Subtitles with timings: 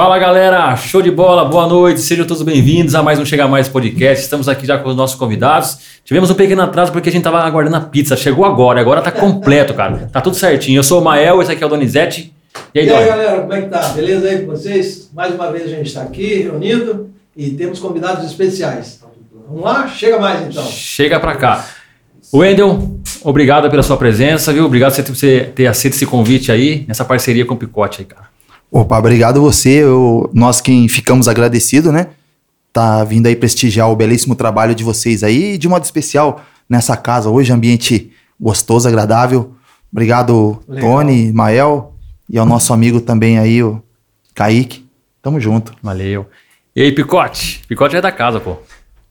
[0.00, 3.68] Fala galera, show de bola, boa noite, sejam todos bem-vindos a mais um Chega Mais
[3.68, 4.24] Podcast.
[4.24, 5.76] Estamos aqui já com os nossos convidados.
[6.06, 9.12] Tivemos um pequeno atraso porque a gente tava aguardando a pizza, chegou agora, agora tá
[9.12, 10.08] completo, cara.
[10.10, 10.78] Tá tudo certinho.
[10.78, 12.32] Eu sou o Mael, esse aqui é o Donizete.
[12.74, 13.88] E aí, e aí galera, como é que tá?
[13.90, 15.10] Beleza aí com vocês?
[15.12, 19.02] Mais uma vez a gente está aqui reunido e temos convidados especiais.
[19.48, 19.86] Vamos lá?
[19.86, 20.64] Chega mais então.
[20.64, 21.68] Chega pra cá.
[22.32, 24.64] Wendel, obrigado pela sua presença, viu?
[24.64, 28.29] Obrigado por você ter aceito esse convite aí, nessa parceria com o Picote aí, cara.
[28.70, 29.82] Opa, obrigado você.
[29.82, 32.08] Eu, nós quem ficamos agradecidos, né?
[32.72, 37.28] Tá vindo aí prestigiar o belíssimo trabalho de vocês aí, de modo especial nessa casa
[37.28, 39.54] hoje, ambiente gostoso, agradável.
[39.92, 40.98] Obrigado, Legal.
[40.98, 41.94] Tony, Mael
[42.28, 43.82] e ao nosso amigo também aí, o
[44.34, 44.88] Kaique.
[45.20, 45.74] Tamo junto.
[45.82, 46.28] Valeu.
[46.74, 47.62] E aí, Picote?
[47.66, 48.56] Picote é da casa, pô.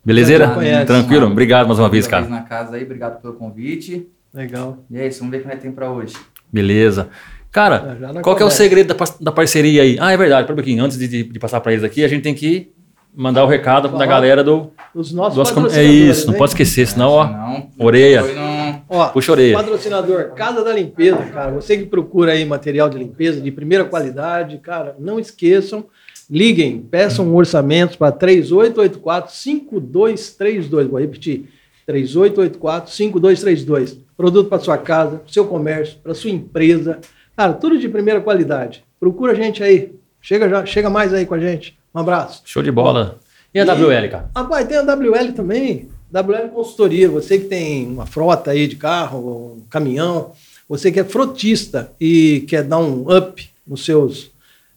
[0.04, 0.56] Belezeira?
[0.88, 1.28] Tranquilo?
[1.28, 2.26] Obrigado mais uma vez, cara.
[2.28, 4.08] na casa aí, obrigado pelo convite.
[4.34, 4.78] Legal.
[4.90, 6.16] E é isso, vamos ver o que nós tem pra hoje.
[6.52, 7.10] Beleza.
[7.52, 9.98] Cara, qual que é o segredo da, da parceria aí?
[10.00, 12.08] Ah, é verdade, para um pouquinho, antes de, de, de passar para eles aqui, a
[12.08, 12.72] gente tem que
[13.14, 14.70] mandar o recado da galera do.
[14.94, 17.26] Os nossos do É isso, não pode esquecer, senão, ó.
[17.26, 18.22] Não, orelha.
[18.22, 18.84] Não...
[18.88, 19.58] Ó, Puxa orelha.
[19.58, 21.52] Patrocinador, Casa da Limpeza, cara.
[21.52, 25.86] Você que procura aí material de limpeza de primeira qualidade, cara, não esqueçam.
[26.30, 30.88] Liguem, peçam orçamentos para 3884-5232.
[30.88, 31.50] Vou repetir:
[31.90, 33.98] 3884-5232.
[34.16, 37.00] Produto para sua casa, para seu comércio, para sua empresa.
[37.40, 38.84] Cara, tudo de primeira qualidade.
[39.00, 39.94] Procura a gente aí.
[40.22, 41.74] Chega, já, chega mais aí com a gente.
[41.96, 42.42] Um abraço.
[42.44, 43.18] Show de bola.
[43.54, 44.30] E a e, WL, cara?
[44.36, 45.88] Rapaz, tem a WL também.
[46.12, 47.08] WL Consultoria.
[47.08, 50.34] Você que tem uma frota aí de carro, um caminhão,
[50.68, 54.32] você que é frotista e quer dar um up nos seus,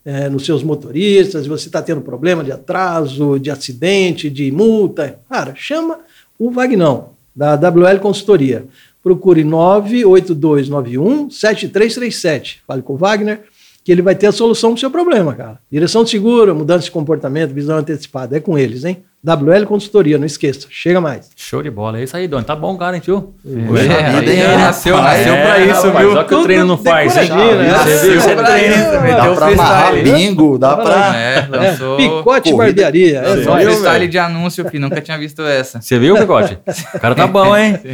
[0.04, 5.52] é, nos seus motoristas, você está tendo problema de atraso, de acidente, de multa, cara,
[5.56, 5.98] chama
[6.38, 8.68] o Vagnão, da WL Consultoria
[9.02, 12.62] procure 98291 7337.
[12.66, 13.42] Fale com o Wagner,
[13.84, 15.58] que ele vai ter a solução para o seu problema, cara.
[15.70, 18.36] Direção de seguro, mudança de comportamento, visão antecipada.
[18.36, 19.04] É com eles, hein?
[19.24, 20.66] WL Consultoria, não esqueça.
[20.68, 21.30] Chega mais.
[21.36, 22.00] Show de bola.
[22.00, 22.44] É isso aí, Doni.
[22.44, 23.32] Tá bom, cara, hein, tio?
[23.46, 26.12] É, é, é, nasceu, nasceu é, pra isso, rapaz, viu?
[26.12, 27.28] Só que o treino não faz, hein?
[27.28, 27.78] Né?
[27.84, 28.20] Você viu?
[28.20, 29.16] Você treina.
[29.16, 31.16] Dá pra amarrar bingo, dá pra...
[31.16, 31.96] É, lançou...
[31.96, 33.20] Picote barbearia.
[33.20, 34.80] É, só freestyle de anúncio, filho.
[34.80, 35.80] Nunca tinha visto essa.
[35.80, 36.58] Você viu, Picote?
[36.92, 37.78] O cara tá bom, hein?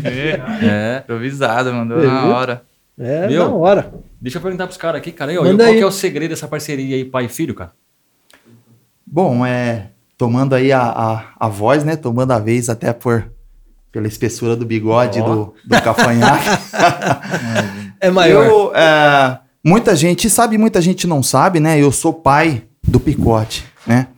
[0.62, 1.02] É.
[1.04, 2.62] Improvisado, mandou na hora.
[2.98, 3.92] É, na hora.
[4.18, 5.34] Deixa eu perguntar pros caras aqui, cara.
[5.34, 7.72] qual que é o segredo dessa parceria aí, pai e filho, cara?
[9.06, 11.94] Bom, é tomando aí a, a, a voz, né?
[11.94, 13.30] Tomando a vez até por
[13.90, 15.24] pela espessura do bigode oh.
[15.24, 16.44] do, do cafanhaque.
[18.00, 18.44] é maior.
[18.44, 21.80] Eu, é, muita gente sabe, muita gente não sabe, né?
[21.80, 24.08] Eu sou pai do picote, né?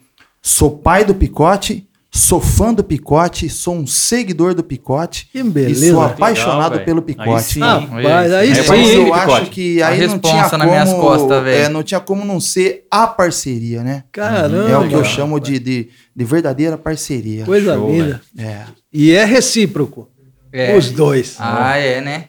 [0.43, 5.29] Sou pai do picote Sou fã do Picote, sou um seguidor do Picote.
[5.33, 5.87] Que beleza.
[5.87, 7.31] E sou apaixonado Legal, pelo Picote.
[7.31, 7.61] Aí sim.
[7.61, 8.69] Rapaz, aí sim.
[8.69, 12.41] Mas eu acho que aí não tinha como, minhas costas, é, não tinha como não
[12.41, 14.03] ser a parceria, né?
[14.11, 14.71] Caramba.
[14.71, 17.45] É o que eu chamo de, de, de verdadeira parceria.
[17.45, 18.21] Coisa Show, linda.
[18.37, 18.65] É.
[18.93, 20.09] E é recíproco.
[20.53, 20.77] É.
[20.77, 21.37] Os dois.
[21.39, 22.25] Ah, é, né?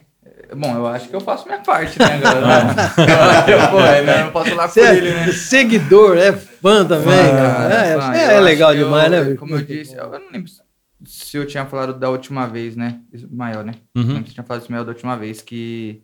[0.56, 2.74] Bom, eu acho que eu faço minha parte, né, galera?
[3.48, 5.32] eu, pô, eu não posso falar com é ele, né?
[5.32, 9.34] Seguidor, é fã também, fã, É, é, é legal demais, eu, né?
[9.36, 10.50] Como eu disse, eu não lembro
[11.04, 13.00] se eu tinha falado da última vez, né?
[13.30, 13.74] Maior, né?
[13.94, 14.14] Uhum.
[14.14, 16.02] Não tinha falado isso maior da última vez, que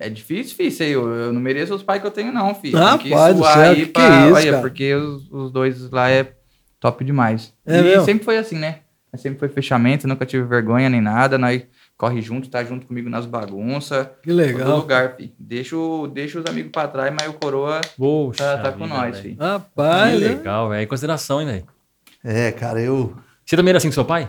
[0.00, 0.92] é difícil, difícil aí.
[0.92, 2.78] Eu, eu não mereço os pais que eu tenho, não, filho.
[2.78, 4.62] Ah, Tem que pai do céu, aí pra, que isso, olha, cara.
[4.62, 6.32] porque os, os dois lá é
[6.80, 7.54] top demais.
[7.66, 8.04] É e mesmo?
[8.04, 8.80] sempre foi assim, né?
[9.16, 11.36] Sempre foi fechamento, nunca tive vergonha nem nada.
[11.36, 11.62] Nós
[12.02, 14.08] corre junto, tá junto comigo nas bagunças.
[14.24, 14.66] Que legal.
[14.66, 15.32] Todo lugar, fi.
[15.38, 15.76] Deixa,
[16.12, 19.36] deixa os amigos pra trás, mas o coroa Poxa tá, tá com nós, fi.
[19.38, 20.18] Rapaz.
[20.18, 20.82] Que legal, velho.
[20.82, 21.66] Em consideração, hein, velho.
[22.24, 23.16] É, cara, eu.
[23.46, 24.28] Você também era assim com seu pai?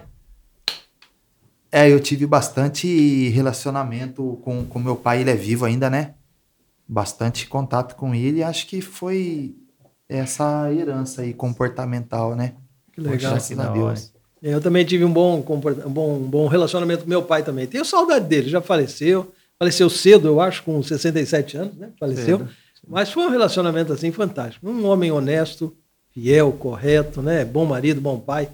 [1.72, 6.14] É, eu tive bastante relacionamento com, com meu pai, ele é vivo ainda, né?
[6.87, 9.55] Bastante contato com ele, acho que foi
[10.08, 12.53] essa herança aí comportamental, né?
[12.91, 13.31] Que legal.
[13.31, 14.12] Graças a Deus.
[14.43, 17.66] Eu também tive um bom, um bom, um bom relacionamento com meu pai também.
[17.66, 19.31] Tenho saudade dele, já faleceu.
[19.57, 21.90] Faleceu cedo, eu acho, com 67 anos, né?
[21.97, 22.40] Faleceu.
[22.40, 22.49] Cedo.
[22.85, 24.67] Mas foi um relacionamento assim fantástico.
[24.67, 25.73] Um homem honesto,
[26.11, 27.45] fiel, correto, né?
[27.45, 28.49] Bom marido, bom pai.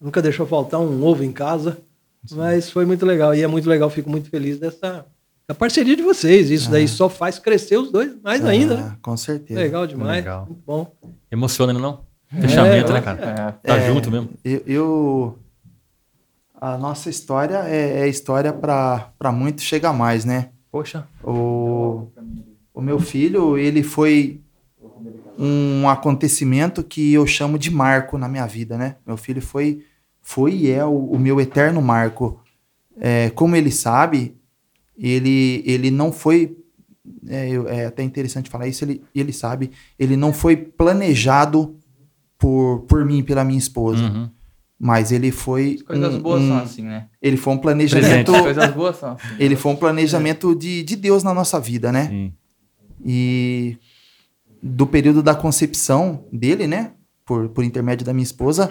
[0.00, 1.78] Nunca deixou faltar um ovo em casa.
[2.26, 2.34] Sim.
[2.36, 3.32] Mas foi muito legal.
[3.32, 5.06] E é muito legal, fico muito feliz dessa
[5.46, 6.50] da parceria de vocês.
[6.50, 6.72] Isso ah.
[6.72, 8.96] daí só faz crescer os dois mais ah, ainda, né?
[9.00, 9.60] Com certeza.
[9.60, 10.16] Legal demais.
[10.16, 10.46] Legal.
[10.46, 10.92] Muito bom.
[11.30, 12.00] Emociona, não?
[12.40, 13.58] Fechamento, é, né, cara?
[13.64, 14.30] É, tá é, junto mesmo.
[14.44, 15.38] Eu, eu,
[16.60, 20.50] A nossa história é, é história para muito chegar mais, né?
[20.70, 21.06] Poxa.
[21.22, 22.08] O,
[22.72, 24.40] o meu filho, ele foi
[25.38, 28.96] um acontecimento que eu chamo de marco na minha vida, né?
[29.06, 29.84] Meu filho foi,
[30.20, 32.40] foi e é o, o meu eterno marco.
[32.98, 34.36] É, como ele sabe,
[34.96, 36.56] ele, ele não foi
[37.28, 37.50] é,
[37.80, 41.76] é até interessante falar isso, ele, ele sabe, ele não foi planejado
[42.42, 44.28] por, por mim, pela minha esposa, Uhum.
[44.78, 47.06] mas ele foi As coisas um- boas um- são assim, né?
[47.22, 49.34] ele foi um planejamento, As coisas boas são assim.
[49.38, 52.08] ele foi um planejamento de, de Deus na nossa vida, né?
[52.08, 52.32] Sim.
[53.04, 53.78] E
[54.62, 56.92] do período da concepção dele, né?
[57.24, 58.68] Por, por intermédio da minha esposa,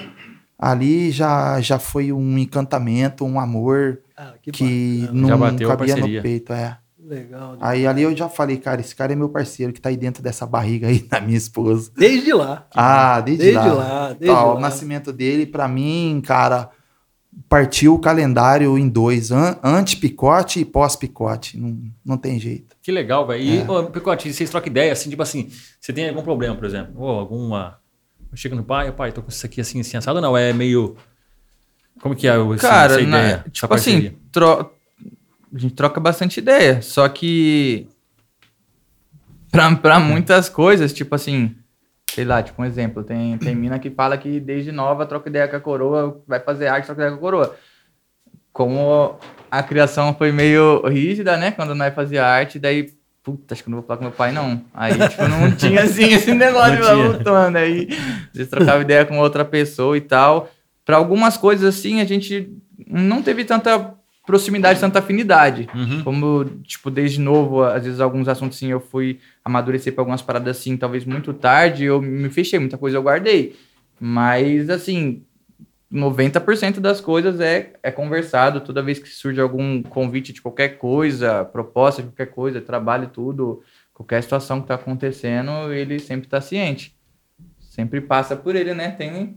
[0.60, 6.18] ali já, já foi um encantamento, um amor Ah, que, que não cabia parceria.
[6.18, 6.78] no peito, é.
[7.14, 7.58] Legal.
[7.60, 10.24] Aí ali eu já falei, cara, esse cara é meu parceiro que tá aí dentro
[10.24, 11.92] dessa barriga aí da minha esposa.
[11.96, 12.66] Desde lá.
[12.74, 13.74] Ah, desde, Desde lá.
[13.74, 14.60] lá, desde Tá, O lá.
[14.62, 16.70] nascimento dele, pra mim, cara,
[17.50, 21.58] partiu o calendário em dois, an antes-picote e pós-picote.
[21.60, 22.76] Não, não tem jeito.
[22.82, 23.44] Que legal, velho.
[23.44, 23.70] E, É.
[23.70, 25.50] ô, Picote, vocês trocam ideia, assim, tipo assim,
[25.80, 27.78] você tem algum problema, por exemplo, ou alguma...
[28.34, 30.96] Chega no pai, pai, tô com isso aqui assim, assim, assado, não, é meio...
[32.02, 33.34] Como que é o, esse- Cara, essa na- ideia?
[33.42, 34.72] essa tipo assim, tro-
[35.54, 37.88] a gente troca bastante ideia, só que
[39.52, 41.56] pra, pra muitas coisas, tipo assim,
[42.10, 45.48] sei lá, tipo um exemplo, tem, tem mina que fala que desde nova troca ideia
[45.48, 47.56] com a coroa, vai fazer arte, troca ideia com a coroa.
[48.54, 49.18] Como
[49.50, 53.80] a criação foi meio rígida, né, quando nós fazia arte, daí, puta, acho que não
[53.80, 54.62] vou falar com meu pai, não.
[54.74, 56.94] Aí, tipo, não tinha, assim, esse negócio tinha.
[56.94, 57.88] lutando, aí,
[58.30, 60.50] às vezes trocava ideia com outra pessoa e tal.
[60.84, 62.52] Pra algumas coisas, assim, a gente
[62.88, 63.94] não teve tanta
[64.26, 65.68] proximidade, tanta afinidade.
[65.74, 66.04] Uhum.
[66.04, 70.58] Como, tipo, desde novo, às vezes alguns assuntos, assim, eu fui amadurecer pra algumas paradas,
[70.58, 73.56] assim, talvez muito tarde, eu me fechei, muita coisa eu guardei.
[74.00, 75.24] Mas, assim,
[75.92, 81.44] 90% das coisas é, é conversado, toda vez que surge algum convite de qualquer coisa,
[81.44, 83.62] proposta de qualquer coisa, trabalho, tudo,
[83.94, 86.96] qualquer situação que tá acontecendo, ele sempre tá ciente.
[87.60, 88.92] Sempre passa por ele, né?
[88.92, 89.36] Tem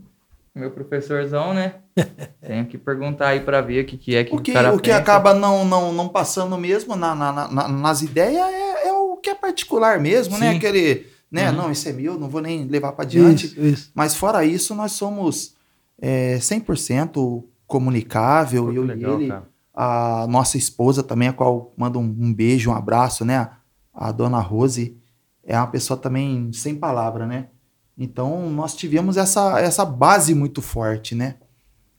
[0.54, 1.76] meu professorzão, né?
[2.40, 4.72] Tenho que perguntar aí pra ver o que, que é que O que, o cara
[4.74, 4.98] o que pensa.
[4.98, 9.30] acaba não, não, não passando mesmo na, na- na- nas ideias é, é o que
[9.30, 10.50] é particular mesmo, né?
[10.52, 10.56] Sim.
[10.58, 11.50] Aquele, né?
[11.50, 11.56] Uhum.
[11.56, 13.46] Não, esse é meu, não vou nem levar para adiante.
[13.46, 13.92] Isso, isso.
[13.94, 15.54] Mas fora isso, nós somos
[16.00, 19.28] é, 100% comunicável, Pô, eu legal, e ele.
[19.32, 19.48] cara.
[19.76, 23.50] A nossa esposa também, a qual manda um, um beijo, um abraço, né?
[23.92, 24.96] A dona Rose
[25.42, 27.48] é uma pessoa também sem palavra, né?
[27.96, 31.36] Então, nós tivemos essa, essa base muito forte, né?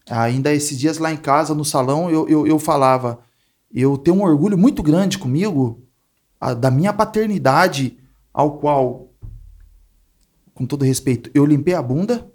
[0.10, 3.20] Ainda esses dias lá em casa, no salão, eu, eu, eu falava,
[3.74, 5.82] eu tenho um orgulho muito grande comigo,
[6.40, 7.98] a- da minha paternidade,
[8.34, 9.10] ao qual,
[10.54, 12.30] com todo respeito, eu limpei a bunda,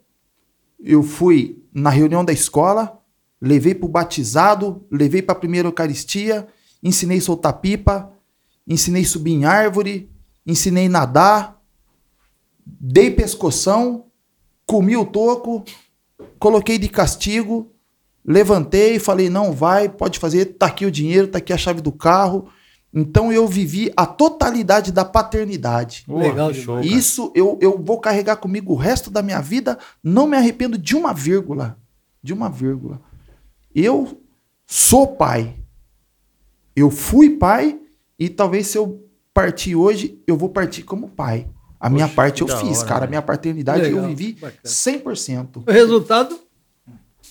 [0.83, 2.99] eu fui na reunião da escola,
[3.41, 6.49] levei para o batizado, levei para a primeira Eucaristia,
[6.83, 8.11] ensinei soltar pipa,
[8.67, 10.11] ensinei subir em árvore,
[10.47, 11.60] ensinei nadar,
[12.79, 14.07] dei pescoção,
[14.67, 15.65] comi o toco,
[16.39, 17.73] coloquei de castigo,
[18.25, 21.93] levantei, falei, não vai, pode fazer, tá aqui o dinheiro, tá aqui a chave do
[21.93, 22.49] carro.
[22.93, 26.05] Então eu vivi a totalidade da paternidade.
[26.07, 26.81] Pô, Legal show.
[26.81, 30.97] Isso eu, eu vou carregar comigo o resto da minha vida, não me arrependo de
[30.97, 31.79] uma vírgula.
[32.23, 33.01] De uma vírgula.
[33.75, 34.21] Eu
[34.67, 35.57] sou pai.
[36.75, 37.79] Eu fui pai
[38.19, 41.49] e talvez se eu partir hoje, eu vou partir como pai.
[41.81, 42.97] A minha parte eu fiz, hora, cara.
[42.97, 43.11] A velho.
[43.11, 44.61] minha paternidade Legal, eu vivi bacana.
[44.65, 45.65] 100%.
[45.67, 46.39] O resultado,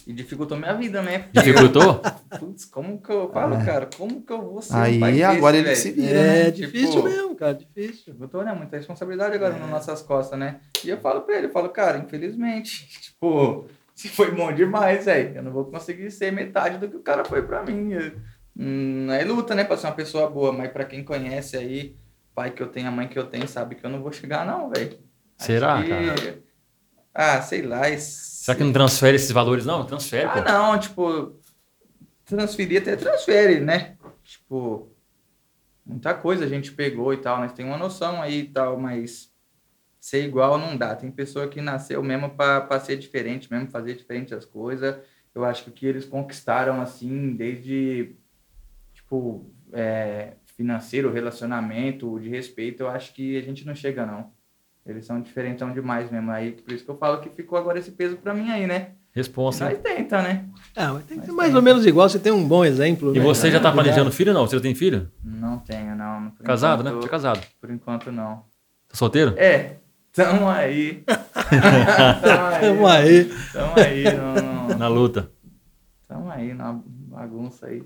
[0.08, 1.20] E dificultou minha vida, né?
[1.20, 2.02] Porque, Dificultou?
[2.40, 3.88] Putz, como que eu falo, cara?
[3.96, 5.78] Como que eu vou ser um Aí pai desse, agora ele velho?
[5.78, 6.52] se vira, é né?
[6.52, 8.16] difícil Tipo, mesmo, cara, difícil.
[8.20, 8.52] Eu tô, né?
[8.54, 10.60] Muita responsabilidade agora nas nossas costas, né?
[10.84, 15.36] E eu falo pra ele, eu falo, cara, infelizmente, tipo, se foi bom demais, velho.
[15.36, 17.92] Eu não vou conseguir ser metade do que o cara foi pra mim.
[18.58, 19.64] Hum, é luta, né?
[19.64, 21.96] Pra ser uma pessoa boa, mas pra quem conhece aí,
[22.36, 24.46] pai que eu tenho, a mãe que eu tenho, sabe que eu não vou chegar,
[24.46, 24.98] não, velho.
[25.38, 26.44] Será, que- cara?
[27.14, 27.90] Ah, sei lá.
[27.90, 29.66] esse- Será que não transfere esses valores?
[29.66, 30.52] Não, transfere, Ah, pô.
[30.52, 31.40] não, tipo,
[32.26, 33.98] transferir até transfere, né?
[34.24, 34.92] Tipo,
[35.86, 39.32] muita coisa a gente pegou e tal, nós tem uma noção aí e tal, mas
[40.00, 40.96] ser igual não dá.
[40.96, 44.98] Tem pessoa que nasceu mesmo pra ser diferente, mesmo fazer diferente as coisas.
[45.36, 48.16] Eu acho que o que eles conquistaram, assim, desde,
[48.94, 54.30] tipo, é, financeiro, relacionamento, de respeito, eu acho que a gente não chega, não.
[54.86, 56.30] Eles são diferentão demais mesmo.
[56.32, 58.90] Aí, por isso que eu falo que ficou agora esse peso pra mim aí, né?
[59.14, 59.64] Responsa.
[59.70, 60.44] Nós tenta, né?
[60.76, 61.56] Ah, mas tem que ser Mas mais tem.
[61.56, 63.16] ou menos igual, você tem um bom exemplo.
[63.16, 63.24] E né?
[63.24, 63.74] você já tá Cuidado.
[63.86, 64.46] planejando filho ou não?
[64.48, 65.10] Você já tem filho?
[65.24, 66.32] Não tenho, não.
[66.32, 66.90] Por Casado, né?
[66.90, 67.42] enquanto- Você é casado.
[67.62, 68.38] Por enquanto, não.
[68.90, 69.34] Tá solteiro?
[69.38, 69.78] É,
[70.12, 71.04] tamo aí.
[72.62, 73.26] Tamo aí.
[73.54, 74.78] Tamo aí, não, não.
[74.78, 75.32] Na luta.
[76.08, 77.82] Tamo aí na bagunça aí.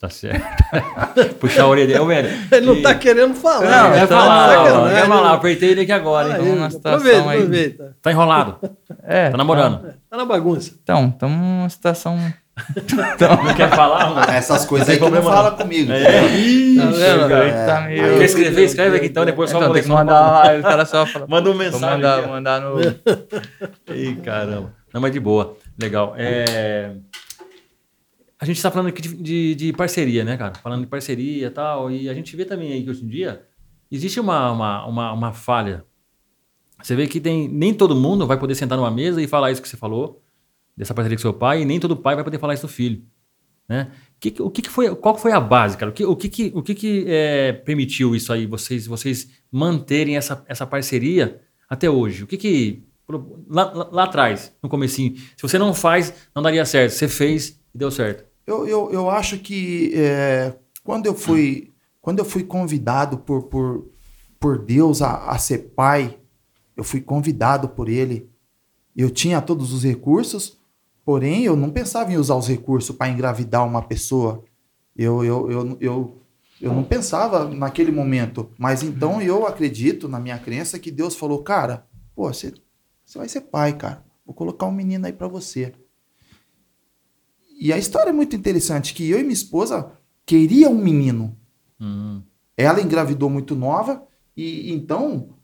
[0.00, 0.42] Tá certo.
[1.38, 1.98] Puxar a orelha dele.
[2.00, 2.30] Ô, velho.
[2.50, 3.60] Ele não e- tá querendo falar.
[3.70, 4.00] Não, né?
[4.00, 4.94] Quer tá falar, ó, sacanagem.
[4.96, 5.32] quer falar.
[5.34, 7.36] Apertei ele aqui agora, Vamos na situação aproveita, aí.
[7.38, 7.96] aproveita.
[8.00, 8.56] Tá enrolado.
[9.04, 9.28] É.
[9.28, 9.94] Tá namorando.
[10.08, 10.72] Tá na bagunça.
[10.82, 12.18] Então, estamos numa situação
[13.46, 14.30] Não quer falar, mano?
[14.30, 15.92] Essas coisas Não aí tu não fala comigo.
[15.92, 16.02] É.
[16.04, 17.28] Tá vendo?
[17.28, 17.66] cara.
[17.66, 18.64] Tá meio- Quer escrever?
[18.64, 21.26] Escreve aqui então, depois só Então, tem que só mandar, o cara só fala.
[21.28, 21.88] Manda um mensagem.
[21.88, 22.80] mandar, mandar no.
[23.94, 24.72] Ih, caramba.
[24.92, 25.56] Não, mas de boa.
[25.78, 26.14] Legal.
[26.16, 26.90] É...
[28.40, 30.54] A gente está falando aqui de, de, de parceria, né, cara?
[30.54, 31.90] Falando de parceria e tal.
[31.90, 33.44] E a gente vê também aí que hoje em dia
[33.90, 35.84] existe uma, uma, uma, uma falha.
[36.82, 39.60] Você vê que tem, nem todo mundo vai poder sentar numa mesa e falar isso
[39.60, 40.22] que você falou,
[40.74, 43.04] dessa parceria com seu pai, e nem todo pai vai poder falar isso do filho.
[43.68, 43.92] Né?
[44.18, 45.90] Que, o que, foi, qual foi a base, cara?
[45.90, 50.42] O que, o que, que, o que é, permitiu isso aí, vocês, vocês manterem essa,
[50.48, 52.24] essa parceria até hoje?
[52.24, 52.84] O que que.
[53.48, 56.92] Lá, lá, lá atrás, no comecinho, se você não faz, não daria certo.
[56.92, 58.29] Você fez e deu certo.
[58.46, 63.90] Eu, eu, eu acho que é, quando, eu fui, quando eu fui convidado por, por,
[64.38, 66.18] por Deus a, a ser pai,
[66.76, 68.30] eu fui convidado por Ele.
[68.96, 70.58] Eu tinha todos os recursos,
[71.04, 74.44] porém eu não pensava em usar os recursos para engravidar uma pessoa.
[74.96, 76.22] Eu, eu, eu, eu,
[76.60, 78.50] eu não pensava naquele momento.
[78.58, 82.52] Mas então eu acredito, na minha crença, que Deus falou: cara, pô, você,
[83.04, 84.04] você vai ser pai, cara.
[84.24, 85.72] Vou colocar um menino aí para você.
[87.60, 89.92] E a história é muito interessante, que eu e minha esposa
[90.24, 91.36] queria um menino.
[91.78, 92.22] Hum,
[92.56, 94.02] Ela engravidou muito nova
[94.34, 95.34] e então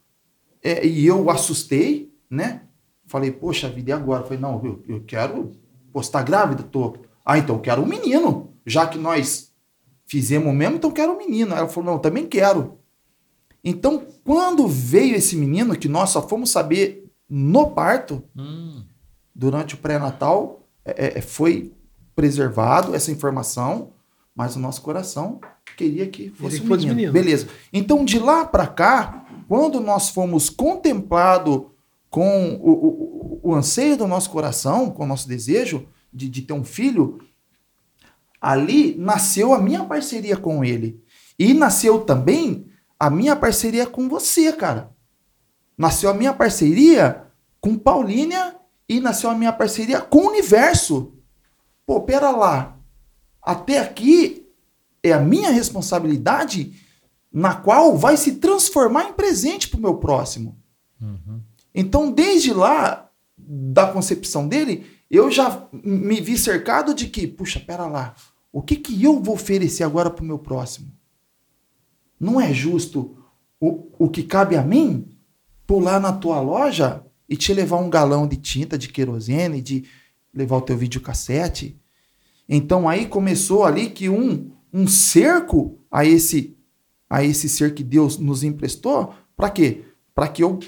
[0.63, 2.63] é, e eu assustei, né?
[3.07, 4.25] Falei, poxa vida, e agora?
[4.25, 5.53] Falei, não, eu, eu quero.
[5.93, 6.63] Você tá grávida?
[6.63, 6.97] Tô.
[7.25, 8.55] Ah, então eu quero um menino.
[8.65, 9.53] Já que nós
[10.07, 11.55] fizemos mesmo, então eu quero um menino.
[11.55, 12.79] Ela falou, não, eu também quero.
[13.63, 18.83] Então, quando veio esse menino, que nós só fomos saber no parto, hum,
[19.35, 21.73] durante o pré-natal é, é, foi
[22.17, 23.93] preservado essa informação,
[24.35, 25.41] mas o nosso coração
[25.77, 26.95] queria que fosse, que fosse menino.
[26.95, 27.13] menino.
[27.13, 27.49] Beleza.
[27.73, 31.67] Então, de lá para cá, quando nós fomos contemplados
[32.11, 36.55] com o, o, o anseio do nosso coração, com o nosso desejo de, de ter
[36.55, 37.19] um filho,
[38.41, 41.03] ali nasceu a minha parceria com ele.
[41.39, 42.67] E nasceu também
[42.99, 44.91] a minha parceria com você, cara.
[45.77, 47.25] Nasceu a minha parceria
[47.61, 48.57] com Paulínia
[48.89, 51.13] e nasceu a minha parceria com o universo.
[51.87, 52.79] Pô, pera lá.
[53.41, 54.47] Até aqui
[55.03, 56.75] é a minha responsabilidade
[57.33, 60.61] na qual vai se transformar em presente para o meu próximo.
[61.73, 67.87] Então, desde lá, da concepção dele, eu já me vi cercado de que, puxa, pera
[67.87, 68.15] lá,
[68.51, 70.91] o que, que eu vou oferecer agora para o meu próximo?
[72.19, 73.17] Não é justo
[73.61, 75.07] o, o que cabe a mim
[75.67, 79.85] pular na tua loja e te levar um galão de tinta, de querosene, de
[80.37, 81.81] levar o teu videocassete.
[82.49, 86.55] Então aí começou ali que um, um cerco a esse
[87.09, 89.85] a esse ser que Deus nos emprestou, para quê?
[90.13, 90.59] Para que eu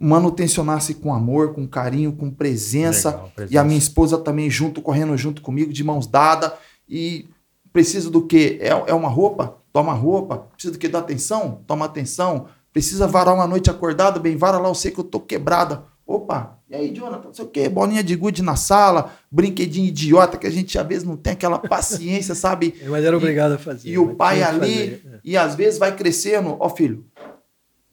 [0.00, 3.54] manutencionasse com amor, com carinho, com presença, Legal, presença.
[3.54, 6.52] e a minha esposa também junto, correndo junto comigo, de mãos dadas,
[6.88, 7.28] e
[7.72, 8.58] precisa do quê?
[8.60, 9.58] É, é uma roupa?
[9.72, 10.38] Toma roupa.
[10.52, 10.88] Precisa do quê?
[10.88, 11.62] Da atenção?
[11.66, 12.46] Toma atenção.
[12.72, 14.18] Precisa varar uma noite acordado?
[14.18, 15.84] Bem, vara lá, eu sei que eu tô quebrada.
[16.06, 20.36] Opa, e aí, Jonathan, não sei o quê, bolinha de gude na sala, brinquedinho idiota
[20.36, 22.74] que a gente às vezes não tem aquela paciência, sabe?
[22.88, 23.88] Mas era obrigado a fazer.
[23.88, 25.20] E o mas pai ali, fazer, é.
[25.24, 27.06] e às vezes vai crescendo, ó filho,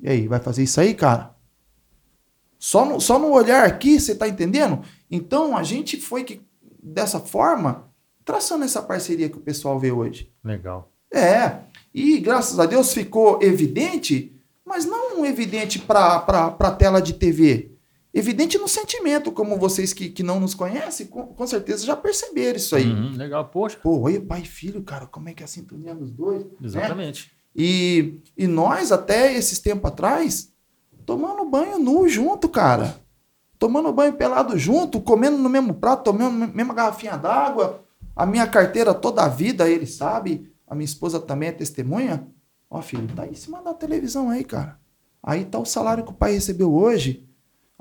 [0.02, 1.36] e aí, vai fazer isso aí, cara?
[2.58, 4.82] Só no, só no olhar aqui, você tá entendendo?
[5.10, 6.42] Então a gente foi que,
[6.82, 7.88] dessa forma,
[8.26, 10.32] traçando essa parceria que o pessoal vê hoje.
[10.44, 10.92] legal.
[11.14, 11.60] É,
[11.94, 14.34] e graças a Deus ficou evidente,
[14.66, 17.71] mas não evidente para a tela de TV.
[18.14, 22.58] Evidente no sentimento, como vocês que, que não nos conhecem, com, com certeza já perceberam
[22.58, 22.92] isso aí.
[22.92, 23.78] Uhum, legal, poxa.
[23.82, 26.44] Pô, olha pai e filho, cara, como é que é a sintonia dos dois?
[26.44, 26.52] né?
[26.62, 27.32] Exatamente.
[27.56, 30.52] E, e nós, até esses tempos atrás,
[31.06, 32.96] tomando banho nu junto, cara.
[33.58, 37.84] Tomando banho pelado junto, comendo no mesmo prato, tomando na mesma garrafinha d'água.
[38.16, 40.52] A minha carteira toda a vida, ele sabe.
[40.68, 42.28] A minha esposa também é testemunha.
[42.70, 44.80] Ó, filho, tá aí em cima da televisão aí, cara.
[45.22, 47.28] Aí tá o salário que o pai recebeu hoje.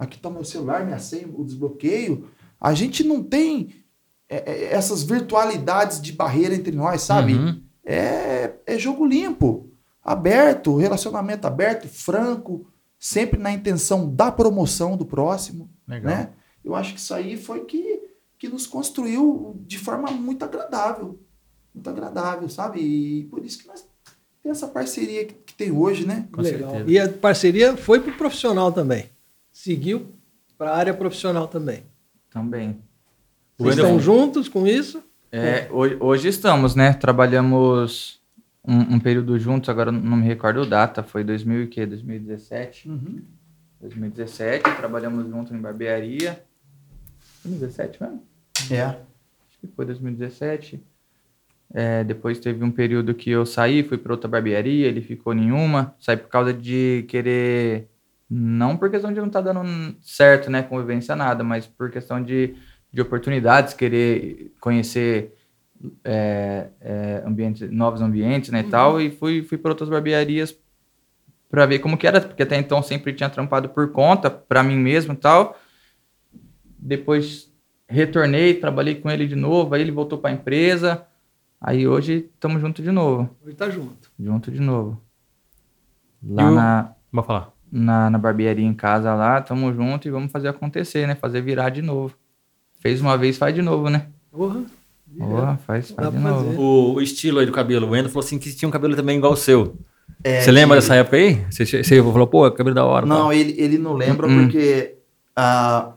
[0.00, 2.26] Aqui tá meu celular, minha senha, o desbloqueio.
[2.58, 3.84] A gente não tem
[4.30, 7.34] é, é, essas virtualidades de barreira entre nós, sabe?
[7.34, 7.62] Uhum.
[7.84, 9.70] É, é jogo limpo,
[10.02, 12.66] aberto, relacionamento aberto, franco,
[12.98, 16.10] sempre na intenção da promoção do próximo, Legal.
[16.10, 16.30] né?
[16.64, 18.00] Eu acho que isso aí foi que,
[18.38, 21.20] que nos construiu de forma muito agradável,
[21.74, 22.80] muito agradável, sabe?
[22.80, 23.86] E por isso que nós
[24.42, 26.26] temos essa parceria que, que tem hoje, né?
[26.32, 26.70] Com Legal.
[26.70, 26.90] certeza.
[26.90, 29.10] E a parceria foi para o profissional também.
[29.52, 30.14] Seguiu
[30.56, 31.84] para a área profissional também.
[32.30, 32.80] Também.
[33.58, 35.02] Vocês estão juntos com isso?
[35.32, 36.92] É, hoje, hoje estamos, né?
[36.92, 38.20] Trabalhamos
[38.66, 41.86] um, um período juntos, agora não me recordo a data, foi 2000 e quê?
[41.86, 42.88] 2017?
[42.88, 43.22] Uhum.
[43.80, 46.42] 2017, trabalhamos junto em barbearia.
[47.44, 48.22] 2017 mesmo?
[48.70, 48.96] É.
[49.60, 50.82] que foi 2017.
[51.72, 55.94] É, depois teve um período que eu saí, fui para outra barbearia, ele ficou nenhuma.
[55.98, 57.88] Saí por causa de querer.
[58.30, 60.62] Não por questão de não estar dando certo, né?
[60.62, 62.54] Convivência, nada, mas por questão de,
[62.92, 65.34] de oportunidades, querer conhecer
[66.04, 68.60] é, é, ambientes, novos ambientes, né?
[68.60, 69.00] E tal.
[69.00, 70.56] E fui, fui para outras barbearias
[71.48, 74.76] para ver como que era, porque até então sempre tinha trampado por conta, para mim
[74.76, 75.58] mesmo e tal.
[76.78, 77.52] Depois
[77.88, 81.04] retornei, trabalhei com ele de novo, aí ele voltou para a empresa.
[81.60, 83.36] Aí hoje estamos juntos de novo.
[83.44, 84.10] Hoje tá junto.
[84.18, 85.02] Junto de novo.
[86.22, 86.54] Lá o...
[86.54, 87.52] na, Vou falar.
[87.72, 91.14] Na, na barbearia em casa lá, estamos juntos e vamos fazer acontecer, né?
[91.14, 92.14] Fazer virar de novo.
[92.80, 94.06] Fez uma vez, faz de novo, né?
[94.30, 94.62] Porra.
[95.18, 96.60] Porra, faz, faz de novo.
[96.60, 99.18] O, o, estilo aí do cabelo, o Endo falou assim que tinha um cabelo também
[99.18, 99.76] igual o seu.
[100.22, 100.82] É, você lembra que...
[100.82, 101.44] dessa época aí?
[101.50, 103.06] Você, você falou, pô, cabelo da hora.
[103.06, 104.42] Não, ele, ele não lembra hum.
[104.42, 104.96] porque
[105.38, 105.92] uh,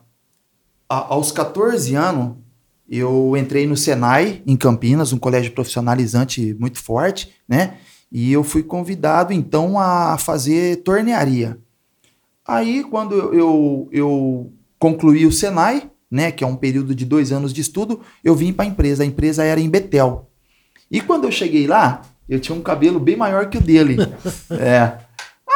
[0.87, 2.35] aos 14 anos
[2.89, 7.77] eu entrei no Senai, em Campinas, um colégio profissionalizante muito forte, né?
[8.11, 11.57] E eu fui convidado, então, a fazer tornearia.
[12.47, 17.53] Aí, quando eu, eu concluí o Senai, né, que é um período de dois anos
[17.53, 19.03] de estudo, eu vim para a empresa.
[19.03, 20.29] A empresa era em Betel.
[20.91, 23.97] E quando eu cheguei lá, eu tinha um cabelo bem maior que o dele.
[24.51, 24.97] é.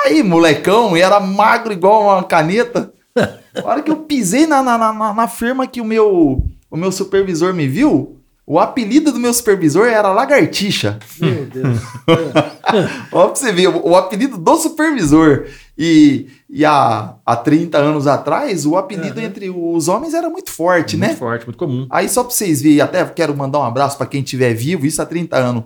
[0.06, 2.94] Aí, molecão, era magro igual uma caneta.
[3.56, 6.92] A hora que eu pisei na, na, na, na firma que o meu, o meu
[6.92, 8.18] supervisor me viu,
[8.50, 11.00] o apelido do meu supervisor era Lagartixa.
[11.20, 11.80] Meu Deus.
[13.12, 15.48] Olha pra você ver, o, apelido do supervisor.
[15.78, 19.26] E, e há, há 30 anos atrás, o apelido uhum.
[19.26, 21.08] entre os homens era muito forte, muito né?
[21.10, 21.86] Muito forte, muito comum.
[21.90, 25.02] Aí só pra vocês verem, até quero mandar um abraço para quem estiver vivo, isso
[25.02, 25.64] há 30 anos.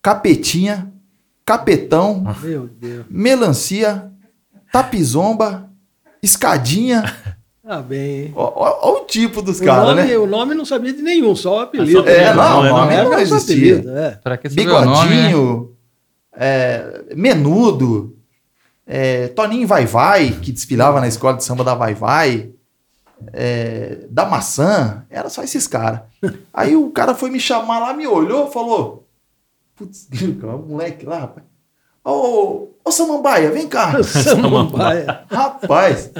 [0.00, 0.92] Capetinha,
[1.44, 2.24] Capetão,
[3.10, 4.12] Melancia,
[4.72, 5.68] Tapizomba,
[6.22, 7.02] Escadinha.
[7.64, 8.32] Ah, bem.
[8.34, 10.18] Olha o tipo dos caras, né?
[10.18, 12.06] O nome não sabia de nenhum, só o apelido.
[12.08, 13.78] É, não, não, nome não existia.
[13.78, 14.48] Apelido, é.
[14.50, 15.72] Bigodinho, nome, né?
[16.36, 18.16] é, Menudo,
[18.86, 22.52] é, Toninho Vai Vai, que desfilava na escola de samba da Vai Vai,
[23.32, 26.00] é, da Maçã, era só esses caras.
[26.52, 29.06] Aí o cara foi me chamar lá, me olhou, falou:
[29.76, 30.08] Putz,
[30.66, 31.46] moleque lá, rapaz.
[32.04, 34.02] Ô, ô Samambaia, vem cá.
[34.02, 35.24] Samambaia.
[35.30, 36.10] Rapaz.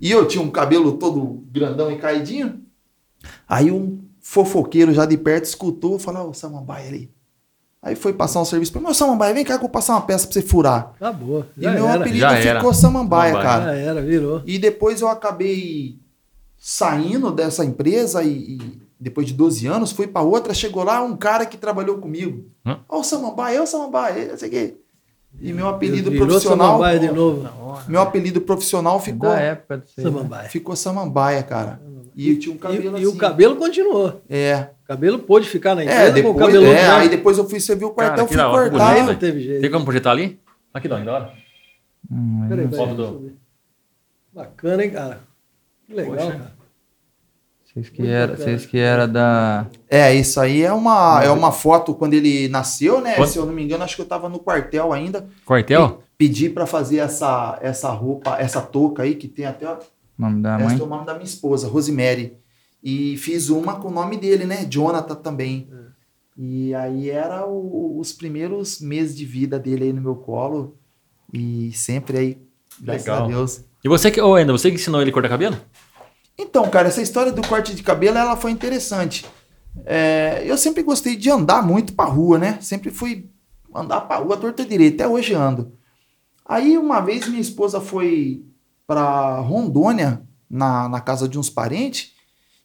[0.00, 2.62] E eu tinha um cabelo todo grandão e caidinho.
[3.48, 7.10] Aí um fofoqueiro já de perto escutou, falou, ô Samambaia ali.
[7.84, 9.92] Aí foi passar um serviço para mim, ô Samambaia, vem cá que eu vou passar
[9.92, 10.94] uma peça pra você furar.
[10.98, 11.46] Tá boa.
[11.54, 12.00] E meu era.
[12.00, 12.72] apelido já ficou era.
[12.72, 13.64] Samambaia, cara.
[13.64, 14.42] Já era, virou.
[14.46, 15.98] E depois eu acabei
[16.56, 21.14] saindo dessa empresa e, e depois de 12 anos, fui para outra, chegou lá um
[21.14, 22.46] cara que trabalhou comigo.
[22.88, 24.76] Ó, o Samambaia, é o Samambaia, não sei o quê.
[25.38, 26.66] E meu apelido Virou profissional.
[26.68, 27.48] Samambaia de novo.
[27.86, 29.28] Meu apelido profissional ficou.
[29.28, 30.48] Da época de Samambaia.
[30.48, 31.82] Ficou Samambaia, cara.
[32.16, 33.02] E eu tinha um cabelo e, assim.
[33.02, 34.22] E o cabelo continuou.
[34.30, 34.68] É.
[34.84, 36.66] O cabelo pôde ficar na é, empresa é, depois, com o cabelo.
[36.66, 38.92] É, aí depois eu fui servir o quartel, cara, fui cortar.
[38.92, 39.62] Aí não teve jeito.
[39.62, 40.38] Tem como projetar ali?
[40.74, 41.32] Aqui, dá, da hora.
[42.10, 43.32] Hum, Peraí, do...
[44.30, 45.20] Bacana, hein, cara?
[45.86, 46.30] Que legal, Poxa.
[46.32, 46.54] cara.
[47.64, 49.66] Vocês que, era, vocês que era da.
[49.88, 53.14] É, isso aí é uma, é uma foto quando ele nasceu, né?
[53.14, 53.28] Quando?
[53.28, 55.26] Se eu não me engano, acho que eu tava no quartel ainda.
[55.44, 56.02] Quartel?
[56.16, 59.66] Pedi para fazer essa, essa roupa, essa touca aí, que tem até.
[59.66, 59.78] O
[60.18, 60.78] nome da mãe?
[60.78, 62.36] é o nome da minha esposa, Rosemary.
[62.84, 64.66] E fiz uma com o nome dele, né?
[64.66, 65.66] Jonathan também.
[65.72, 65.84] É.
[66.36, 70.76] E aí era o, os primeiros meses de vida dele aí no meu colo.
[71.32, 72.38] E sempre aí,
[72.78, 73.24] graças Legal.
[73.24, 73.64] a Deus.
[73.82, 75.56] E você que, oh, ainda, você que ensinou ele a cortar cabelo?
[76.38, 79.24] Então, cara, essa história do corte de cabelo, ela foi interessante.
[79.86, 82.58] É, eu sempre gostei de andar muito pra rua, né?
[82.60, 83.30] Sempre fui
[83.74, 85.72] andar pra rua torta direita, até hoje ando.
[86.44, 88.44] Aí uma vez minha esposa foi
[88.86, 92.13] pra Rondônia, na, na casa de uns parentes,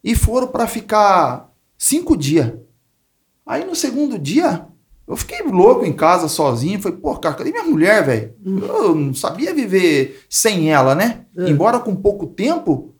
[0.03, 2.53] e foram para ficar cinco dias.
[3.45, 4.67] Aí no segundo dia,
[5.07, 6.79] eu fiquei louco em casa sozinho.
[6.79, 8.33] Falei, pô, cara, cadê minha mulher, velho?
[8.45, 8.59] Hum.
[8.59, 11.25] Eu não sabia viver sem ela, né?
[11.35, 11.49] É.
[11.49, 12.93] Embora com pouco tempo,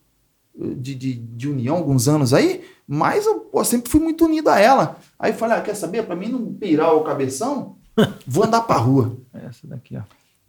[0.60, 4.60] de, de, de, união, alguns anos aí, mas eu pô, sempre fui muito unido a
[4.60, 4.98] ela.
[5.18, 6.04] Aí falei, ah, quer saber?
[6.04, 7.76] Para mim não pirar o cabeção,
[8.28, 9.16] vou andar pra rua.
[9.34, 10.02] Essa daqui, ó.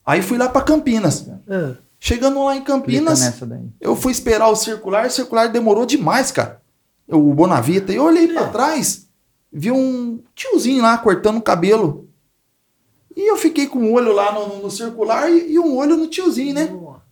[0.04, 1.28] Aí fui lá para Campinas.
[1.46, 1.76] É.
[2.02, 3.42] Chegando lá em Campinas,
[3.78, 6.62] eu fui esperar o circular, o circular demorou demais, cara.
[7.06, 7.92] O Bonavita.
[7.92, 8.32] E eu olhei é.
[8.32, 9.06] para trás,
[9.52, 12.08] vi um tiozinho lá cortando o cabelo.
[13.14, 16.06] E eu fiquei com um olho lá no, no circular e, e, um olho no
[16.06, 16.64] tiozinho, né?
[16.64, 17.02] Nossa,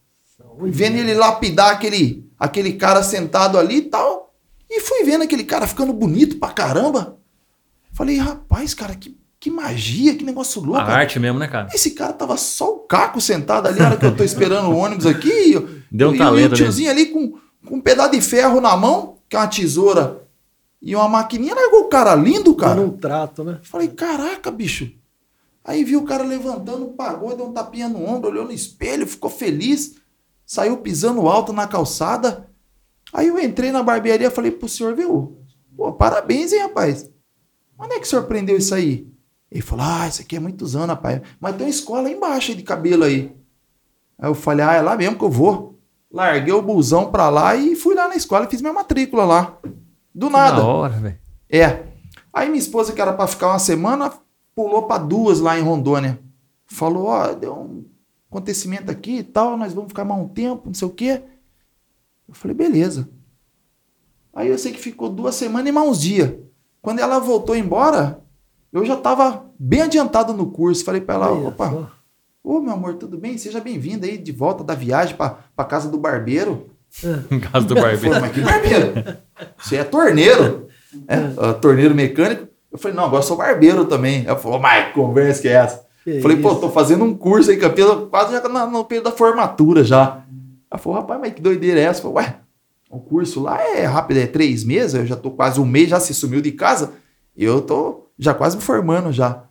[0.63, 4.35] Vendo ele lapidar aquele aquele cara sentado ali e tal.
[4.71, 7.19] E fui vendo aquele cara ficando bonito pra caramba.
[7.93, 10.81] Falei, rapaz, cara, que, que magia, que negócio louco.
[10.81, 10.99] A cara.
[11.01, 11.69] arte mesmo, né, cara?
[11.73, 14.77] Esse cara tava só o caco sentado ali, na hora que eu tô esperando o
[14.77, 15.55] ônibus aqui.
[15.91, 16.51] Deu um e, talento.
[16.51, 19.47] E o tiozinho ali com, com um pedaço de ferro na mão, que é uma
[19.47, 20.27] tesoura
[20.83, 22.75] E uma maquininha largou o cara lindo, cara.
[22.75, 23.61] Dando um trato, né?
[23.63, 24.91] Falei, caraca, bicho.
[25.65, 29.31] Aí viu o cara levantando, pagou, deu um tapinha no ombro, olhou no espelho, ficou
[29.31, 29.97] feliz,
[30.45, 32.49] saiu pisando alto na calçada.
[33.13, 35.39] Aí eu entrei na barbearia e falei pro senhor, viu?
[35.77, 37.09] Pô, parabéns, hein, rapaz?
[37.79, 39.07] Onde é que surpreendeu isso aí?
[39.51, 41.23] Ele falou, ah, isso aqui é muitos anos, rapaz.
[41.41, 43.35] Mas tem uma escola aí embaixo de cabelo aí.
[44.19, 45.79] Aí eu falei, ah, é lá mesmo que eu vou.
[46.11, 49.59] Larguei o busão pra lá e fui lá na escola e fiz minha matrícula lá.
[50.15, 50.57] Do nada.
[50.57, 51.19] Da hora, velho.
[51.49, 51.87] É.
[52.33, 54.13] Aí minha esposa, que era pra ficar uma semana,
[54.55, 56.19] pulou pra duas lá em Rondônia.
[56.67, 57.85] Falou, ó, deu um
[58.31, 61.23] acontecimento aqui e tal, nós vamos ficar mais um tempo, não sei o quê.
[62.29, 63.09] Eu falei, beleza.
[64.35, 66.35] Aí eu sei que ficou duas semanas e mais uns dias.
[66.83, 68.23] Quando ela voltou embora,
[68.73, 70.85] eu já tava bem adiantado no curso.
[70.85, 71.91] Falei pra ela, opa,
[72.43, 73.37] ô meu amor, tudo bem?
[73.39, 76.71] Seja bem-vinda aí de volta da viagem pra, pra casa do barbeiro.
[77.31, 78.01] Em casa do barbeiro.
[78.01, 78.95] falou, mas que barbeiro?
[79.59, 80.67] Você é torneiro.
[81.07, 82.49] É, ah, torneiro mecânico.
[82.73, 84.25] Eu falei, não, agora eu sou barbeiro também.
[84.27, 85.87] Ela falou, mas que conversa que é essa?
[86.05, 86.61] Que falei, pô, isso.
[86.61, 90.23] tô fazendo um curso aí, Campinas, quase já na- no período da formatura já.
[90.71, 92.01] Ela falou, rapaz, mas que doideira é essa?
[92.07, 92.37] Eu falei, ué,
[92.91, 96.01] o curso lá é rápido, é três meses, eu já tô quase um mês, já
[96.01, 96.93] se sumiu de casa,
[97.37, 99.45] e eu tô já quase me formando já.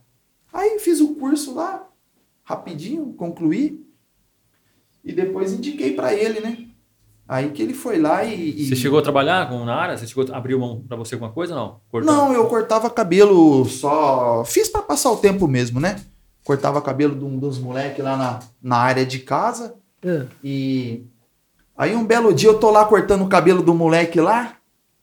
[0.52, 1.86] Aí fiz o curso lá,
[2.44, 3.84] rapidinho, concluí,
[5.04, 6.58] e depois indiquei pra ele, né?
[7.26, 8.62] Aí que ele foi lá e...
[8.62, 9.96] e- Você chegou a trabalhar com- na área?
[9.98, 11.80] Você chegou a abrir mão pra você alguma coisa ou não?
[11.90, 12.10] Cortou?
[12.12, 14.42] Não, eu cortava cabelo só.
[14.46, 16.00] Fiz pra passar o tempo mesmo, né?
[16.42, 19.74] Cortava cabelo de um dos moleques lá na, na área de casa.
[20.02, 20.24] É.
[20.42, 21.04] E
[21.76, 24.54] aí um belo dia eu tô lá cortando o cabelo do moleque lá,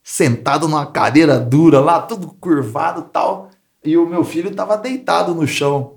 [0.01, 3.51] sentado numa cadeira dura lá, tudo curvado e tal.
[3.86, 5.95] E o meu filho tava deitado no chão,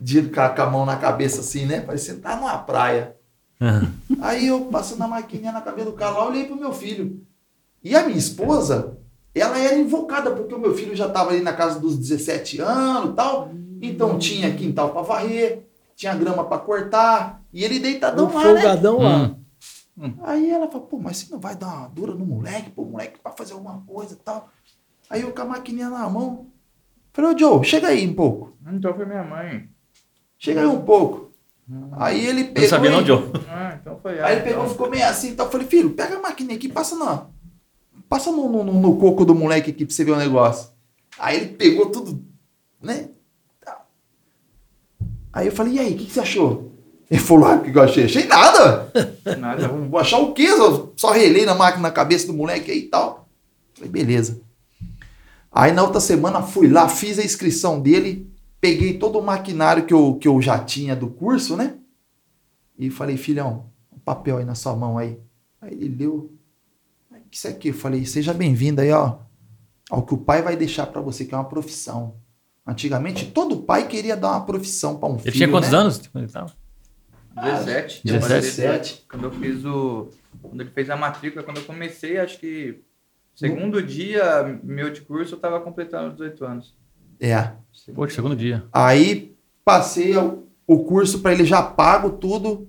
[0.00, 1.80] de, com a com a mão na cabeça assim, né?
[1.80, 3.16] Parecendo estar numa praia.
[3.60, 3.92] Aham.
[4.20, 7.24] Aí eu passando a maquininha na cabeça do cara lá, olhei pro meu filho.
[7.82, 8.98] E a minha esposa,
[9.34, 13.10] ela era invocada, porque o meu filho já estava ali na casa dos 17 anos
[13.10, 13.50] e tal.
[13.80, 18.60] Então tinha quintal para varrer, tinha grama para cortar, e ele deitadão Um lá, né?
[18.60, 19.36] folgadão lá.
[19.98, 20.14] Hum.
[20.24, 23.18] Aí ela falou, pô, mas você não vai dar uma dura no moleque, pô, moleque
[23.18, 24.50] pra fazer alguma coisa e tal.
[25.08, 26.48] Aí eu com a maquininha na mão,
[27.16, 29.68] falei, ô Joe, chega aí um pouco, Então foi minha mãe.
[30.38, 31.32] chega aí um pouco.
[31.92, 33.24] Aí ele Não pegou sabia não, Joe.
[33.48, 34.26] Ah, então foi ela.
[34.28, 34.72] Aí ele pegou, então.
[34.72, 37.26] ficou meio assim, então eu falei, filho, pega a maquininha aqui, passa na.
[38.08, 40.70] Passa no, no, no- no coco do moleque aqui pra você ver o negócio.
[41.18, 42.22] Aí ele pegou tudo,
[42.80, 43.08] né?
[45.32, 46.72] Aí eu falei, e aí, o que, que você achou?
[47.10, 48.04] Ele falou, ah, o que que eu achei?
[48.04, 48.90] Achei nada!
[49.38, 49.68] Nada.
[49.68, 50.48] Vou achar o quê?
[50.56, 53.28] Só, só relei na máquina na cabeça do moleque aí e tal.
[53.74, 54.40] Falei, beleza.
[55.56, 59.94] Aí na outra semana fui lá, fiz a inscrição dele, peguei todo o maquinário que
[59.94, 61.78] eu, que eu já tinha do curso, né?
[62.78, 65.18] E falei, filhão, um papel aí na sua mão aí.
[65.58, 66.30] Aí ele deu.
[67.10, 67.68] "O que isso aqui?
[67.68, 69.16] Eu falei, seja bem-vindo aí, ó.
[69.88, 72.16] Ao que o pai vai deixar pra você, que é uma profissão.
[72.66, 75.30] Antigamente, todo pai queria dar uma profissão pra um filho.
[75.30, 75.78] Ele tinha quantos né?
[75.78, 76.06] anos?
[76.08, 76.52] quando ele tava?
[77.34, 78.02] 17.
[78.04, 78.28] 17.
[78.28, 79.06] 17.
[79.08, 80.10] Quando eu fiz o.
[80.42, 82.82] Quando ele fez a matrícula, quando eu comecei, acho que.
[83.36, 86.74] Segundo dia meu de curso, eu tava completando 18 anos.
[87.20, 87.52] É.
[87.94, 88.64] Poxa, segundo dia.
[88.72, 92.66] Aí passei o, o curso pra ele já pago tudo.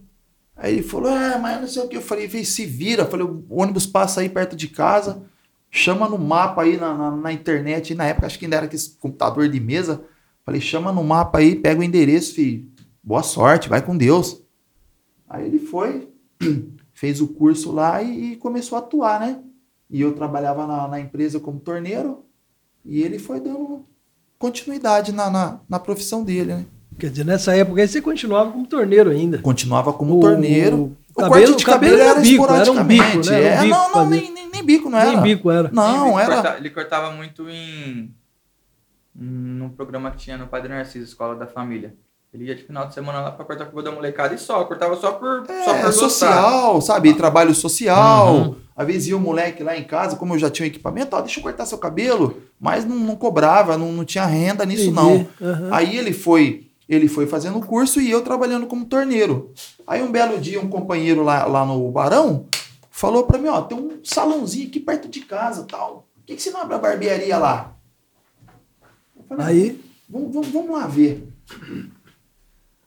[0.58, 1.95] Aí ele falou: É, mas não sei o que.
[1.95, 3.03] Eu falei: Vê, se vira.
[3.03, 5.23] Eu falei: O ônibus passa aí perto de casa.
[5.71, 7.91] Chama no mapa aí na, na, na internet.
[7.91, 10.03] E na época acho que ainda era aquele computador de mesa.
[10.45, 12.67] Falei: Chama no mapa aí, pega o endereço, filho.
[13.01, 14.43] Boa sorte, vai com Deus.
[15.30, 16.10] Aí ele foi,
[16.93, 19.39] fez o curso lá e, e começou a atuar, né?
[19.89, 22.23] E eu trabalhava na, na empresa como torneiro.
[22.86, 23.86] E ele foi dando
[24.38, 26.65] continuidade na, na, na profissão dele, né?
[27.00, 29.38] Quer dizer, nessa época aí você continuava como torneiro ainda.
[29.39, 30.78] Continuava como O- torneiro.
[30.78, 33.17] o O, cabelo- corte de cabelo cabelo, era bico, era um esporadicamente.
[33.19, 33.43] bico, né?
[33.43, 34.10] Era um É, bico não, não, fazia.
[34.21, 35.12] nem, nem, nem bico não era.
[35.12, 35.69] Nem bico era.
[35.73, 36.41] Não, ele, era.
[36.41, 38.13] corta- ele cortava muito em.
[39.15, 41.95] num programa que tinha no Padre Narciso, Escola da Família.
[42.33, 44.63] Ele ia de final de semana lá pra cortar o cabelo da molecada e só,
[44.65, 45.91] cortava só por, só É, por gostar.
[45.93, 47.13] social, sabe?
[47.13, 48.33] Trabalho social.
[48.35, 48.55] Uhum.
[48.75, 51.21] Às vezes ia o moleque lá em casa, como eu já tinha um equipamento, ó,
[51.21, 52.41] deixa eu cortar seu cabelo.
[52.59, 55.15] Mas não, não cobrava, não, não tinha renda nisso, não.
[55.15, 55.29] Entendi.
[55.41, 55.69] Aham.
[55.71, 59.51] Aí ele foi, ele foi fazendo o curso e eu trabalhando como torneiro.
[59.87, 62.45] Aí um belo dia, um companheiro lá, lá no Barão
[62.91, 66.07] falou pra mim, ó, tem um salãozinho aqui perto de casa tal.
[66.15, 67.73] Por que, que você não abre a barbearia lá?
[69.15, 71.27] Eu falei, Aí, Vamos, vamos, vamos lá ver.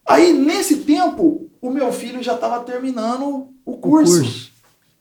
[0.06, 3.24] Aí, nesse tempo, o meu filho já estava terminando
[3.64, 4.20] o o curso.
[4.22, 4.50] curso.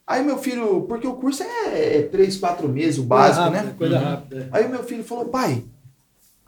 [0.06, 3.62] Aí, meu filho, porque o curso é, é três, quatro meses, o básico, coisa rápida,
[3.70, 3.74] né?
[3.78, 4.04] Coisa Uhum.
[4.04, 4.36] rápida.
[4.42, 4.48] é.
[4.52, 5.64] Aí, o meu filho falou: pai,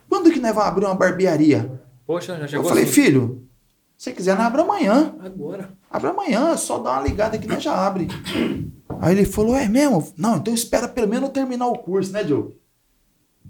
[0.09, 1.81] quando que nós vamos abrir uma barbearia?
[2.07, 2.93] Poxa, já chegou eu falei: assim.
[2.93, 3.43] filho,
[3.97, 5.15] Se quiser, nós abre amanhã.
[5.21, 5.71] Agora.
[5.91, 8.09] Abre amanhã, só dá uma ligada que nós já abre.
[9.01, 10.13] Aí ele falou, é mesmo?
[10.17, 12.57] Não, então espera pelo menos terminar o curso, né, Diogo?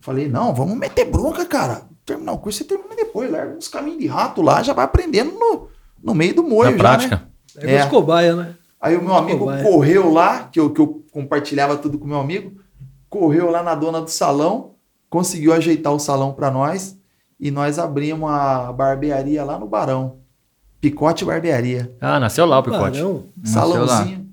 [0.00, 1.82] Falei, não, vamos meter bronca, cara.
[2.04, 5.32] Terminar o curso, você termina depois, larga uns caminhos de rato lá, já vai aprendendo
[5.38, 5.68] no,
[6.02, 7.16] no meio do molho Na já, prática.
[7.56, 7.62] né?
[7.70, 7.86] É, É.
[7.86, 8.54] cobaia, né?
[8.80, 9.62] Aí o meu amigo Cobaia.
[9.62, 12.58] correu lá, que eu, que eu compartilhava tudo com o meu amigo,
[13.08, 14.72] correu lá na dona do salão,
[15.10, 16.96] conseguiu ajeitar o salão para nós
[17.38, 20.16] e nós abrimos a barbearia lá no Barão.
[20.80, 21.94] Picote Barbearia.
[22.00, 22.98] Ah, nasceu lá o picote.
[22.98, 23.24] Barão.
[23.36, 23.86] Nasceu lá.
[23.86, 24.28] Salãozinho.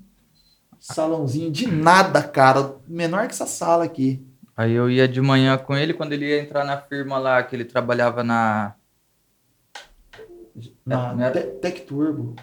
[0.80, 2.74] Salãozinho de nada, cara.
[2.88, 4.24] Menor que essa sala aqui.
[4.60, 7.56] Aí eu ia de manhã com ele, quando ele ia entrar na firma lá, que
[7.56, 8.74] ele trabalhava na.
[10.84, 12.36] Na não era- Tech Turbo.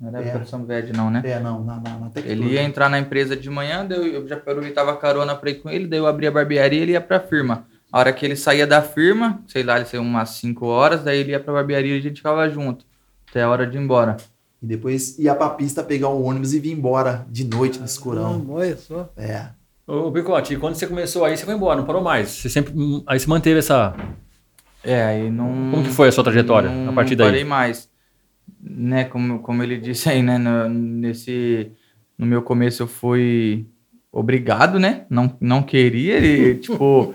[0.00, 0.28] Não era É.
[0.28, 1.20] época do São Verde, não, né?
[1.22, 2.54] É, não, na, na, na Tech Ele Turbo.
[2.54, 5.86] ia entrar na empresa de manhã, daí eu já aproveitava carona pra ir com ele,
[5.86, 7.66] daí eu abria a barbearia e ele ia pra firma.
[7.92, 11.18] A hora que ele saía da firma, sei lá, ele saiu umas 5 horas, daí
[11.18, 12.86] ele ia pra barbearia e a gente ficava junto.
[13.28, 14.16] Até a hora de ir embora.
[14.62, 18.38] E depois ia pra pista pegar o ônibus e vir embora de noite no escurão.
[18.38, 19.10] Não, olha só.
[19.14, 19.48] É.
[19.90, 22.28] Ô, Picote, e quando você começou aí, você foi embora, não parou mais.
[22.28, 22.72] Você sempre.
[22.76, 23.92] hum, Aí você manteve essa.
[24.84, 25.48] É, aí não.
[25.48, 27.26] Como que foi a sua trajetória não, a partir não daí?
[27.26, 27.90] parei mais.
[28.62, 31.72] Né, como, como ele disse aí, né, no, nesse,
[32.16, 33.66] no meu começo eu fui
[34.12, 37.14] obrigado, né, não, não queria, ele, tipo,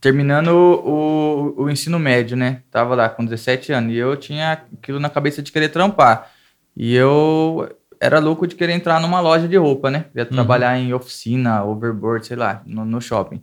[0.00, 4.52] terminando o, o, o ensino médio, né, tava lá com 17 anos, e eu tinha
[4.52, 6.30] aquilo na cabeça de querer trampar,
[6.76, 7.68] e eu
[8.00, 12.26] era louco de querer entrar numa loja de roupa, né, ia trabalhar em oficina, overboard,
[12.26, 13.42] sei lá, no, no shopping.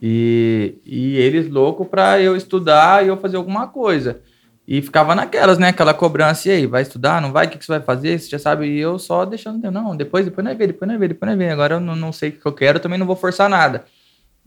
[0.00, 4.20] E, e eles louco pra eu estudar e eu fazer alguma coisa.
[4.66, 5.68] E ficava naquelas, né?
[5.68, 7.46] Aquela cobrança, e aí, vai estudar, não vai?
[7.46, 8.18] O que, que você vai fazer?
[8.18, 10.94] Você já sabe, e eu só deixando, não, depois, depois não é ver, depois não
[10.94, 11.50] é ver, depois não é ver.
[11.52, 13.84] Agora eu não, não sei o que eu quero, também não vou forçar nada.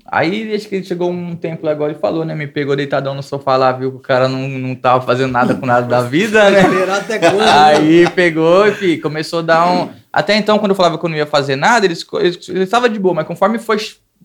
[0.06, 2.36] Aí, acho que chegou um tempo agora e falou, né?
[2.36, 5.56] Me pegou deitadão no sofá lá, viu que o cara não, não tava fazendo nada
[5.56, 6.62] com nada da vida, né?
[6.62, 7.38] Esperar até quando?
[7.38, 7.46] né?
[7.48, 9.90] Aí pegou e começou a dar um.
[10.12, 13.00] Até então, quando eu falava que eu não ia fazer nada, eles eles estavam de
[13.00, 13.78] boa, mas conforme foi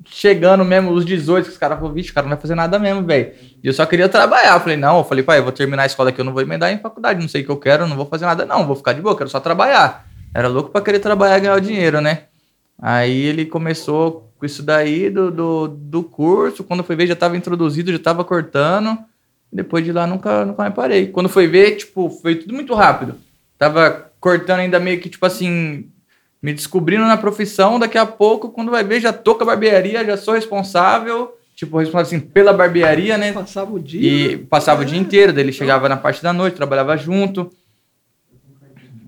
[0.07, 2.79] chegando mesmo os 18, que os caras falaram, vixe, o cara não vai fazer nada
[2.79, 3.33] mesmo, velho.
[3.63, 4.55] E eu só queria trabalhar.
[4.55, 6.43] Eu falei, não, eu falei, pai, eu vou terminar a escola aqui, eu não vou
[6.43, 8.77] emendar em faculdade, não sei o que eu quero, não vou fazer nada, não, vou
[8.77, 10.07] ficar de boa, quero só trabalhar.
[10.35, 12.25] Era louco pra querer trabalhar e ganhar o dinheiro, né?
[12.81, 17.37] Aí ele começou com isso daí do, do, do curso, quando foi ver já tava
[17.37, 18.97] introduzido, já tava cortando.
[19.51, 21.07] Depois de lá nunca, nunca mais parei.
[21.09, 23.15] Quando foi ver, tipo, foi tudo muito rápido.
[23.59, 25.89] Tava cortando ainda meio que, tipo assim,
[26.41, 27.79] me descobrindo na profissão.
[27.79, 31.35] Daqui a pouco, quando vai ver, já tô com a barbearia, já sou responsável.
[31.57, 33.33] Tipo, responsável assim, pela barbearia, né?
[33.33, 34.33] Passava o dia.
[34.33, 37.51] E passava o dia inteiro, daí ele chegava na parte da noite, trabalhava junto.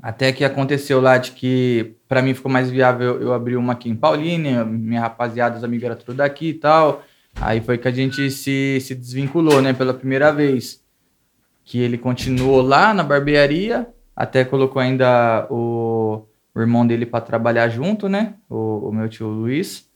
[0.03, 3.91] Até que aconteceu lá de que, pra mim, ficou mais viável eu abrir uma aqui
[3.91, 7.05] em Paulínia, minha rapaziada, os amigos eram tudo daqui e tal.
[7.35, 10.83] Aí foi que a gente se, se desvinculou, né, pela primeira vez.
[11.65, 13.87] Que ele continuou lá na barbearia,
[14.17, 19.29] até colocou ainda o, o irmão dele para trabalhar junto, né, o, o meu tio
[19.29, 19.89] Luiz.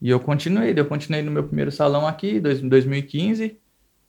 [0.00, 3.56] E eu continuei, eu continuei no meu primeiro salão aqui, em 2015.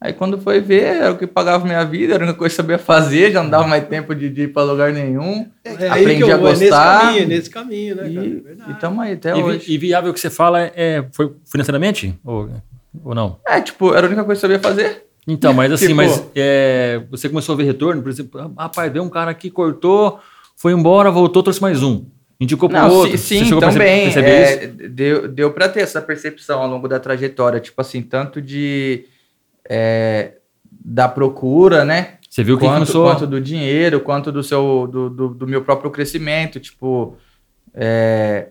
[0.03, 2.59] Aí quando foi ver, era o que pagava minha vida, era a única coisa que
[2.59, 5.47] eu sabia fazer, já não dava mais tempo de, de ir pra lugar nenhum.
[5.63, 7.01] É aprendi a vou, é nesse gostar.
[7.05, 8.13] caminho, nesse caminho, né, cara?
[8.25, 8.71] É E, verdade.
[8.71, 9.71] e tamo aí até E, hoje.
[9.71, 12.19] e viável que você fala é, foi financeiramente?
[12.21, 12.49] Ou,
[13.01, 13.39] ou não?
[13.47, 15.05] É, tipo, era a única coisa que eu sabia fazer.
[15.25, 18.91] Então, mas assim, Tipo- mas é, você começou a ver retorno, por exemplo, ah, rapaz,
[18.91, 20.19] veio um cara aqui, cortou,
[20.57, 22.03] foi embora, voltou, trouxe mais um.
[22.41, 23.17] Indicou Não, outro.
[23.17, 24.03] sim, Você sim também.
[24.11, 28.41] perceber é, deu, deu pra ter essa percepção ao longo da trajetória, tipo assim, tanto
[28.41, 29.05] de
[29.69, 30.38] é,
[30.69, 32.17] da procura, né?
[32.30, 33.06] Você viu que quanto, começou...
[33.06, 37.15] quanto do dinheiro, quanto do seu do, do, do meu próprio crescimento, tipo
[37.73, 38.49] é,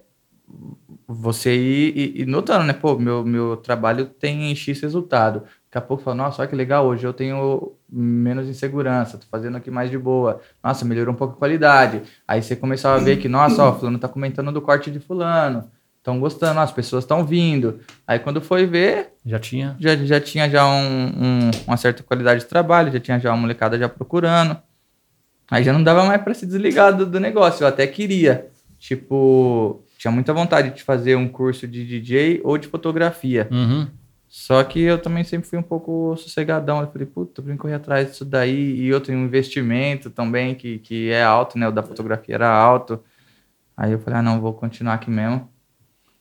[1.07, 2.73] você ir, ir- ir notando, né?
[2.73, 5.41] Pô, meu, meu trabalho tem X resultado.
[5.41, 9.57] Daqui a pouco fala, nossa, olha que legal, hoje eu tenho menos insegurança, tô fazendo
[9.57, 10.41] aqui mais de boa.
[10.63, 12.03] Nossa, melhorou um pouco a qualidade.
[12.29, 15.71] Aí você começava a ver que, nossa, ó, fulano tá comentando do corte de fulano.
[16.03, 17.79] Estão gostando, as pessoas estão vindo.
[18.05, 19.77] Aí quando foi ver, Já tinha...
[19.79, 23.37] já, já tinha já um, um- uma certa qualidade de trabalho, já tinha já uma
[23.37, 24.57] molecada já procurando.
[25.49, 28.49] Aí já não dava mais para se desligar do, do negócio, eu até queria.
[28.81, 33.47] Tipo, tinha muita vontade de fazer um curso de DJ ou de fotografia.
[33.49, 33.87] Uhum.
[34.27, 36.81] Só que eu também sempre fui um pouco sossegadão.
[36.81, 38.81] Eu falei, puta, eu correr atrás disso daí.
[38.81, 41.69] E outro um investimento também, que, que é alto, né?
[41.69, 42.99] O da fotografia era alto.
[43.77, 45.52] Aí eu falei, ah, não, vou continuar aqui mesmo.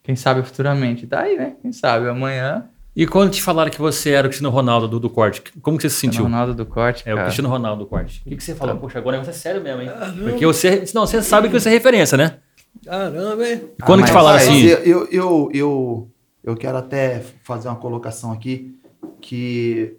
[0.04, 1.06] Quem sabe futuramente.
[1.06, 1.54] Daí, né?
[1.62, 2.66] Quem sabe amanhã.
[2.96, 5.84] E quando te falaram que você era o Cristiano Ronaldo do, do corte, como que
[5.84, 6.24] você se sentiu?
[6.24, 7.28] Ronaldo do corte, É o cara.
[7.28, 8.22] Cristiano Ronaldo do corte.
[8.26, 8.76] O que, que você falou?
[8.78, 9.88] Poxa, agora você é sério mesmo, hein?
[9.90, 10.30] Caramba.
[10.30, 10.84] Porque você...
[10.94, 12.40] Não, você sabe que você é referência, né?
[12.86, 13.62] Caramba, hein?
[13.80, 14.66] E quando Ah, te falaram aí- assim...
[14.90, 16.10] Eu, eu, eu,
[16.44, 18.76] eu quero até fazer uma colocação aqui
[19.22, 19.96] que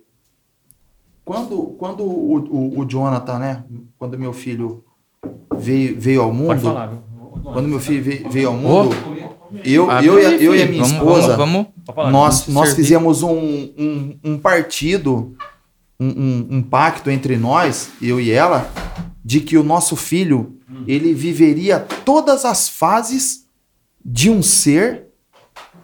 [1.25, 3.65] quando, quando o, o, o Jonathan, né?
[3.99, 4.85] Quando meu filho
[5.57, 6.49] veio, veio ao mundo.
[6.49, 6.99] Pode falar, viu?
[7.43, 8.95] Quando meu filho veio, veio ao mundo,
[9.65, 12.49] eu, Abre eu, e a, aí, eu e a minha Vamos- esposa, Vamos, vamos, nós,
[12.49, 13.37] nós fizemos um,
[13.79, 15.35] um, um partido,
[15.99, 18.71] um, um, um pacto entre nós, eu e ela,
[19.25, 23.47] de que o nosso filho ele viveria todas as fases
[24.05, 25.07] de um ser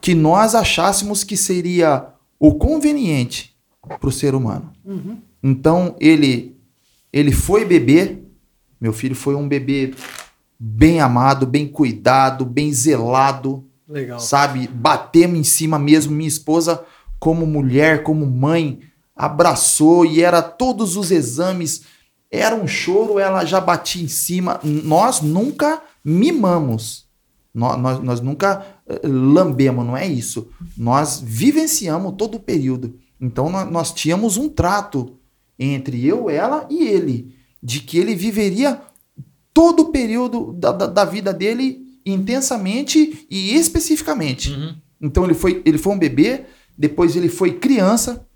[0.00, 2.06] que nós achássemos que seria
[2.38, 3.54] o conveniente
[4.00, 4.72] para o ser humano.
[5.42, 6.56] Então ele
[7.12, 8.18] ele foi bebê,
[8.80, 9.94] meu filho foi um bebê
[10.58, 14.18] bem amado, bem cuidado, bem zelado Legal.
[14.18, 14.66] sabe?
[14.66, 16.14] Batemos em cima mesmo.
[16.14, 16.84] Minha esposa,
[17.18, 18.80] como mulher, como mãe,
[19.14, 21.82] abraçou e era todos os exames.
[22.30, 24.60] Era um choro, ela já batia em cima.
[24.62, 27.06] Nós nunca mimamos.
[27.54, 30.48] Nós, nós, nós nunca eh, lambemos, não é isso.
[30.76, 32.94] Nós vivenciamos todo o período.
[33.20, 35.16] Então nós, nós tínhamos um trato
[35.58, 38.80] entre eu, ela e ele, de que ele viveria
[39.52, 44.50] todo o período da, da, da vida dele intensamente e especificamente.
[44.50, 44.76] Uhum.
[45.00, 48.26] Então ele foi, ele foi um bebê, depois ele foi criança,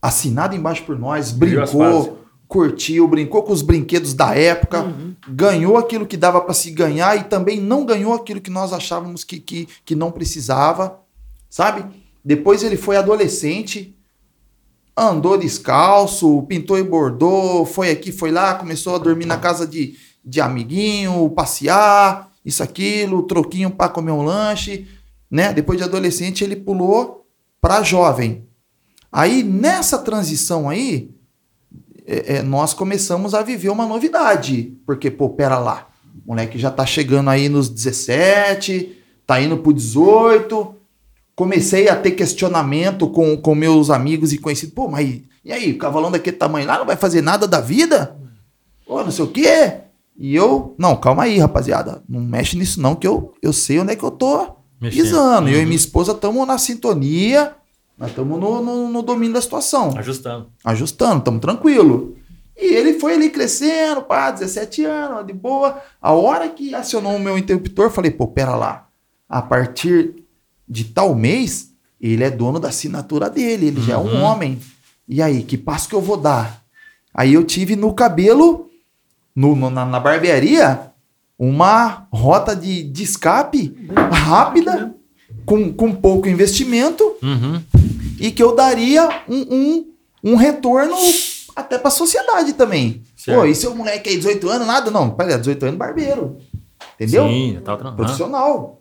[0.00, 4.84] assinado embaixo por nós, brincou, curtiu, brincou com os brinquedos da época,
[5.28, 9.24] ganhou aquilo que dava para se ganhar e também não ganhou aquilo que nós achávamos
[9.24, 11.00] que, que, que não precisava,
[11.50, 11.84] sabe?
[12.24, 13.96] Depois ele foi adolescente,
[14.98, 19.96] andou descalço, pintou e bordou, foi aqui, foi lá, começou a dormir na casa de,
[20.24, 24.86] de amiguinho, passear, isso, aquilo, troquinho para comer um lanche,
[25.30, 25.52] né?
[25.52, 27.26] Depois de adolescente ele pulou
[27.60, 28.46] para jovem.
[29.12, 31.14] Aí nessa transição aí,
[32.06, 35.88] é, é, nós começamos a viver uma novidade, porque pô, pera lá,
[36.24, 40.74] o moleque já tá chegando aí nos 17, tá indo pro 18,
[41.38, 44.74] comecei a ter questionamento com, com meus amigos e conhecidos.
[44.74, 48.16] Pô, mas e aí, o cavalão daquele tamanho lá não vai fazer nada da vida?
[48.84, 49.74] Pô, não sei o quê.
[50.18, 52.02] E eu, não, calma aí, rapaziada.
[52.08, 55.00] Não mexe nisso não, que eu, eu sei onde é que eu tô Mexendo.
[55.04, 55.48] pisando.
[55.48, 55.64] Eu e Uhum.
[55.66, 57.54] minha esposa estamos na sintonia,
[57.96, 60.48] nós estamos no, no, no domínio da situação Ajustando.
[60.64, 62.16] ajustando, estamos tranquilo.
[62.56, 65.80] E ele foi ali crescendo, pá, 17 anos, de boa.
[66.02, 68.88] A hora que acionou o meu interruptor, falei, pô, pera lá.
[69.28, 70.16] A partir
[70.68, 74.22] de tal mês, ele é dono da assinatura dele, ele já é um Uhum.
[74.22, 74.58] homem.
[75.08, 76.62] E aí, que passo que eu vou dar?
[77.14, 78.68] Aí eu tive no cabelo,
[79.34, 80.80] no, no- na, na barbearia,
[81.38, 83.74] uma rota de, de escape
[84.12, 84.94] rápida,
[85.46, 87.60] com, com pouco investimento, Uhum.
[88.20, 89.86] e que eu daria um, um,
[90.32, 90.94] um retorno
[91.56, 93.02] até pra sociedade também.
[93.16, 93.38] Certo.
[93.40, 94.90] Pô, e seu moleque aí, 18 anos, nada?
[94.90, 96.36] Não, pera, 18 anos, barbeiro.
[96.94, 97.26] Entendeu?
[97.28, 98.77] Sim, tra- Profissional.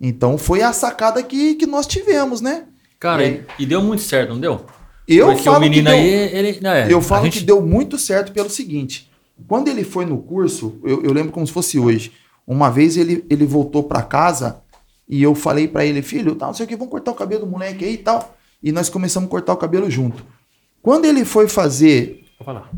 [0.00, 2.64] Então foi a sacada que, que nós tivemos, né?
[2.98, 4.64] Cara, E e, e deu muito certo, não deu?
[5.06, 6.60] Eu Porque falo o menino que deu, aí, ele.
[6.62, 9.10] não, é, eu falo gente- que deu muito certo pelo seguinte.
[9.48, 12.12] Quando ele foi no curso, eu, eu lembro como se fosse hoje.
[12.46, 14.60] Uma vez ele, ele voltou pra casa
[15.08, 17.44] e eu falei pra ele, filho, tá, não sei o que, vamos cortar o cabelo
[17.44, 18.36] do moleque aí e tal.
[18.62, 20.24] E nós começamos a cortar o cabelo junto.
[20.82, 22.24] Quando ele foi fazer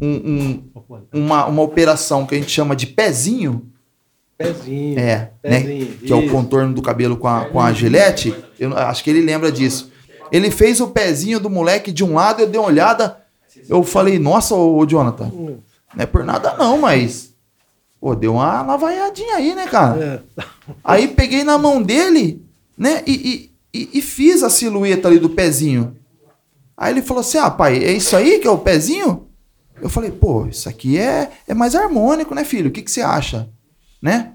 [0.00, 0.62] um- um,
[1.12, 3.70] uma, uma operação que a gente chama de pezinho,
[4.42, 4.98] Pezinho.
[4.98, 5.96] é, Pezinho, né?
[6.06, 6.32] Que é o isso.
[6.34, 8.34] contorno do cabelo com a, com a gilete.
[8.58, 9.90] Eu acho que ele lembra disso.
[10.30, 13.18] Ele fez o pezinho do moleque de um lado, eu dei uma olhada.
[13.68, 15.58] Eu falei, nossa, ô, Jonathan, Hum,
[15.94, 17.32] não é por nada não, mas.
[18.00, 20.22] Pô, deu uma navaiadinha aí, né, cara?
[20.36, 20.42] é.
[20.82, 22.42] Aí peguei na mão dele,
[22.76, 23.02] né?
[23.06, 25.96] E, e, e- e fiz a silhueta ali do pezinho.
[26.76, 29.26] Aí ele falou assim: Ah, pai, é isso aí que é o pezinho?
[29.80, 32.68] Eu falei, pô, isso aqui é, é mais harmônico, né, filho?
[32.68, 33.48] O que, que você acha?
[34.02, 34.32] Né?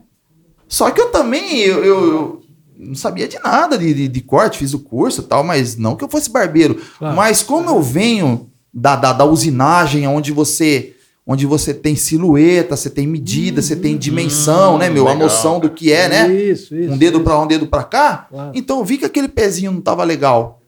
[0.67, 2.41] Só que eu também, eu, eu-
[2.80, 5.95] não sabia de nada de, de, de corte, fiz o curso e tal, mas não
[5.95, 6.80] que eu fosse barbeiro.
[6.97, 7.15] Claro.
[7.15, 10.93] Mas como eu venho da, da, da usinagem, onde você
[11.30, 15.08] onde você tem silhueta, você tem medida, você tem dimensão, né, meu?
[15.10, 16.34] A legal, noção do que é, né?
[16.34, 16.93] Isso, isso.
[16.93, 18.27] um dedo pra lá, um dedo pra cá.
[18.30, 18.52] Claro.
[18.56, 20.62] Então eu vi que aquele pezinho não tava legal.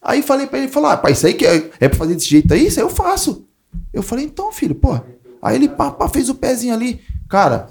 [0.00, 2.28] Aí falei pra ele, falou, ah, pai, isso aí que é, é pra fazer desse
[2.28, 2.66] jeito aí?
[2.66, 3.44] Isso aí eu faço.
[3.92, 4.98] Eu falei, então, filho, pô.
[5.42, 7.00] Aí ele pá, pá, fez o pezinho ali.
[7.28, 7.68] Cara,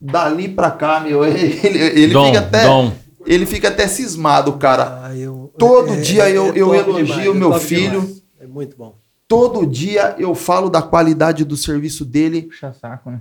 [0.00, 2.64] dali pra cá, meu, ele, ele, Dom, fica até...
[2.64, 2.92] dom.
[3.26, 5.00] Ele fica até cismado, cara.
[5.04, 8.00] Ah, eu- Todo dia eu- eu top elogio demais, meu top filho.
[8.00, 8.22] demais.
[8.40, 8.94] É muito bom.
[9.26, 12.42] Todo dia eu falo da qualidade do serviço dele.
[12.42, 13.20] Puxa saco, né?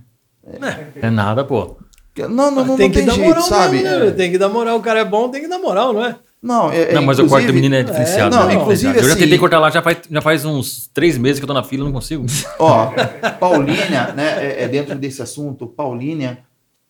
[1.01, 1.75] É nada, pô.
[2.17, 3.84] Não, não, não, não tem tem, que dar jeito, moral, sabe?
[3.84, 4.11] mesmo, né?
[4.11, 4.78] Tem que dar moral.
[4.78, 6.15] O cara é bom, tem que dar moral, não é?
[6.41, 8.34] Não, é, é, não, mas o corte inclusive- menino é diferenciado.
[8.36, 8.53] não, né?
[8.53, 11.43] inclusive, Eu já assim- tentei cortar lá, já faz, já faz uns três meses que
[11.43, 12.25] eu tô na fila, não consigo.
[12.59, 12.91] Ó,
[13.39, 16.38] Paulínia, né, é, é dentro desse assunto, Paulínia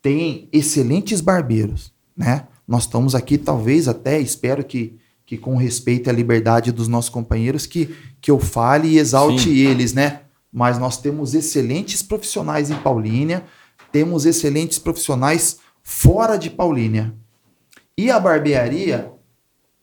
[0.08, 2.48] tem excelentes barbeiros, né?
[2.66, 4.96] Nós estamos aqui, talvez até, espero que,
[5.26, 9.56] que com respeito à liberdade dos nossos companheiros, que, que eu fale e exalte Sim.
[9.56, 10.22] eles, né?
[10.52, 13.44] Mas nós temos excelentes profissionais em Paulínia,
[13.92, 17.14] temos excelentes profissionais fora de Paulínia.
[17.98, 19.12] E a barbearia,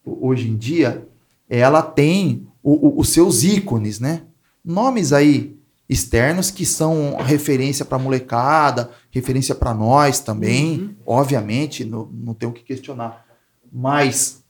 [0.05, 1.07] ho- hoje em dia,
[1.51, 4.22] ela tem o- o- os seus ícones, né?
[4.64, 5.55] Nomes aí
[5.89, 12.53] externos que são referência para molecada, referência para nós também, obviamente, não, não tem o
[12.53, 13.24] que questionar.
[13.70, 14.43] Mas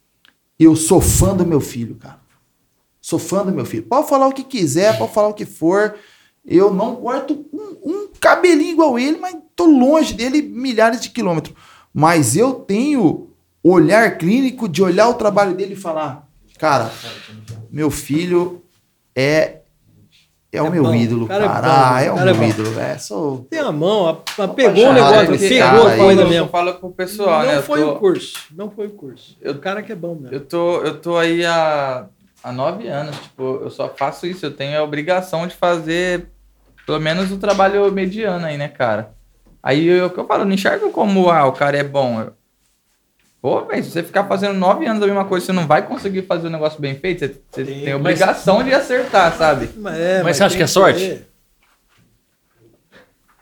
[0.58, 2.20] eu sou fã do meu filho, cara.
[3.00, 3.82] Sou fã do meu filho.
[3.82, 5.96] Pode falar o que quiser, pode falar o que for.
[6.46, 11.54] Eu não corto um, um cabelinho igual ele, mas tô longe dele milhares de quilômetros.
[11.92, 13.30] Mas eu tenho
[13.62, 16.28] olhar clínico de olhar o trabalho dele e falar,
[16.58, 16.92] cara,
[17.70, 18.62] meu filho
[19.16, 19.60] é
[20.56, 21.60] é o É meu bom, ídolo, o cara é cara.
[21.68, 22.48] bom, Ah, é o o cara é meu bom.
[22.48, 22.80] ídolo.
[22.80, 26.28] É, sou Tem a mão, a, a pegou o negócio, pegou cara a coisa eu
[26.28, 26.48] mesmo.
[26.48, 27.56] falo pro pessoal, não né?
[27.58, 29.36] eu foi tô- o curso, não foi o curso.
[29.40, 30.34] Eu- o cara que é bom mesmo.
[30.34, 32.06] Eu tô, eu tô aí há,
[32.42, 36.28] há nove anos, tipo, eu só faço isso, eu tenho a obrigação de fazer
[36.86, 39.12] pelo menos o trabalho mediano aí, né, cara?
[39.62, 42.20] Aí eu- o que eu falo, não enxergo como, ah, o cara é bom.
[42.20, 42.32] Eu-
[43.44, 46.22] Pô, velho, se você ficar fazendo nove anos a mesma coisa, você não vai conseguir
[46.22, 49.68] fazer o negócio bem feito, você, você Sim, tem a mas- obrigação de acertar, sabe?
[49.76, 50.98] Mas, é, Mas você acha tem que é sorte?
[51.08, 51.28] ter.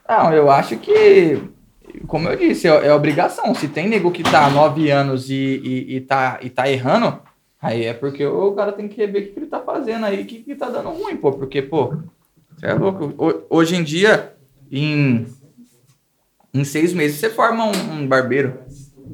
[0.09, 1.41] Não, eu acho que,
[2.09, 3.55] como eu disse, é, é obrigação.
[3.55, 7.21] Se tem nego que tá há nove anos e, e, e, tá, e tá errando,
[7.61, 10.21] aí é porque o cara tem que rever o que, que ele tá fazendo aí,
[10.23, 11.31] o que, que tá dando ruim, pô.
[11.31, 11.95] Porque, pô,
[12.57, 13.15] você é louco.
[13.17, 14.33] Ho- Hoje em dia,
[14.69, 15.29] em,
[16.53, 18.59] em seis meses, você forma um, um barbeiro.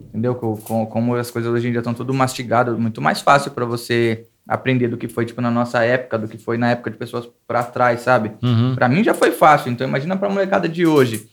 [0.09, 0.35] Entendeu?
[0.35, 3.65] Com, com- como as coisas hoje em dia estão tudo mastigado, muito mais fácil pra
[3.65, 6.97] você aprender do que foi, tipo, na nossa época, do que foi na época de
[6.97, 8.33] pessoas pra trás, sabe?
[8.43, 8.75] Uhum.
[8.75, 11.29] Pra mim já foi fácil, então imagina pra molecada de hoje.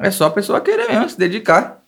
[0.00, 1.82] É só a pessoa querer mesmo, se dedicar.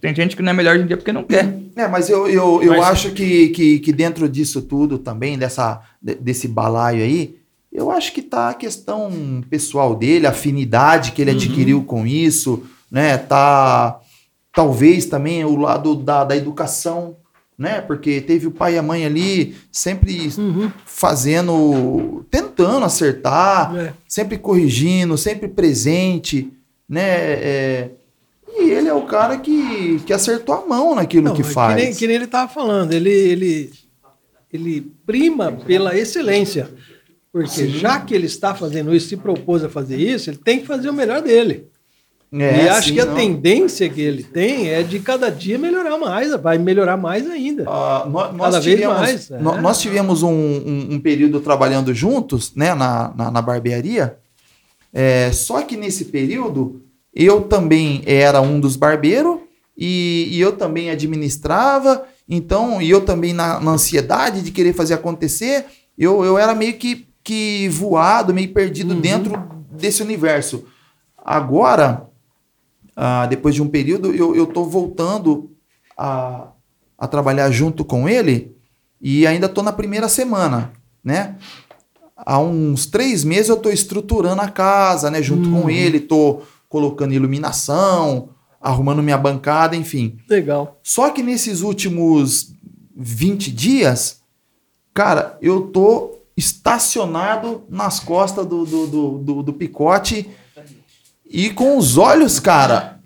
[0.00, 1.58] Tem gente que não é melhor hoje em dia porque não quer.
[1.76, 5.80] É, mas eu, eu, eu Mas- acho que, que, que dentro disso tudo também, dessa,
[6.00, 7.36] de- desse balaio aí,
[7.72, 12.64] eu acho que tá a questão pessoal dele, a afinidade que ele adquiriu com isso,
[12.90, 13.16] né?
[13.18, 14.00] Tá
[14.58, 17.14] talvez também o lado da, da educação,
[17.56, 17.80] né?
[17.80, 20.68] Porque teve o pai e a mãe ali sempre Uhum.
[20.84, 23.92] fazendo, tentando acertar, É.
[24.08, 26.50] sempre corrigindo, sempre presente,
[26.88, 27.04] né?
[27.08, 27.90] É,
[28.58, 31.76] e ele é o cara que, que acertou a mão naquilo Não, que é faz.
[31.76, 33.70] Que nem, que nem ele estava falando, ele, ele,
[34.52, 36.68] ele prima pela excelência.
[37.30, 40.66] Porque já que ele está fazendo isso, se propôs a fazer isso, ele tem que
[40.66, 41.68] fazer o melhor dele.
[42.30, 43.14] É, e acho sim, que a não.
[43.14, 47.64] tendência que ele tem é de cada dia melhorar mais, vai melhorar mais ainda.
[47.66, 49.38] Ah, nó- nós, Cada vez tivemos, mais, é.
[49.38, 54.18] nó- nós tivemos um, um- um período trabalhando juntos, né, na, na, na barbearia.
[54.92, 56.82] É, só que nesse período
[57.14, 59.38] eu também era um dos barbeiros
[59.76, 62.04] e, e eu também administrava.
[62.28, 65.64] Então, e eu também na, na ansiedade de querer fazer acontecer,
[65.96, 69.00] eu, eu era meio que, que voado, meio perdido Uhum.
[69.00, 70.64] dentro desse universo.
[71.16, 72.06] Agora,
[73.00, 75.52] ah, depois de um período, eu, tô voltando
[75.96, 76.48] a,
[76.98, 78.56] a trabalhar junto com ele
[79.00, 80.72] e ainda tô na primeira semana,
[81.04, 81.36] né?
[82.16, 85.22] Há uns três meses eu tô estruturando a casa, né?
[85.22, 88.30] Junto com ele, tô colocando iluminação,
[88.60, 90.18] arrumando minha bancada, enfim.
[90.28, 90.80] Legal.
[90.82, 92.52] Só que nesses últimos
[92.96, 94.20] 20 dias,
[94.92, 100.28] cara, eu tô estacionado nas costas do, do, do, do- do picote
[101.30, 103.00] e com os olhos, cara,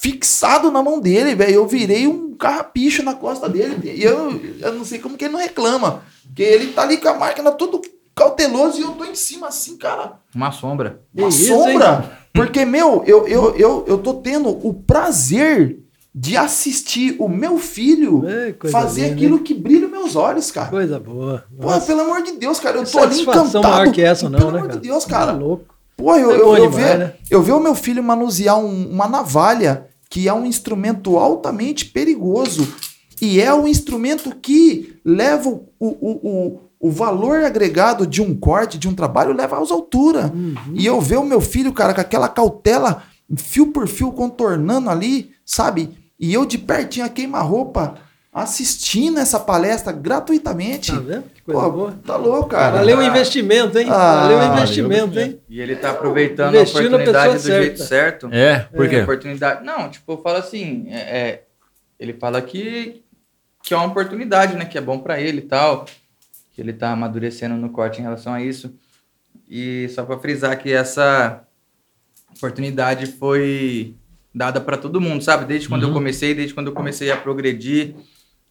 [0.00, 1.54] fixado na mão dele, velho.
[1.54, 3.78] Eu virei um carrapicho na costa dele.
[3.84, 6.02] E eu, eu não sei como que ele não reclama.
[6.26, 7.80] Porque ele tá ali com a máquina todo
[8.14, 11.00] cauteloso e eu tô em cima assim, cara Uma sombra.
[11.14, 12.18] uma Que isso, sombra.
[12.32, 15.78] Porque, meu, eu, eu, eu, eu tô tendo o prazer
[16.14, 20.68] de assistir o meu filho É, fazer linda, aquilo que brilha meus olhos, cara.
[20.68, 21.44] Coisa boa.
[21.60, 23.62] Pô, Nossa, pelo amor de Deus, cara, eu tô ali encantado.
[23.62, 24.80] maior que essa, não, pelo né, amor cara?
[24.80, 25.32] de Deus, Tá cara.
[25.32, 25.73] louco.
[25.96, 27.12] Pô, eu, É eu, eu, demais, ver, né?
[27.30, 32.66] eu ver o meu filho manusear um- uma navalha, que é um instrumento altamente perigoso,
[33.20, 38.76] e é um instrumento que leva o, o, o, o valor agregado de um corte,
[38.78, 40.30] de um trabalho, leva às alturas.
[40.30, 40.54] Uhum.
[40.74, 43.02] E eu ver o meu filho, cara, com aquela cautela,
[43.36, 45.90] fio por fio, contornando ali, sabe?
[46.18, 47.94] E eu de pertinho a queima-roupa,
[48.34, 50.90] assistindo essa palestra gratuitamente.
[50.90, 51.22] Tá vendo?
[51.32, 51.98] Que coisa Pô, boa.
[52.04, 52.78] tá louco, cara.
[52.78, 53.86] Valeu o investimento, hein?
[53.88, 55.40] Ah, Valeu o valeu investimento, hein?
[55.48, 58.28] E ele tá aproveitando Investiu a oportunidade do pessoa jeito certo.
[58.32, 59.00] É, por A quê?
[59.02, 59.64] oportunidade.
[59.64, 61.44] Não, tipo, eu falo assim, é, é,
[61.98, 63.04] ele fala que,
[63.62, 64.64] que é uma oportunidade, né?
[64.64, 65.84] Que é bom pra ele e tal.
[66.52, 68.74] Que ele tá amadurecendo no corte em relação a isso.
[69.48, 71.44] E só pra frisar que essa
[72.36, 73.94] oportunidade foi
[74.34, 75.44] dada pra todo mundo, sabe?
[75.44, 75.94] Desde quando eu Uhum.
[75.94, 77.94] comecei, desde quando eu comecei a progredir.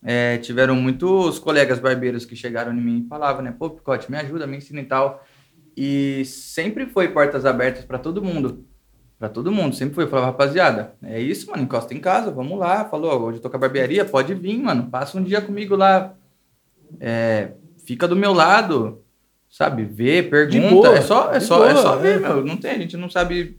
[0.03, 3.55] É, tiveram muitos colegas barbeiros que chegaram em mim e falavam, né?
[3.57, 5.23] Pô, Picote, me ajuda, me ensina e tal.
[5.75, 8.65] E sempre foi portas abertas para todo mundo.
[9.17, 10.03] Para todo mundo, sempre foi.
[10.03, 12.83] Eu falava, rapaziada, é isso, mano, encosta em casa, vamos lá.
[12.85, 14.89] Falou, hoje eu tô com a barbearia, pode vir, mano.
[14.89, 16.13] Passa um dia comigo lá.
[16.99, 17.51] É,
[17.85, 19.01] fica do meu lado,
[19.49, 19.85] sabe?
[19.85, 20.89] Vê, pergunta.
[20.89, 22.19] é só, é só, é boa, só ver, é.
[22.19, 22.43] meu.
[22.43, 23.57] Não tem, a gente não sabe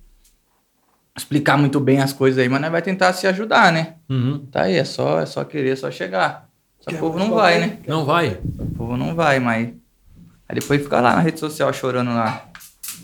[1.16, 3.94] explicar muito bem as coisas aí, mas nós vai tentar se ajudar, né?
[4.08, 4.46] Uhum.
[4.50, 6.48] Tá aí, é só, é só querer, é só chegar.
[6.80, 7.78] Só que o povo não vai, né?
[7.86, 8.38] Não vai.
[8.58, 9.68] O povo não vai, mas.
[10.48, 12.48] Aí depois fica lá na rede social chorando lá.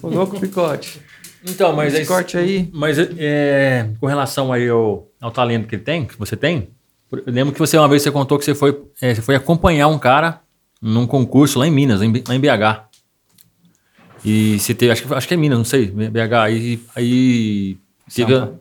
[0.02, 1.00] Ô louco, picote.
[1.42, 2.68] Então, mas Esse aí- corte aí.
[2.74, 6.68] Mas é, com relação aí ao, ao talento que ele tem, que você tem,
[7.10, 9.88] eu lembro que você uma vez você contou que você foi, é, você foi acompanhar
[9.88, 10.40] um cara
[10.82, 12.84] num concurso lá em Minas, em lá em BH.
[14.24, 16.34] E você teve, acho que, acho que é Minas, não sei, BH.
[16.42, 17.78] Aí, aí
[18.14, 18.60] teve, Sampa.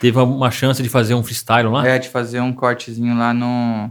[0.00, 1.86] teve uma chance de fazer um freestyle lá.
[1.86, 3.90] É, de fazer um cortezinho lá no.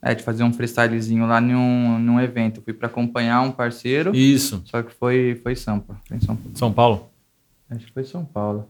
[0.00, 2.62] É, de fazer um freestylezinho lá num, num evento.
[2.62, 4.14] Fui pra acompanhar um parceiro.
[4.14, 6.00] Isso, Só que foi, foi Sampa.
[6.06, 6.56] Foi em São Paulo.
[6.56, 7.10] São Paulo.
[7.70, 8.68] Acho que foi São Paulo.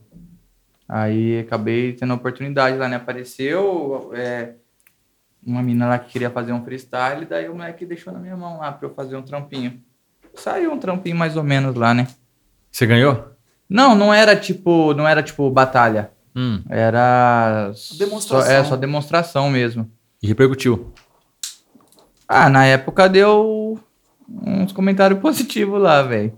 [0.89, 2.97] Aí acabei tendo a oportunidade lá, né?
[2.97, 4.55] Apareceu é,
[5.45, 8.59] uma menina lá que queria fazer um freestyle, daí o moleque deixou na minha mão
[8.59, 9.83] lá pra eu fazer um trampinho.
[10.35, 12.07] Saiu um trampinho mais ou menos lá, né?
[12.71, 13.38] Você ganhou?
[13.69, 16.11] Não, não era tipo, não era tipo batalha.
[16.35, 18.47] Hum, Era Demonstração.
[18.47, 19.91] Só, é, só demonstração mesmo.
[20.23, 20.93] e repercutiu.
[22.27, 23.79] Ah, na época deu
[24.29, 26.33] uns comentários positivos lá, velho.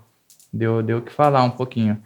[0.53, 2.03] Deu, deu o que falar um pouquinho.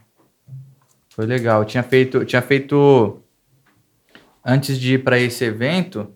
[1.10, 1.60] Foi legal.
[1.62, 3.20] Eu tinha feito, eu tinha feito
[4.44, 6.12] antes de ir para esse evento,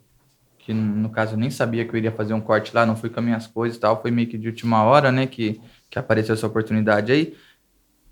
[0.58, 3.08] que no caso eu nem sabia que eu iria fazer um corte lá, não fui
[3.08, 5.98] com as minhas coisas e tal, foi meio que de última hora, né, que, que
[5.98, 7.34] apareceu essa oportunidade aí.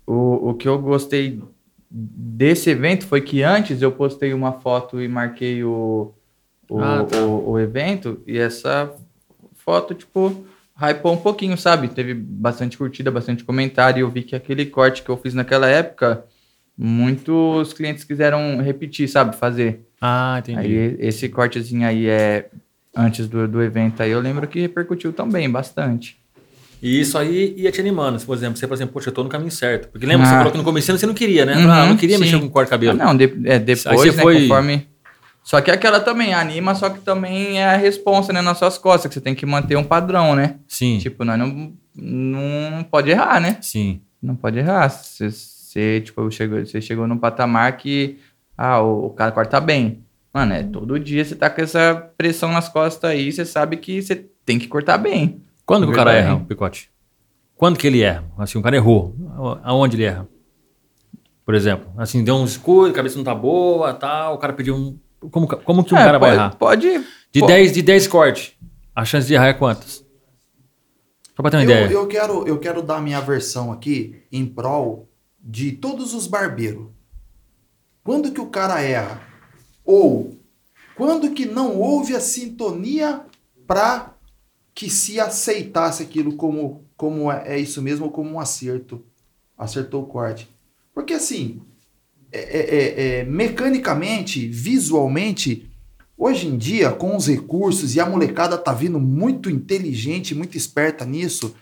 [0.07, 1.41] O, o que eu gostei
[1.91, 6.13] desse evento foi que antes eu postei uma foto e marquei o,
[6.69, 7.17] o, Ah, tá.
[7.17, 8.89] o, o evento, e essa
[9.53, 10.45] foto, tipo,
[10.81, 11.89] hypou um pouquinho, sabe?
[11.89, 15.67] Teve bastante curtida, bastante comentário, e eu vi que aquele corte que eu fiz naquela
[15.67, 16.23] época,
[16.77, 19.35] muitos clientes quiseram repetir, sabe?
[19.35, 19.81] Fazer.
[19.99, 20.59] Ah, entendi.
[20.59, 22.49] Aí esse cortezinho aí é
[22.95, 26.17] antes do, do evento aí, eu lembro que repercutiu também bastante.
[26.81, 28.19] E isso aí ia te animando.
[28.19, 29.89] Se, por exemplo, você, por exemplo, poxa, eu tô no caminho certo.
[29.89, 30.37] Porque lembra, você Ah.
[30.37, 31.55] falou que no começo você não queria, né?
[31.57, 32.23] Uhum, ah, não queria sim.
[32.23, 32.97] mexer com corte de Ah, cabelo.
[32.97, 34.87] não, de- é, depois, Aí você né, foi- conforme...
[35.43, 39.07] Só que aquela também anima, só que também é a responsa, né, nas suas costas,
[39.07, 40.55] que você tem que manter um padrão, né?
[40.67, 43.57] Sim, Tipo, nós não, não pode errar, né?
[43.61, 44.01] sim.
[44.21, 44.89] Não pode errar.
[44.89, 48.17] Você, você, tipo, chegou, você chegou num patamar que,
[48.57, 49.99] ah, o, o cara corta bem.
[50.33, 54.01] Mano, é todo dia você tá com essa pressão nas costas aí, você sabe que
[54.01, 55.41] você tem que cortar bem.
[55.67, 56.89] Quando que o cara erra, o picote?
[57.55, 58.23] Quando que ele erra?
[58.37, 59.13] Assim, o cara errou.
[59.63, 60.27] Aonde ele erra?
[61.45, 64.75] Por exemplo, assim, deu um escuro, a cabeça não tá boa, tal, o cara pediu
[64.75, 64.97] um...
[65.29, 66.55] Como, como que um É, cara vai pode, errar?
[66.55, 67.05] Pode.
[67.31, 68.53] De pô, 10 de 10 cortes,
[68.95, 70.05] a chance de errar é quantas?
[71.35, 71.91] Só pra ter uma Eu, ideia.
[71.91, 75.07] eu quero, eu quero dar minha versão aqui em prol
[75.39, 76.87] de todos os barbeiros.
[78.03, 79.21] Quando que o cara erra?
[79.85, 80.35] Ou
[80.95, 83.21] quando que não houve a sintonia
[83.65, 84.13] para
[84.77, 89.03] que se aceitasse aquilo como, como é, é isso mesmo, como um acerto.
[89.57, 90.47] Acertou o corte.
[90.93, 91.61] Porque assim,
[92.31, 95.67] é- é- é- é, mecanicamente, visualmente,
[96.15, 101.03] hoje em dia, com os recursos, e a molecada tá vindo muito inteligente, muito esperta
[101.03, 101.55] nisso,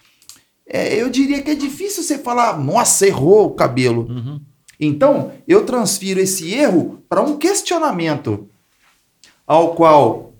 [0.68, 4.09] é, eu diria que é difícil você falar, nossa, errou o cabelo.
[4.09, 4.41] Uhum.
[4.78, 8.49] Então, eu transfiro esse erro para um questionamento
[9.47, 10.34] ao qual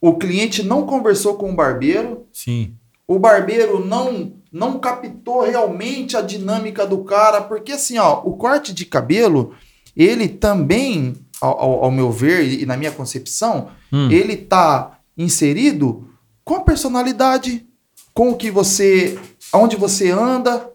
[0.00, 2.74] o cliente não conversou com o barbeiro, Sim.
[3.06, 8.72] o barbeiro não não captou realmente a dinâmica do cara, porque assim, ó, o corte
[8.72, 9.52] de cabelo,
[9.94, 14.10] ele também, ao, ao- meu ver e na minha concepção, Hum.
[14.10, 16.08] ele tá inserido
[16.44, 17.66] com a personalidade,
[18.14, 19.18] com o que você,
[19.52, 20.70] aonde você anda,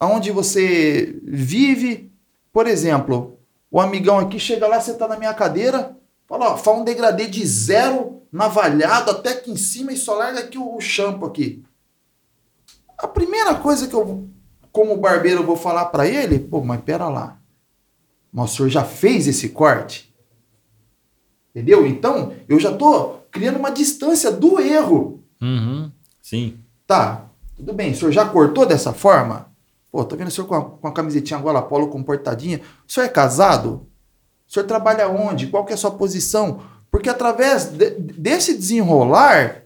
[0.00, 2.10] aonde você vive.
[2.50, 3.36] Por exemplo,
[3.70, 5.94] o amigão aqui chega lá, você tá na minha cadeira,
[6.26, 10.40] fala, ó, faz um degradê de zero, navalhado até aqui em cima e só larga
[10.40, 11.62] aqui o, o shampoo aqui.
[12.96, 14.28] A primeira coisa que eu,
[14.70, 17.38] como barbeiro, vou falar pra ele, pô, mas pera lá.
[18.32, 20.14] Mas o senhor já fez esse corte?
[21.50, 21.86] Entendeu?
[21.86, 25.22] Então, eu já tô criando uma distância do erro.
[25.40, 25.92] Uhum.
[26.22, 26.58] Sim.
[26.86, 29.52] Tá, tudo bem, o senhor já cortou dessa forma?
[29.90, 32.62] Pô, tô vendo o senhor com a, com a camisetinha gola polo comportadinha.
[32.88, 33.86] O senhor é casado?
[34.48, 35.48] O senhor trabalha onde?
[35.48, 36.62] Qual que é a sua posição?
[36.92, 39.62] Porque através de- desse desenrolar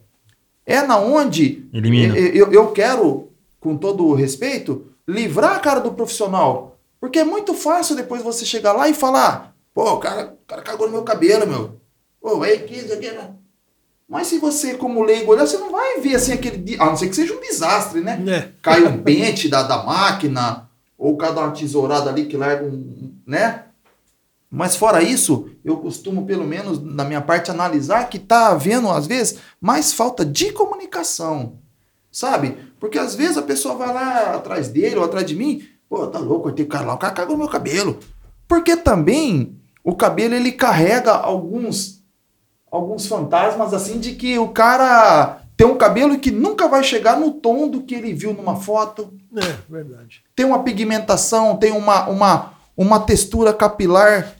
[0.65, 2.17] é na onde Elimina.
[2.17, 3.29] eu, eu- quero,
[3.61, 6.79] com todo o respeito, livrar a cara do profissional.
[7.01, 10.63] Porque é muito fácil depois você chegar lá e falar: pô, o cara, o cara
[10.63, 11.77] cagou no meu cabelo, meu.
[12.23, 13.31] Pô, que isso aqui, né?
[14.09, 16.77] Mas se você, como leigo, olhar, você não vai ver assim aquele.
[16.81, 18.23] A não ser que seja um desastre, né?
[18.29, 18.49] É.
[18.63, 23.13] Cai um pente da, da máquina, ou cada uma tesourada ali que larga um.
[23.27, 23.65] né?
[24.51, 29.07] Mas fora isso, eu costumo, pelo menos na minha parte, analisar que tá havendo, às
[29.07, 31.59] vezes, mais falta de comunicação.
[32.11, 32.57] Sabe?
[32.81, 36.19] Porque às vezes a pessoa vai lá atrás dele ou atrás de mim, pô, tá
[36.19, 37.99] louco, o cara lá, o cara cagou no meu cabelo.
[38.49, 41.97] Porque também o cabelo ele carrega alguns
[42.71, 47.33] alguns fantasmas assim de que o cara tem um cabelo que nunca vai chegar no
[47.33, 50.23] tom do que ele viu numa foto É, verdade.
[50.35, 54.35] tem uma pigmentação, tem uma, uma, uma textura capilar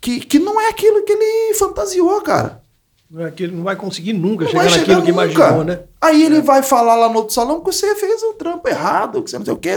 [0.00, 2.62] que, que não é aquilo que ele fantasiou, cara.
[3.10, 5.80] Não é que ele não vai conseguir nunca Não chegar naquilo chegar que imaginou, né?
[6.00, 9.30] Aí ele vai falar lá no outro salão que você fez o trampo errado, que
[9.30, 9.72] você não sei o quê.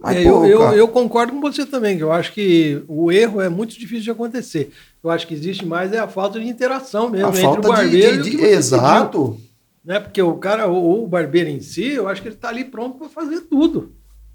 [0.00, 3.12] Mas, É, pô, eu, eu, eu concordo com você também, que eu acho que o
[3.12, 4.72] erro é muito difícil de acontecer.
[5.02, 7.72] Eu acho que existe mais é a falta de interação mesmo a entre falta o
[7.72, 9.20] barbeiro de, de, e de- o que você Exato.
[9.32, 9.40] pediu,
[9.84, 10.00] né?
[10.00, 12.98] Porque o cara, ou o barbeiro em si, eu acho que ele tá ali pronto
[12.98, 13.92] para fazer tudo.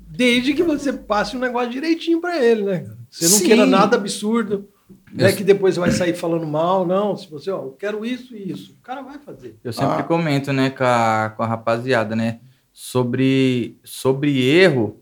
[0.09, 2.89] Desde que você passe um negócio direitinho para ele, né?
[3.09, 3.45] Você não Sim.
[3.45, 4.67] queira nada absurdo,
[5.13, 5.27] né?
[5.29, 5.37] Isso.
[5.37, 7.15] Que depois você vai sair falando mal, não.
[7.15, 9.57] Se você, ó, eu quero isso e isso, o cara vai fazer.
[9.63, 10.03] Eu sempre Ah.
[10.03, 12.39] comento, né, com a, com a rapaziada, né,
[12.73, 14.99] sobre, sobre erro,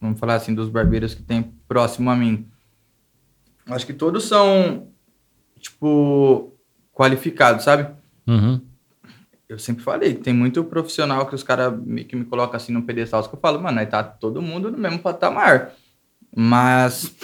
[0.00, 2.46] vamos falar assim, dos barbeiros que tem próximo a mim.
[3.66, 4.88] Acho que todos são,
[5.58, 6.52] tipo,
[6.92, 7.88] qualificados, sabe?
[8.26, 8.60] Uhum.
[9.48, 11.74] Eu sempre falei tem muito profissional que os caras
[12.08, 14.78] que me colocam assim no pedestal, que eu falo, mano, aí tá todo mundo no
[14.78, 15.72] mesmo patamar.
[16.34, 17.14] Mas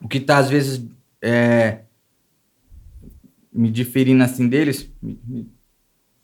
[0.00, 0.84] o que tá, às vezes,
[1.20, 1.80] é,
[3.52, 5.18] me diferindo assim deles, me,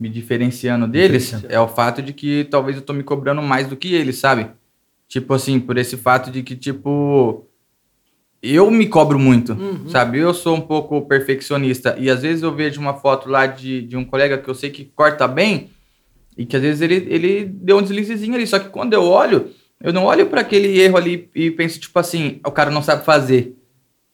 [0.01, 3.76] me- diferenciando deles, é o fato de que talvez eu tô me cobrando mais do
[3.76, 4.51] que eles, sabe?
[5.07, 7.48] Tipo assim, por esse fato de que, tipo,
[8.43, 9.89] eu me cobro muito, Uhum.
[9.89, 10.18] sabe?
[10.18, 13.97] Eu sou um pouco perfeccionista e às vezes eu vejo uma foto lá de, de
[13.97, 15.70] um colega que eu sei que corta bem
[16.36, 18.47] e que às vezes ele, ele deu um deslizezinho ali.
[18.47, 19.51] Só que quando eu olho,
[19.82, 23.05] eu não olho para aquele erro ali e penso, tipo assim, o cara não sabe
[23.05, 23.57] fazer,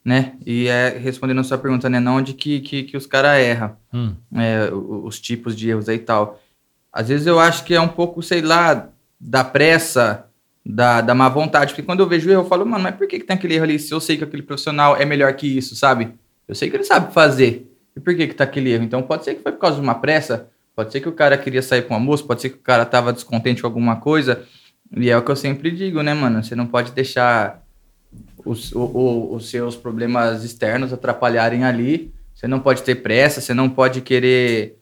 [0.05, 0.33] né?
[0.47, 2.01] E é respondendo a sua pergunta, né?
[2.01, 4.15] Não onde que, que, que os caras erram Hum.
[4.35, 6.41] é, o- os tipos de erros aí e tal.
[6.93, 8.89] Às vezes eu acho que é um pouco, sei lá,
[9.21, 10.27] da pressa,
[10.65, 11.73] da, da má vontade.
[11.73, 13.65] Porque quando eu vejo erro, eu falo, mano, mas por que, que tem aquele erro
[13.65, 16.15] ali se eu sei que aquele profissional é melhor que isso, sabe?
[16.49, 17.71] Eu sei que ele sabe fazer.
[17.97, 18.85] E por que, que tá aquele erro?
[18.85, 21.37] Então pode ser que foi por causa de uma pressa, pode ser que o cara
[21.39, 24.43] queria sair com um almoço, pode ser que o cara tava descontente com alguma coisa.
[24.97, 26.43] E é o que eu sempre digo, né, mano?
[26.43, 27.63] Você não pode deixar
[28.45, 32.13] os, o- o- os seus problemas externos atrapalharem ali.
[32.35, 34.77] Você não pode ter pressa, você não pode querer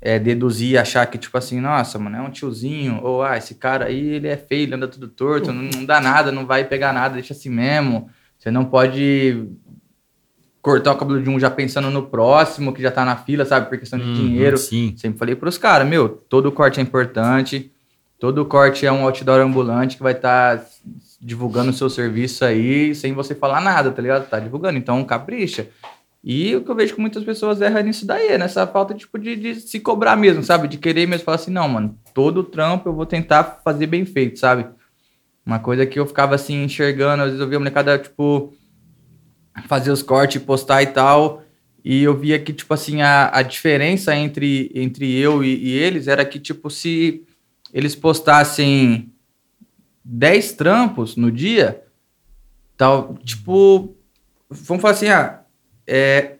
[0.00, 3.86] é, deduzir, achar que, tipo assim, nossa, mano, é um tiozinho, ou ah, esse cara
[3.86, 6.92] aí, ele é feio, ele anda tudo torto, não, não dá nada, não vai pegar
[6.92, 8.08] nada, deixa assim mesmo.
[8.38, 9.48] Você não pode
[10.60, 13.68] cortar o cabelo de um já pensando no próximo, que já tá na fila, sabe,
[13.68, 14.58] por questão de Uhum, dinheiro.
[14.58, 14.94] Sim.
[14.96, 17.70] Sempre falei pros caras, meu, todo corte é importante,
[18.18, 20.64] todo corte é um outdoor ambulante que vai estar
[21.20, 24.28] divulgando o seu serviço aí sem você falar nada, tá ligado?
[24.28, 25.68] Tá divulgando, então capricha.
[26.22, 29.18] E o que eu vejo que muitas pessoas erram nisso daí, é nessa falta tipo,
[29.18, 30.66] de, de se cobrar mesmo, sabe?
[30.66, 34.38] De querer mesmo falar assim, não, mano, todo trampo eu vou tentar fazer bem feito,
[34.38, 34.66] sabe?
[35.44, 38.52] Uma coisa que eu ficava assim enxergando, às vezes eu via a molecada, tipo,
[39.68, 41.44] fazer os cortes, postar e tal.
[41.84, 46.08] E eu via que, tipo assim, a, a diferença entre, entre eu e, e eles
[46.08, 47.24] era que, tipo, se
[47.72, 49.12] eles postassem
[50.04, 51.84] 10 trampos no dia,
[52.76, 53.96] tal, tipo,
[54.50, 55.42] vamos falar assim, ah,
[55.86, 56.36] é,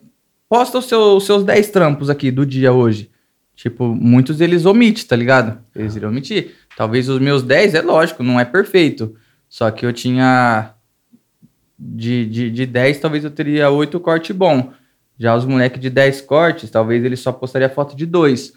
[0.48, 3.10] posta os seus, os seus 10 trampos aqui do dia hoje.
[3.54, 5.58] Tipo, muitos deles omitem, tá ligado?
[5.74, 6.54] Eles iriam omitir.
[6.76, 9.16] Talvez os meus 10, é lógico, não é perfeito.
[9.48, 10.74] Só que eu tinha
[11.78, 14.72] de, de, de 10, talvez eu teria 8 cortes bom.
[15.18, 18.52] Já os moleques de 10 cortes, talvez ele só postaria foto de 2.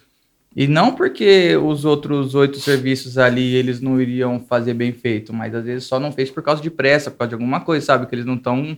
[0.55, 5.53] E não porque os outros oito serviços ali eles não iriam fazer bem feito, mas
[5.53, 8.07] às vezes só não fez por causa de pressa, por causa de alguma coisa, sabe?
[8.07, 8.77] Que eles não estão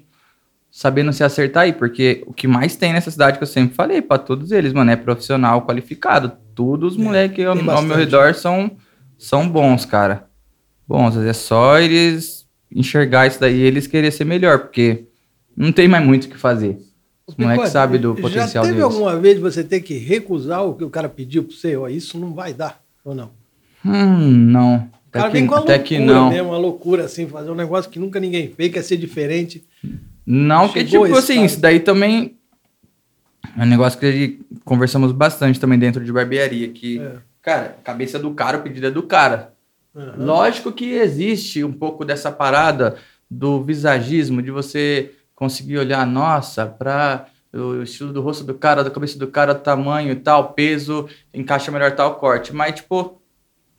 [0.72, 1.74] sabendo se acertar aí.
[1.74, 4.90] Porque o que mais tem nessa cidade que eu sempre falei pra todos eles, mano,
[4.90, 6.32] é profissional qualificado.
[6.56, 8.72] Todos os moleques ao, ao meu redor são,
[9.18, 10.28] são bons, cara.
[10.88, 15.06] Bons, é só eles enxergar isso daí e eles querer ser melhor, porque
[15.56, 16.78] não tem mais muito o que fazer.
[17.28, 18.84] Os moleques sabem do Já potencial teve deles.
[18.94, 21.76] alguma vez você ter que recusar o que o cara pediu para você?
[21.76, 23.32] Ó, isso não vai dar, ou não?
[23.86, 24.90] Hum, não.
[25.08, 26.30] O cara Até, vem que, com uma até loucura que não.
[26.30, 29.64] mesmo, uma loucura assim, fazer um negócio que nunca ninguém fez, quer ser diferente.
[30.34, 31.46] Não, que Chegou tipo esse assim, cara.
[31.46, 32.38] isso daí também
[33.58, 37.14] é um negócio que conversamos bastante também dentro de barbearia, que, É.
[37.42, 39.54] cara, cabeça do cara, o pedido é do cara.
[39.94, 40.14] Aham.
[40.18, 42.96] Lógico que existe um pouco dessa parada
[43.30, 48.90] do visagismo, de você conseguir olhar, nossa, pra o estilo do rosto do cara, da
[48.90, 52.54] cabeça do cara, tamanho e tal, peso, encaixa melhor tal corte.
[52.56, 53.22] Mas, tipo,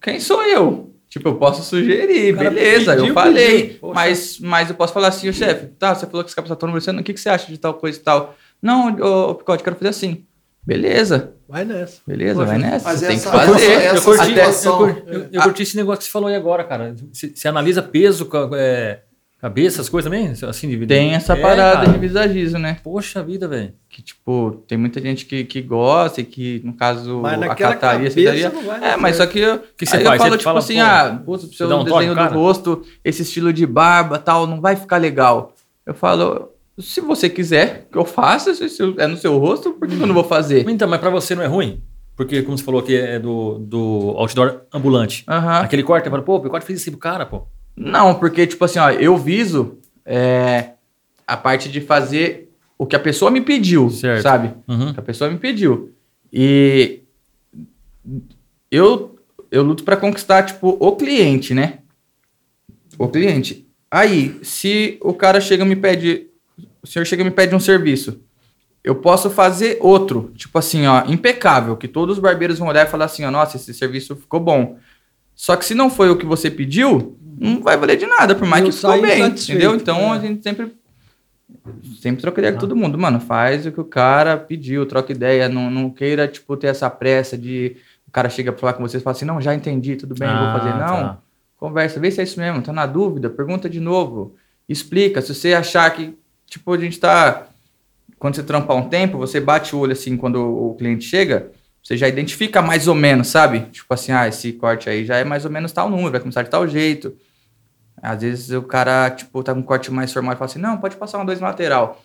[0.02, 0.91] quem sou eu?
[1.12, 3.62] Tipo, eu posso sugerir, O cara beleza, pediu, eu falei.
[3.74, 3.92] pediu.
[3.92, 7.02] Mas, mas eu posso falar assim, ô chefe, tá, você falou que esse tá você,
[7.02, 8.34] o que, que você acha de tal coisa e tal?
[8.62, 10.24] Não, ô, ô Picote, quero fazer assim.
[10.66, 12.00] Beleza, Vai nessa.
[12.06, 12.88] beleza, Poxa, vai nessa.
[12.88, 13.70] mas tem que fazer.
[13.72, 16.64] essa- eu curti, eu, curti, eu- eu curti esse negócio que você falou aí agora,
[16.64, 16.94] cara.
[17.12, 19.00] Você, analisa peso, é,
[19.42, 20.28] cabeça, as coisas também?
[20.48, 21.92] Assim, de, Tem essa É, parada cara.
[21.92, 22.76] de visagismo, né?
[22.80, 23.74] Poxa vida, velho.
[23.90, 28.52] Que, tipo, tem muita gente que, que gosta e que, no caso, acataria, cabeça daria.
[28.80, 30.20] É, mas só que eu, que você aí faz?
[30.20, 32.28] eu falo, Você tipo fala, assim, pô, ah, putz, o seu um toque desenho no
[32.28, 35.52] do rosto, esse estilo de barba tal, não vai ficar legal.
[35.84, 39.88] Eu falo, se você quiser que eu faça, se se é no seu rosto, por
[39.88, 40.64] que eu não vou fazer?
[40.70, 41.82] Então, mas pra você não é ruim?
[42.14, 45.24] Porque, como você falou que é do, do outdoor ambulante.
[45.28, 45.62] Aham.
[45.62, 47.48] Aquele corte, eu falo, pô, o corte fez isso pro cara, pô.
[47.76, 50.72] Não, porque, tipo assim, ó, eu viso é,
[51.26, 54.22] a parte de fazer o que a pessoa me pediu, Certo.
[54.22, 54.54] sabe?
[54.68, 54.90] Uhum.
[54.90, 55.92] O que a pessoa me pediu.
[56.32, 57.00] E
[58.70, 59.16] eu,
[59.50, 61.78] eu luto pra conquistar, tipo, o cliente, né?
[62.98, 63.66] O cliente.
[63.90, 66.26] Aí, se o cara chega e me pede,
[66.82, 68.20] o senhor chega e me pede um serviço,
[68.82, 72.90] eu posso fazer outro, tipo assim, ó, impecável, que todos os barbeiros vão olhar e
[72.90, 74.78] falar assim, ó, nossa, esse serviço ficou bom.
[75.34, 78.46] Só que se não foi o que você pediu, não vai valer de nada, por
[78.46, 79.74] mais Eu que ficou bem, entendeu?
[79.74, 80.16] Então é.
[80.16, 80.72] a gente sempre
[82.00, 85.48] sempre troca ideia com todo mundo, mano, faz o que o cara pediu, troca ideia,
[85.48, 87.76] não, não queira, tipo, ter essa pressa de
[88.06, 90.28] o cara chega pra falar com você e fala assim, não, já entendi, tudo bem,
[90.28, 90.70] eu vou fazer.
[90.70, 91.18] Ah, Não, tá.
[91.56, 94.34] conversa, vê se é isso mesmo, tá na dúvida, pergunta de novo,
[94.68, 96.14] explica, se você achar que,
[96.46, 97.46] tipo, a gente tá,
[98.18, 101.50] quando você trampar um tempo, você bate o olho assim, quando o cliente chega,
[101.82, 103.60] você já identifica mais ou menos, sabe?
[103.72, 106.42] Tipo assim, ah, esse corte aí já é mais ou menos tal número, vai começar
[106.42, 107.16] de tal jeito.
[108.00, 110.76] Às vezes o cara, tipo, tá com um corte mais formal e fala assim, não,
[110.78, 112.00] pode passar uma dois lateral.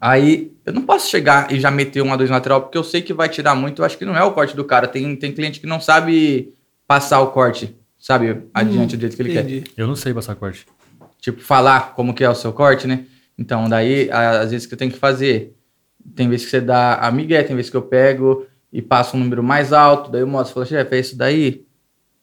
[0.00, 3.12] Aí eu não posso chegar e já meter uma dois lateral, porque eu sei que
[3.12, 4.86] vai tirar muito, eu acho que não é o corte do cara.
[4.86, 6.52] Tem, tem cliente que não sabe
[6.86, 8.42] passar o corte, sabe?
[8.52, 9.64] Adiante do jeito que ele quer Entendi.
[9.76, 10.66] Eu não sei passar corte.
[11.20, 13.04] tipo, falar como que é o seu corte, né?
[13.38, 15.54] Então, daí, a- às vezes que eu tenho que fazer,
[16.14, 19.20] tem vezes que você dá a migué, tem vezes que eu pego e passo um
[19.20, 21.64] número mais alto, daí eu mostro, falo, chefe, é isso daí?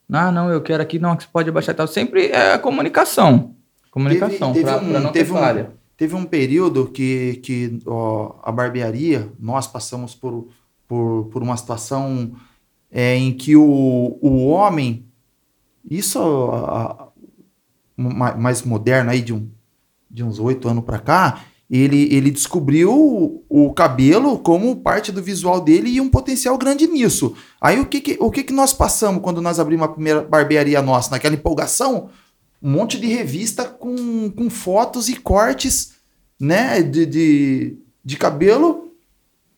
[0.08, 1.88] Não, não, eu quero aqui, não, que você pode abaixar e tal.
[1.88, 3.54] Sempre é a comunicação.
[3.92, 5.72] Comunicação, um- não teve ter um- falha.
[5.96, 10.48] Teve um período que, que ó, a barbearia, nós passamos por,
[10.88, 12.32] por, por uma situação
[12.92, 15.06] é, em que o, o homem,
[15.90, 16.20] isso
[16.52, 17.08] a- a-
[17.98, 19.48] ma- mais moderno aí, de, um,
[20.10, 25.22] de uns oito anos para cá, ele, ele descobriu o, o cabelo como parte do
[25.22, 27.36] visual dele e um potencial grande nisso.
[27.62, 30.82] Aí o que, que, o que, que nós passamos quando nós abrimos a primeira barbearia
[30.82, 31.12] nossa?
[31.12, 32.10] Naquela empolgação,
[32.62, 35.92] um monte de revista com, com fotos e cortes
[36.40, 38.86] né, de, de, de cabelo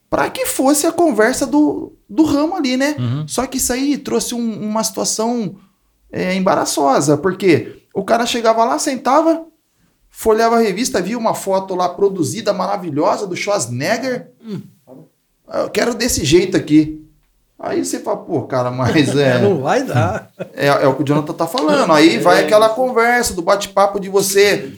[0.10, 2.96] para que fosse a conversa do, do ramo ali, né?
[3.00, 3.26] Uhum.
[3.28, 5.56] Só que isso aí trouxe um- uma situação
[6.12, 9.46] é, embaraçosa, porque o cara chegava lá, sentava,
[10.12, 14.30] folhava a revista, via uma foto lá produzida, maravilhosa, do Schwarzenegger.
[15.52, 17.02] Eu quero desse jeito aqui.
[17.58, 19.42] Aí você fala, pô, cara, mas é.
[19.42, 20.32] Não vai dar.
[20.54, 21.92] É, é o que o Jonathan tá falando.
[21.94, 24.74] Aí vai aquela conversa do bate-papo de você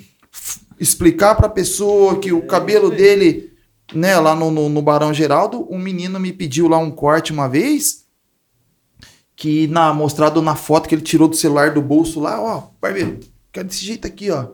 [0.80, 3.54] explicar pra pessoa que o cabelo dele,
[3.94, 7.48] né, lá no, no, no Barão Geraldo, um menino me pediu lá um corte uma
[7.48, 8.04] vez,
[9.36, 13.20] que na mostrado na foto que ele tirou do celular do bolso lá, ó, barbeiro,
[13.52, 14.48] quero desse jeito aqui, ó.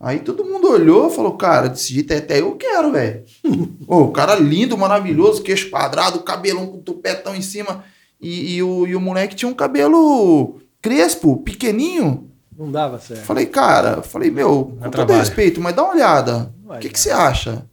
[0.00, 3.22] Aí todo mundo olhou e falou, cara, desse jeito até eu quero, velho.
[3.86, 7.84] O cara lindo, maravilhoso, queixo quadrado, cabelão com tupetão em cima.
[8.20, 12.30] E, e o, e o moleque tinha um cabelo crespo, pequenininho.
[12.56, 13.24] Não dava certo.
[13.24, 15.18] Falei, cara, falei, meu, com todo trabalho.
[15.18, 16.54] respeito, mas dá uma olhada.
[16.64, 17.66] O que, que você acha?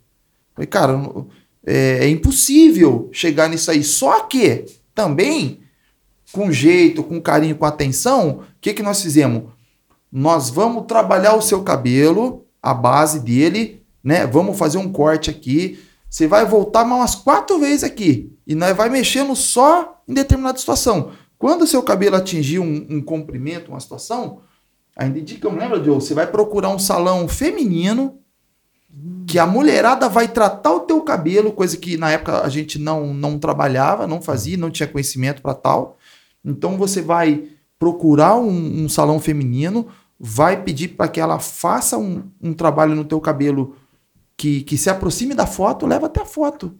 [0.55, 0.99] Falei, cara,
[1.65, 3.83] é, é impossível chegar nisso aí.
[3.83, 4.65] Só que,
[4.95, 5.59] também,
[6.31, 9.43] com jeito, com carinho, com atenção, o que, que nós fizemos?
[10.11, 14.25] Nós vamos trabalhar o seu cabelo, a base dele, né?
[14.25, 15.79] Vamos fazer um corte aqui.
[16.09, 18.33] Você vai voltar mais umas quatro vezes aqui.
[18.45, 21.11] E nós vai mexendo só em determinada situação.
[21.37, 24.41] Quando o seu cabelo atingir um, um comprimento, uma situação,
[24.95, 25.95] ainda indica, lembra, Joe?
[25.95, 28.19] Você vai procurar um salão feminino
[29.27, 33.13] que a mulherada vai tratar o teu cabelo, coisa que na época a gente não,
[33.13, 35.97] não trabalhava, não fazia, não tinha conhecimento para tal.
[36.43, 37.43] Então você vai
[37.79, 39.87] procurar um, um salão feminino,
[40.19, 43.75] vai pedir para que ela faça um, um trabalho no teu cabelo
[44.35, 46.75] que, que se aproxime da foto, leva até a foto.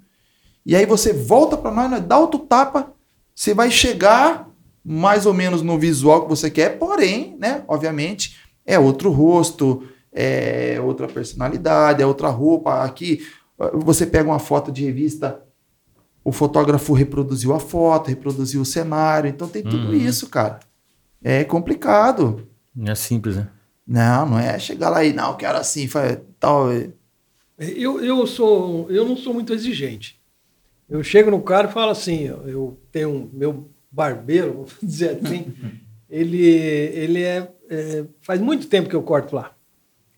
[0.65, 2.91] E aí você volta para nós, nós dá outro tapa,
[3.33, 4.49] você vai chegar
[4.83, 10.79] mais ou menos no visual que você quer, porém, né, obviamente, é outro rosto, é
[10.83, 12.83] outra personalidade, é outra roupa.
[12.83, 13.25] Aqui,
[13.73, 15.41] Você pega uma foto de revista,
[16.23, 19.93] o fotógrafo reproduziu a foto, reproduziu o cenário, então tem tudo Uhum.
[19.93, 20.59] isso, cara.
[21.23, 22.47] É complicado.
[22.75, 23.47] Não é simples, né?
[23.85, 26.67] Não, não é chegar lá e não, quero assim, faz tal.
[27.57, 30.19] Eu, eu, sou, eu não sou muito exigente.
[30.89, 35.53] Eu chego no cara e falo assim, eu tenho um, meu barbeiro, vamos dizer assim,
[36.09, 39.53] ele, ele é, é, faz muito tempo que eu corto lá.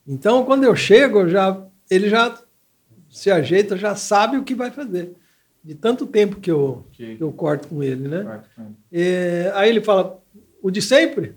[0.08, 2.38] Então, quando eu chego, eu já, ele já
[3.10, 5.14] se ajeita, já sabe o que vai fazer.
[5.64, 8.24] De tanto tempo que eu, Que- que eu corto com ele, né?
[8.92, 10.20] É, aí ele fala,
[10.62, 11.36] o de sempre?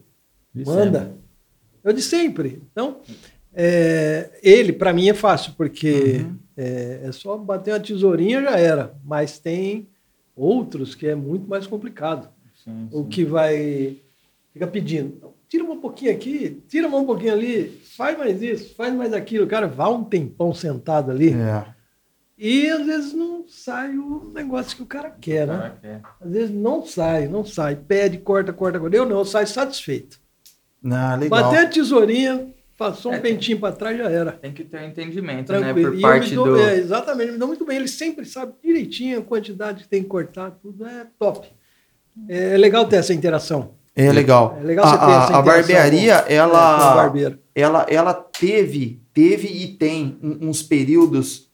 [0.55, 1.01] De Manda.
[1.01, 1.14] sempre.
[1.85, 2.62] É o de sempre.
[2.70, 3.01] Então,
[3.55, 6.25] é, ele, para mim, é fácil, porque
[6.57, 8.95] é, é só bater uma tesourinha já era.
[9.05, 9.89] Mas tem
[10.37, 12.29] outros que é muito mais complicado.
[12.64, 13.09] Sim, O sim.
[13.09, 13.97] que vai.
[14.53, 15.33] Fica pedindo.
[15.49, 19.45] Tira um pouquinho aqui, tira um pouquinho ali, faz mais isso, faz mais aquilo.
[19.45, 21.66] O cara vá um tempão sentado ali É.
[22.45, 25.72] e às vezes não sai o negócio que o cara quer, né?
[25.82, 26.01] É.
[26.20, 27.76] Às vezes não sai, não sai.
[27.76, 28.97] Pede, corta, corta, corta.
[28.97, 30.18] Eu não, eu saio satisfeito.
[30.82, 31.43] Não, legal.
[31.43, 34.32] Bateu a tesourinha, passou um É, pentinho para trás, já era.
[34.32, 35.61] Tem que ter um entendimento, né?
[35.61, 35.90] Tranquilo.
[35.90, 36.59] Por E eu parte me dou, do.
[36.59, 37.76] é, exatamente, me dou muito bem.
[37.76, 41.47] Ele sempre sabe direitinho a quantidade que tem que cortar, tudo é top.
[42.28, 43.70] É legal ter essa interação.
[43.95, 44.59] É legal.
[44.61, 47.12] É legal você a, ter a- essa a interação barbearia, com- ela,
[47.55, 51.52] ela, ela teve, teve e tem um- uns períodos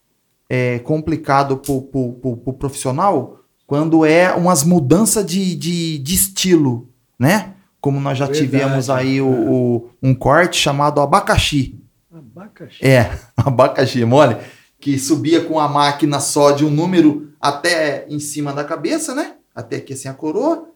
[0.48, 6.88] é, pro, pro- pro profissional quando é umas mudanças de, de, de estilo,
[7.18, 7.54] né?
[7.80, 9.50] Como nós já Verdade, tivemos aí o, é.
[9.50, 11.78] o- um corte chamado abacaxi.
[12.12, 12.84] Abacaxi.
[12.84, 14.36] É, abacaxi, mole,
[14.80, 19.34] que subia com a máquina só de um número até em cima da cabeça, né?
[19.54, 20.68] Até aqui assim a coroa.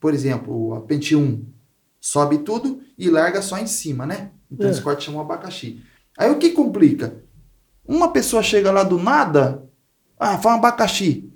[0.00, 1.42] Por exemplo, a Pente 1
[2.00, 4.30] sobe tudo e larga só em cima, né?
[4.50, 4.70] Então É.
[4.70, 5.80] esse corte chama abacaxi.
[6.18, 7.16] Aí o que complica?
[7.86, 9.62] Uma pessoa chega lá do nada,
[10.18, 11.30] ah, fala abacaxi.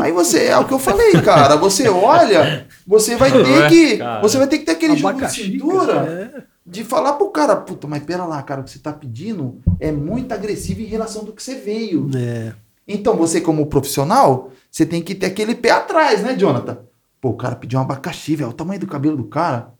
[0.00, 3.98] Aí você, é o que eu falei, cara, você olha, você vai ter Ué, que,
[3.98, 4.20] cara.
[4.20, 5.92] você vai ter que ter aquele jogo de Abacaxi, cintura
[6.36, 6.42] é.
[6.64, 9.90] de falar pro cara, puta, mas pera lá, cara, o que você tá pedindo é
[9.90, 12.08] muito agressivo em relação do que você veio.
[12.16, 12.54] É.
[12.86, 16.78] Então, você como profissional, você tem que ter aquele pé atrás, né, Jonathan?
[17.20, 19.72] Pô, o cara pediu um abacaxi, velho, o tamanho do cabelo do cara.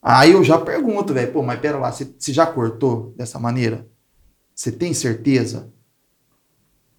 [0.00, 3.86] Aí eu já pergunto, velho, pô, mas pera lá, você já cortou dessa maneira?
[4.56, 5.68] Você tem certeza?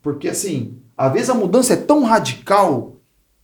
[0.01, 2.97] Porque assim, às vezes a mudança é tão radical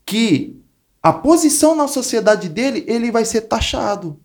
[0.06, 0.56] que
[1.02, 4.20] a posição na sociedade dele, ele vai ser taxado.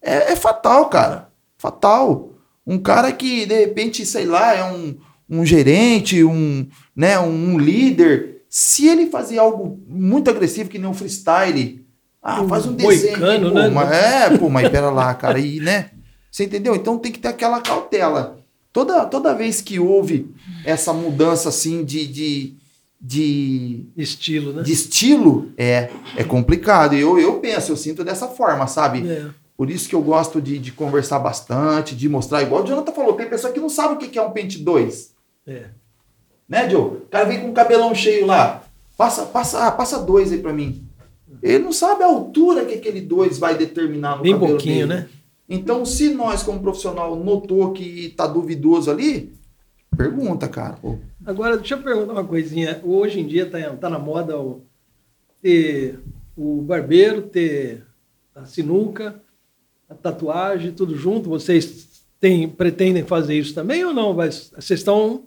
[0.00, 1.30] É, é fatal, cara.
[1.58, 2.30] Fatal.
[2.66, 4.96] Um cara que, de repente, sei lá, é um,
[5.28, 6.66] um gerente, um,
[6.96, 8.42] né, um líder.
[8.48, 11.86] Se ele fazer algo muito agressivo, que nem um freestyle,
[12.22, 13.18] ah, Um faz um desenho.
[13.18, 13.68] moicano, pô, né?
[13.68, 15.90] mas- é, pô, mas pera lá, cara, aí, né?
[16.30, 16.74] Você entendeu?
[16.74, 18.37] Então tem que ter aquela cautela.
[18.78, 20.32] Toda, toda vez que houve
[20.64, 22.54] essa mudança assim de, de,
[23.00, 24.62] de, Estilo, né?
[24.62, 26.94] de estilo, é, é complicado.
[26.94, 29.04] E eu, eu penso, eu sinto dessa forma, sabe?
[29.10, 29.26] É.
[29.56, 32.40] Por isso que eu gosto de, de conversar bastante, de mostrar.
[32.40, 34.60] Igual o Jonathan falou, tem pessoa que não sabe o que que é um pente
[34.60, 35.12] 2.
[35.44, 35.64] É.
[36.48, 36.98] Né, Joe?
[36.98, 38.62] O cara vem com o cabelão cheio lá.
[38.96, 40.86] Passa, passa, ah, passa dois aí pra mim.
[41.42, 45.00] Ele não sabe a altura que aquele dois vai determinar no Bem cabelo pouquinho, dele.
[45.00, 45.08] né?
[45.48, 49.32] Então, se nós, como profissional, notou que tá duvidoso ali,
[49.96, 50.74] pergunta, cara.
[50.74, 52.80] Pô, Agora, deixa eu perguntar uma coisinha.
[52.84, 54.62] Hoje em dia tá, tá na moda o,
[55.42, 55.98] ter
[56.36, 57.84] o barbeiro, ter
[58.34, 59.20] a sinuca,
[59.88, 61.28] a tatuagem, tudo junto.
[61.28, 64.14] Vocês têm, pretendem fazer isso também ou não?
[64.14, 65.24] Vai- Vocês estão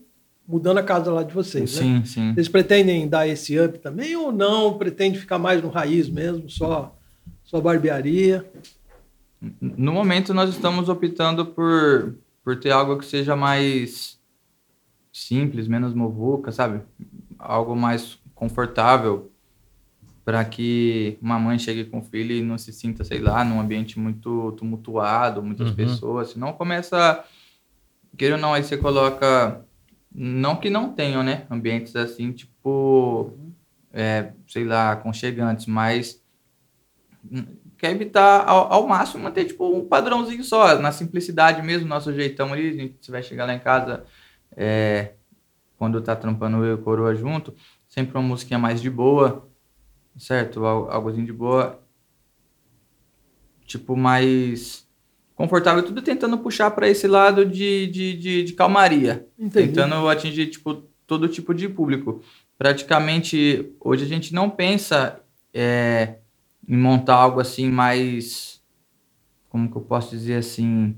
[0.48, 1.82] mudando a casa lá de vocês, né?
[1.82, 2.34] Sim, sim.
[2.34, 4.78] Vocês pretendem dar esse up também ou não?
[4.78, 6.96] Pretende ficar mais no raiz mesmo, só,
[7.44, 8.46] só barbearia?
[9.60, 14.20] No momento, nós estamos optando por, por ter algo que seja mais
[15.12, 16.82] simples, menos movuca, sabe?
[17.40, 19.32] Algo mais confortável
[20.24, 23.60] para que uma mãe chegue com o filho e não se sinta, sei lá, num
[23.60, 25.76] ambiente muito tumultuado, muitas Uhum.
[25.76, 26.30] pessoas.
[26.30, 27.24] Senão começa,
[28.16, 29.66] queira ou não, aí você coloca,
[30.14, 31.48] não que não tenham, né?
[31.50, 33.34] Ambientes assim, tipo,
[33.92, 36.22] é, sei lá, aconchegantes, mas
[37.82, 42.54] quer evitar ao, ao máximo manter tipo um padrãozinho só, na simplicidade mesmo, nosso jeitão
[42.54, 44.06] ali, a gente, vai chegar lá em casa
[44.56, 45.14] é,
[45.80, 47.56] quando tá trampando eu e o Coroa junto,
[47.90, 49.50] sempre uma musiquinha mais de boa,
[50.16, 50.64] certo?
[50.64, 51.82] Al- Algozinho de boa,
[53.66, 54.88] tipo mais
[55.34, 59.70] confortável, tudo tentando puxar para esse lado de, de, de, de calmaria, Entendi.
[59.74, 62.22] tentando atingir tipo todo tipo de público.
[62.60, 65.20] Praticamente hoje a gente não pensa
[65.52, 66.18] é,
[66.68, 68.62] em montar algo assim mais
[69.50, 70.96] como que eu posso dizer assim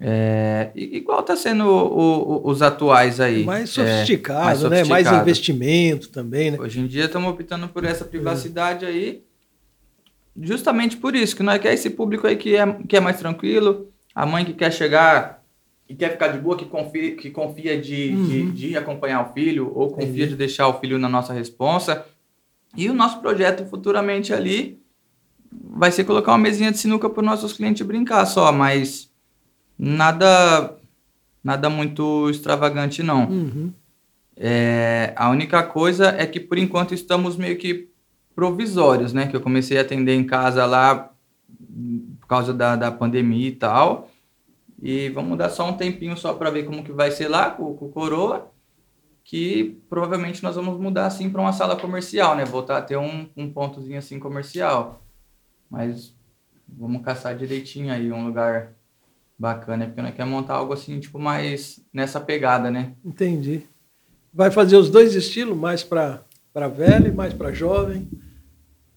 [0.00, 3.44] é, É, igual tá sendo o- o- os atuais aí.
[3.44, 4.68] Mais É, sofisticado, mais né?
[4.68, 5.16] Mais sofisticado.
[5.22, 6.58] investimento também, né?
[6.60, 9.24] Hoje em dia estamos optando por essa privacidade aí,
[10.40, 13.88] justamente por isso, que nós quer esse público aí que é, que é mais tranquilo,
[14.14, 15.42] a mãe que quer chegar
[15.88, 19.72] e quer ficar de boa, que confia, que confia de, de, de acompanhar o filho,
[19.74, 22.04] ou confia de deixar o filho na nossa responsa.
[22.76, 24.80] E o nosso projeto futuramente ali
[25.50, 29.10] vai ser colocar uma mesinha de sinuca para os nossos clientes brincar só, mas
[29.78, 30.76] nada,
[31.42, 33.28] nada muito extravagante não.
[33.28, 33.72] Uhum.
[34.36, 37.88] É, a única coisa é que por enquanto estamos meio que
[38.34, 39.26] provisórios, né?
[39.26, 41.10] Que eu comecei a atender em casa lá
[42.20, 44.08] por causa da, da pandemia e tal.
[44.80, 47.74] E vamos dar só um tempinho só para ver como que vai ser lá com,
[47.74, 48.48] com o Coroa.
[49.30, 52.46] Que provavelmente nós vamos mudar assim para uma sala comercial, né?
[52.46, 55.02] Voltar a ter um, um pontozinho assim comercial.
[55.70, 56.14] Mas
[56.66, 58.72] vamos caçar direitinho aí um lugar
[59.38, 62.92] bacana, porque nós queremos montar algo assim, tipo, mais nessa pegada, né?
[63.04, 63.64] Entendi.
[64.32, 66.22] Vai fazer os dois estilos, mais para
[66.74, 68.08] velho e mais para jovem.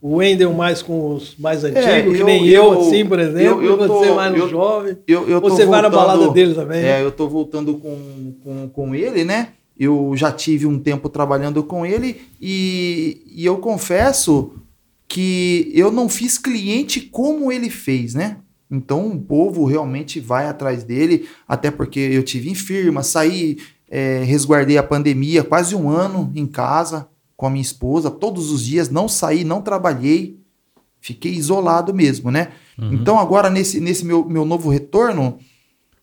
[0.02, 3.20] O Wendel mais com os mais antigos, É, que eu- nem eu, eu- assim, por
[3.20, 3.62] exemplo.
[3.62, 4.98] eu- eu tô- você mais no eu- jovem.
[5.06, 6.86] Eu, eu tô Você vai na balada dele também.
[6.86, 9.50] É, eu tô voltando com, com, com ele, né?
[9.84, 14.54] Eu já tive um tempo trabalhando com ele e, e eu confesso
[15.08, 18.38] que eu não fiz cliente como ele fez, né?
[18.70, 23.58] Então o povo realmente vai atrás dele, até porque eu tive em firma, saí,
[23.90, 28.64] é, resguardei a pandemia quase um ano em casa com a minha esposa, todos os
[28.64, 30.40] dias, não saí, não trabalhei,
[31.00, 32.50] fiquei isolado mesmo, né?
[32.94, 35.40] Então agora nesse, nesse meu, meu novo retorno,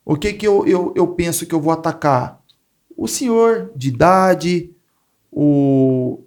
[0.05, 2.38] o que que eu, eu, eu penso que eu vou atacar?
[2.99, 4.70] O senhor de idade,
[5.30, 6.18] o,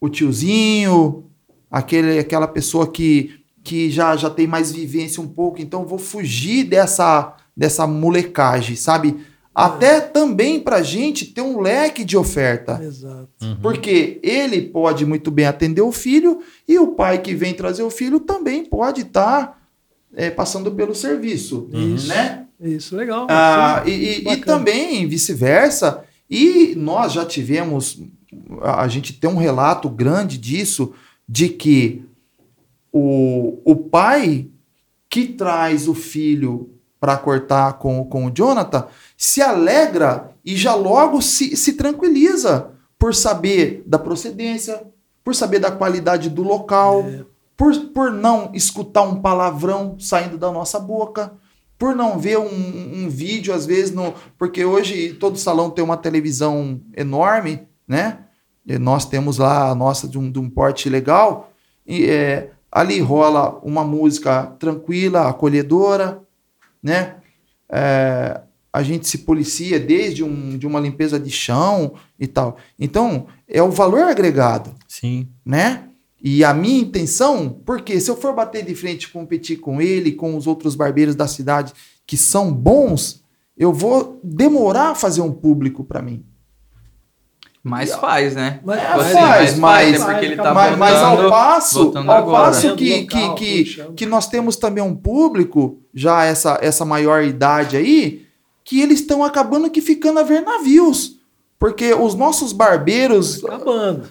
[0.00, 1.26] o tiozinho,
[1.70, 6.64] aquele, aquela pessoa que, que já, já tem mais vivência um pouco, então vou fugir
[6.64, 9.18] dessa, dessa molecagem, sabe?
[9.54, 12.80] Até também pra gente ter um leque de oferta.
[12.82, 13.28] Exato.
[13.60, 17.90] Porque ele pode muito bem atender o filho e o pai que vem trazer o
[17.90, 19.60] filho também pode estar
[20.34, 22.08] passando pelo serviço, Isso.
[22.08, 22.47] né?
[22.60, 23.26] Isso, legal.
[23.30, 26.04] Ah, e, e- também vice-versa.
[26.28, 28.00] E nós já tivemos,
[28.62, 30.92] a a gente tem um relato grande disso,
[31.28, 32.04] de que
[32.92, 34.48] o, o pai
[35.10, 38.86] que traz o filho para cortar com, com o Jonathan
[39.16, 44.82] se alegra e já logo se, se tranquiliza por saber da procedência,
[45.22, 47.24] por saber da qualidade do local, É.
[47.56, 51.32] por, por não escutar um palavrão saindo da nossa boca,
[51.78, 55.96] por não ver um, um vídeo, às vezes, no, porque hoje todo salão tem uma
[55.96, 58.24] televisão enorme, né?
[58.66, 61.52] E nós temos lá a nossa de um, de um porte legal,
[61.86, 66.20] e é, ali rola uma música tranquila, acolhedora,
[66.82, 67.16] né?
[67.70, 68.40] É,
[68.72, 72.58] a gente se policia desde um, de uma limpeza de chão e tal.
[72.78, 75.28] Então, é o valor agregado Sim.
[75.44, 75.87] né?
[76.22, 80.36] E a minha intenção, porque se eu for bater de frente, competir com ele, com
[80.36, 81.72] os outros barbeiros da cidade
[82.06, 83.22] que são bons,
[83.56, 86.24] eu vou demorar a fazer um público para mim.
[87.62, 88.60] Mas faz, né?
[88.64, 92.44] Mas- assim, faz, mas- é porque ele tá mas, mas ao passo, ao agora.
[92.46, 93.64] passo que, que, que,
[93.94, 98.26] que nós temos também um público, já essa, essa maior idade aí,
[98.64, 101.17] que eles estão acabando que ficando a ver navios.
[101.58, 103.42] Porque os nossos barbeiros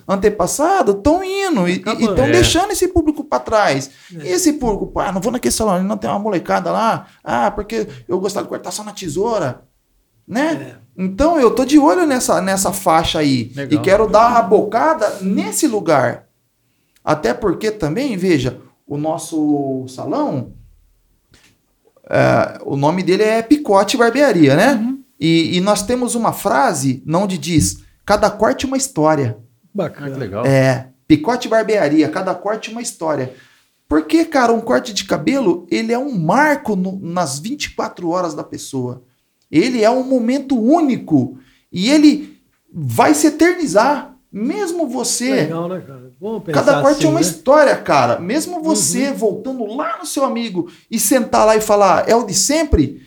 [0.07, 2.31] antepassados estão indo e estão É.
[2.31, 3.89] deixando esse público para trás.
[4.13, 4.25] É.
[4.25, 7.87] E esse público, pá, não vou naquele salão, não tem uma molecada lá, ah, porque
[8.07, 9.61] eu gostava de cortar só na tesoura,
[10.27, 10.75] né?
[10.75, 11.01] É.
[11.01, 13.79] Então eu tô de olho nessa, nessa faixa aí Legal.
[13.79, 16.27] e quero dar a bocada nesse lugar.
[17.01, 20.51] Até porque também, veja, o nosso salão,
[22.09, 24.95] é, o nome dele é Picote Barbearia, né?
[25.19, 29.37] E, e nós temos uma frase, não onde diz, cada corte uma história.
[29.39, 30.11] Ah, Bacana.
[30.11, 30.45] que legal.
[30.45, 33.33] É, picote e barbearia, cada corte uma história.
[33.87, 38.43] Porque, cara, um corte de cabelo, ele é um marco no- nas 24 horas da
[38.43, 39.03] pessoa.
[39.49, 41.37] Ele é um momento único
[41.71, 42.37] e ele
[42.71, 44.13] vai se eternizar.
[44.29, 45.31] Mesmo você.
[45.31, 46.11] Legal, né, cara?
[46.19, 47.25] Bom pensar Cada corte assim, é uma né?
[47.25, 48.19] história, cara.
[48.19, 52.33] Mesmo você voltando lá no seu amigo e sentar lá e falar, é o de
[52.33, 53.01] sempre?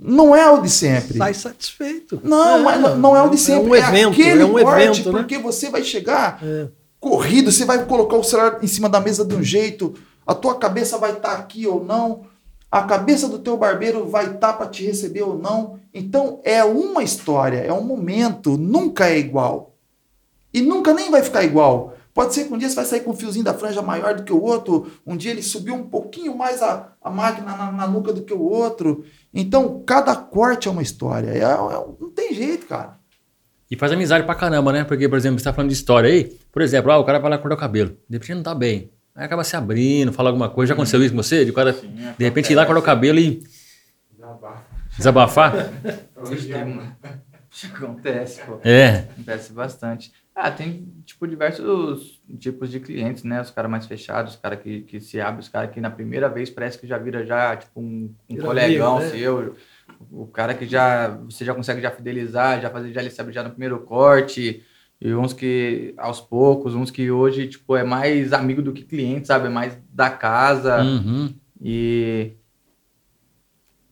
[0.00, 1.18] Não é o de sempre.
[1.18, 2.20] Sai satisfeito.
[2.22, 3.66] Não, mas não, não é o de sempre.
[3.66, 5.18] É um evento, aquele é um corte, evento, né?
[5.18, 6.68] porque você vai chegar É.
[7.00, 9.94] corrido, você vai colocar o celular em cima da mesa de um jeito,
[10.26, 12.22] a tua cabeça vai estar aqui ou não,
[12.70, 15.78] a cabeça do teu barbeiro vai estar para te receber ou não.
[15.92, 19.74] Então é uma história, é um momento, nunca é igual.
[20.52, 23.12] E nunca nem vai ficar igual, Pode ser que um dia você vai sair com
[23.12, 26.36] um fiozinho da franja maior do que o outro, um dia ele subiu um pouquinho
[26.36, 29.04] mais a, a máquina na, na nuca do que o outro.
[29.32, 31.28] Então, cada corte é uma história.
[31.30, 32.98] É, é- não tem jeito, cara.
[33.70, 34.82] E faz amizade pra caramba, né?
[34.82, 36.36] Porque, por exemplo, você tá falando de história aí.
[36.50, 37.90] Por exemplo, ah, o cara vai lá cortar o cabelo.
[38.10, 38.90] De repente não tá bem.
[39.14, 40.70] Aí acaba se abrindo, fala alguma coisa.
[40.70, 41.44] Já aconteceu isso com você?
[41.44, 43.44] De, cara, de repente ir lá cortar o cabelo e
[44.96, 45.54] desabafar?
[46.20, 46.98] Hoje tem uma-
[47.74, 48.58] Acontece, pô.
[48.64, 49.06] É.
[49.12, 50.12] Acontece bastante.
[50.40, 53.40] Ah, tem, tipo, diversos tipos de clientes, né?
[53.40, 56.28] Os caras mais fechados, os caras que, que se abrem, os caras que na primeira
[56.28, 59.18] vez parece que já vira já, tipo, um, um Vira colegão amigo, né?
[59.18, 59.56] seu.
[60.12, 63.42] O cara que já, você já consegue já fidelizar, já fazer, já ele sabe já
[63.42, 64.64] no primeiro corte.
[65.00, 69.26] E uns que, aos poucos, uns que hoje, tipo, é mais amigo do que cliente,
[69.26, 69.46] sabe?
[69.46, 70.84] É mais da casa.
[70.84, 71.34] Uhum.
[71.60, 72.36] E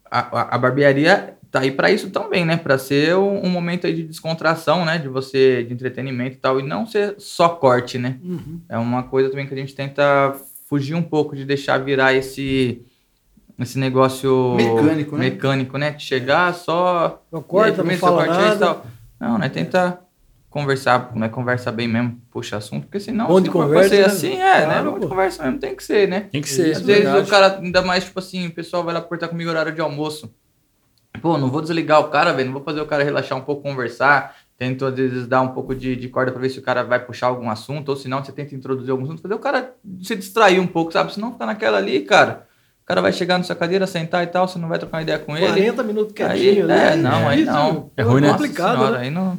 [0.08, 2.56] a, a, a barbearia tá aí para isso também, né?
[2.56, 4.98] Para ser um, um momento aí de descontração, né?
[4.98, 8.18] De você, de entretenimento e tal, e não ser só corte, né?
[8.22, 8.60] Uhum.
[8.68, 10.34] É uma coisa também que a gente tenta
[10.68, 12.82] fugir um pouco de deixar virar esse
[13.58, 15.24] esse negócio Mecânico, né?
[15.30, 15.90] mecânico, né?
[15.92, 18.58] De chegar só Não corta, e aí, não fala corte é nada.
[18.66, 18.86] tal.
[19.18, 19.48] Não, né?
[19.48, 19.98] Tenta
[20.50, 21.28] conversar, né?
[21.30, 24.04] Conversa bem mesmo, puxa assunto, porque senão Bom se de for pra conversa, ser né?
[24.06, 24.90] assim, é, Claro, né?
[24.90, 25.08] Bom de pô.
[25.08, 26.20] conversa mesmo tem que ser, né?
[26.30, 26.70] Tem que ser.
[26.72, 27.26] Isso Às vezes verdade.
[27.26, 30.30] o cara, ainda mais, tipo assim, o pessoal vai lá cortar comigo horário de almoço.
[31.20, 32.46] Pô, não vou desligar o cara, velho.
[32.46, 34.36] Não vou fazer o cara relaxar um pouco, conversar.
[34.58, 37.04] Tento, às vezes, dar um pouco de, de corda pra ver se o cara vai
[37.04, 37.90] puxar algum assunto.
[37.90, 39.22] Ou se não, você tenta introduzir algum assunto.
[39.22, 41.12] Fazer o cara se distrair um pouco, sabe?
[41.12, 42.45] Se não ficar naquela ali, cara.
[42.86, 44.46] O cara vai chegar na sua cadeira, sentar e tal.
[44.46, 45.44] Você não vai trocar uma ideia com ele.
[45.44, 46.92] 40 minutos Aí, quietinho, né?
[46.92, 47.90] é, não, aí Isso não.
[47.96, 48.30] É ruim, né?
[48.30, 49.04] complicado, senhora, né?
[49.06, 49.38] Aí não,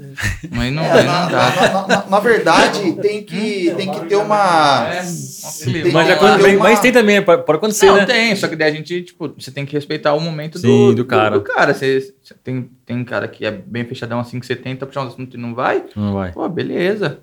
[0.62, 1.72] aí não, É, aí na, não dá.
[1.72, 4.86] na- na- na verdade, tem que, tem que ter uma.
[4.92, 8.06] É, tem Mas uma- mas tem também, pode acontecer, não, né?
[8.06, 10.96] tem, só que daí a gente, tipo, você tem que respeitar o momento Sim, do,
[10.96, 11.36] do cara.
[11.40, 11.74] Do, cara.
[11.74, 15.08] Você, você tem, tem cara que é bem fechadão assim, que você tenta puxar um
[15.08, 15.86] assunto e não vai.
[15.96, 16.34] Não vai.
[16.34, 17.22] Pô, beleza.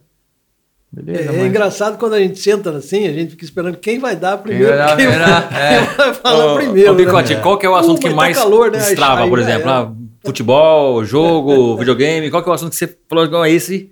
[0.94, 3.98] Beleza, É, é mas engraçado quando a gente senta assim, a gente fica esperando quem
[3.98, 5.18] vai dar primeiro, Quem vai quem, vai,
[5.52, 5.86] é.
[5.86, 6.92] quem vai falar Ô, primeiro.
[6.92, 7.40] Ô, Bicote, né?
[7.40, 8.78] qual que é o assunto Uh, que tá mais calor, né?
[8.78, 9.68] destrava, Aí por exemplo?
[9.70, 9.92] Ah,
[10.24, 12.30] futebol, jogo, videogame.
[12.30, 13.90] Qual que é o assunto que você falou igual esse?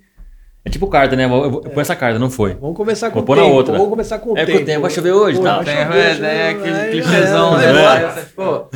[0.64, 1.24] É tipo carta, né?
[1.24, 2.54] Eu, eu, eu essa carta, não foi.
[2.54, 3.54] Vamos começar com Vou o pôr na tempo.
[3.56, 3.72] outra.
[3.74, 4.66] Vamos começar com o É, com o tempo.
[4.66, 4.80] tempo.
[4.82, 5.56] Vai chover hoje, Pô, tá?
[5.56, 7.82] vai tem, chover, é, é aí, clichêzão, é, né?
[7.82, 8.66] é, Aí, Pô,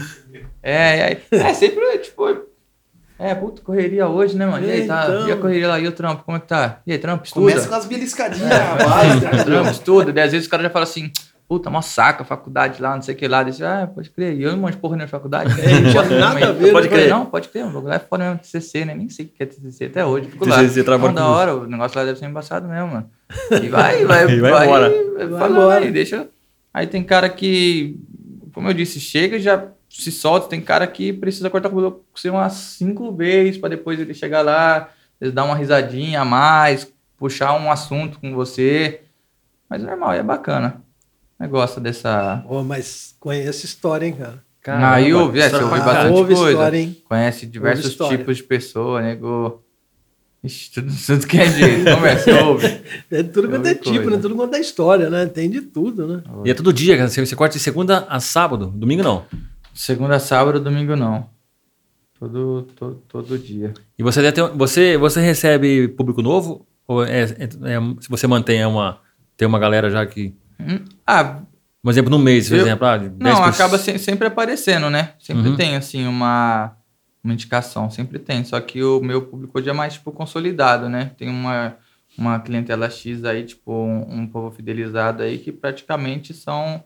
[0.65, 2.25] é, é, é sempre, tipo,
[3.19, 4.67] é, puta, correria hoje, né, mano?
[4.67, 5.05] E aí, tá?
[5.05, 5.29] Então.
[5.29, 5.81] E a correria lá?
[5.81, 6.23] E o trampo?
[6.25, 6.81] Como é que tá?
[6.87, 7.51] E aí, trampo, estuda?
[7.51, 9.71] Começa com as beliscadinhas na base, Trampo, entendeu?
[9.71, 10.13] estuda.
[10.13, 11.11] Daí às vezes o cara já fala assim,
[11.49, 13.43] puta, mó saca, faculdade lá, não sei o que lá.
[13.43, 14.37] Daí ah, pode crer.
[14.37, 15.51] E eu não monte de porra na faculdade.
[15.61, 16.95] É, não tinha nada a ver, Pode né?
[16.95, 17.09] crer.
[17.09, 17.65] Não, pode crer.
[17.65, 18.95] O bagulho lá é foda mesmo, TCC, né?
[18.95, 20.29] Nem sei o que é TCC até hoje.
[20.29, 20.59] Fico lá.
[20.59, 23.11] TCC trabalha da hora, o negócio lá deve ser embaçado mesmo, mano.
[23.63, 24.91] E vai, vai, E vai embora.
[24.91, 25.85] Vai, Vai falando embora.
[25.85, 26.29] aí, deixa...
[26.75, 27.99] Aí tem cara que,
[28.53, 30.49] como eu disse, chega e já se solta.
[30.49, 34.15] Tem cara que precisa cortar o cabelo com você umas cinco vezes pra depois ele
[34.15, 34.91] chegar lá,
[35.33, 39.01] dar uma risadinha a mais, puxar um assunto com você.
[39.69, 40.83] Mas é normal, é bacana.
[41.39, 42.43] Eu gosto dessa...
[42.47, 44.47] Pô, mas conhece história, hein, cara?
[44.67, 46.13] Caramba, Aí ouve, é, você ouve bastante.
[46.13, 46.51] Houve coisa.
[46.51, 47.03] história, hein?
[47.09, 49.63] Conhece diversos tipos de pessoa, nego.
[50.43, 51.85] Ixi, tudo, tudo que é jeito.
[51.85, 52.81] Conversa, ouve.
[53.09, 54.11] É tudo quanto é tipo, coisa.
[54.11, 54.19] né?
[54.19, 55.27] Tudo quanto é história, né?
[55.27, 56.23] Tem de tudo, né?
[56.45, 57.09] E é todo dia, cara.
[57.09, 58.67] Você, você corta de segunda a sábado.
[58.67, 59.25] Domingo não.
[59.77, 61.29] Segunda, sábado, domingo não.
[62.19, 63.75] Todo, todo, todo dia.
[63.99, 66.67] E você, deve ter, você, você recebe público novo?
[66.89, 69.01] Ou é, é- é- se você mantém é uma,
[69.37, 70.35] tem uma galera já que.
[70.59, 71.41] Hum, Ah,
[71.85, 72.87] Um exemplo, no mês, por Eu- exemplo.
[72.87, 75.13] Ah, de 10 não, por- acaba se- sempre aparecendo, né?
[75.21, 75.57] Sempre Uhum.
[75.57, 76.75] tem, assim, uma,
[77.23, 77.89] uma indicação.
[77.91, 78.43] Sempre tem.
[78.45, 81.13] Só que o meu público hoje é mais, tipo, consolidado, né?
[81.17, 81.77] Tem uma,
[82.19, 86.83] uma clientela X aí, tipo, um, um povo fidelizado aí que praticamente são...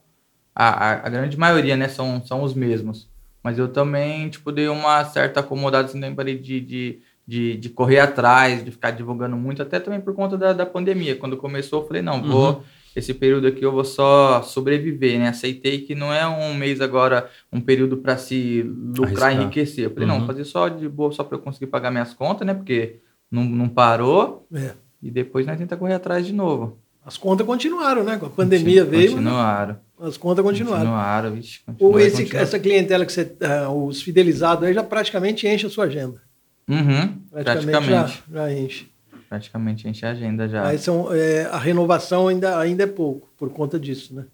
[0.54, 1.88] A, a, a grande maioria, né?
[1.88, 3.08] São, são os mesmos.
[3.42, 8.00] Mas eu também, tipo, dei uma certa acomodada, assim, parei de, de, de, de correr
[8.00, 11.16] atrás, de ficar divulgando muito, até também por conta da, da pandemia.
[11.16, 12.62] Quando começou, eu falei, não, vou...
[12.94, 15.28] Esse período aqui eu vou só sobreviver, né?
[15.28, 19.32] Aceitei que não é um mês agora, um período para se lucrar, Arriscar.
[19.32, 19.84] enriquecer.
[19.84, 20.18] Eu falei, Uhum.
[20.18, 22.52] não, fazer só de boa, só para eu conseguir pagar minhas contas, né?
[22.52, 22.96] Porque
[23.30, 24.44] não, não parou.
[24.52, 24.72] É.
[25.00, 26.78] E depois nós tenta correr atrás de novo.
[27.06, 28.16] As contas continuaram, né?
[28.18, 29.76] Com a pandemia veio, Continuaram.
[30.00, 30.78] As contas continuaram.
[30.84, 31.60] Continuaram, vixe.
[31.66, 32.42] Ou continuaram, esse, continuaram.
[32.42, 36.20] essa clientela que você, ah, os fidelizados aí já praticamente enche a sua agenda.
[36.68, 38.22] Uhum, Praticamente, praticamente.
[38.30, 38.86] Já, já enche.
[39.28, 40.66] Praticamente enche a agenda já.
[40.66, 44.24] Aí são, é, a renovação ainda, ainda é pouco, por conta disso, né?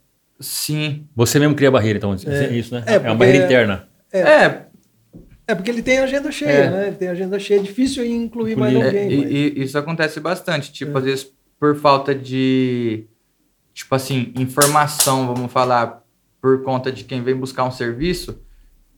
[0.40, 1.06] Sim.
[1.14, 2.14] Você mesmo cria a barreira, então.
[2.26, 2.52] É, É.
[2.52, 2.82] isso, né?
[2.86, 3.88] É, É, uma barreira interna.
[4.12, 4.66] É,
[5.48, 6.70] É porque ele tem agenda cheia, É.
[6.70, 6.86] né?
[6.88, 8.96] Ele tem agenda cheia, é difícil incluir mais Incluir.
[8.96, 9.12] É, alguém.
[9.12, 10.72] e, mas- e isso acontece bastante.
[10.72, 10.98] Tipo, É.
[10.98, 13.04] às vezes, por falta de,
[13.76, 16.02] tipo assim, informação, vamos falar,
[16.40, 18.42] por conta de quem vem buscar um serviço,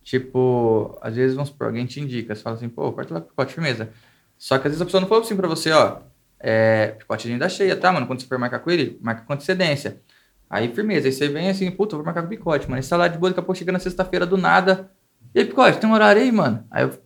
[0.05, 3.31] tipo, às vezes, vamos supor, alguém te indica, você fala assim, pô, corta lá pro
[3.31, 3.91] pacote firmeza.
[4.39, 5.99] Só que às vezes a pessoa não falou assim pra você, ó,
[6.39, 8.07] é, picote de agenda cheia, tá, mano?
[8.07, 10.01] Quando você for marcar com ele, marca com antecedência.
[10.49, 11.09] Aí, firmeza.
[11.09, 12.79] Aí você vem assim, puta, vou marcar com o picote, mano.
[12.79, 14.93] Esse salário de boa, daqui a pouco chega na sexta-feira do nada.
[15.35, 16.65] E aí, picote, tem um horário aí, mano?
[16.71, 16.97] Aí eu,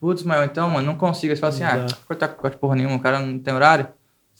[0.00, 1.30] putz, mas então, mano, não consigo.
[1.30, 3.86] Aí você fala assim, ah, cortar picote porra nenhuma, o cara não tem horário.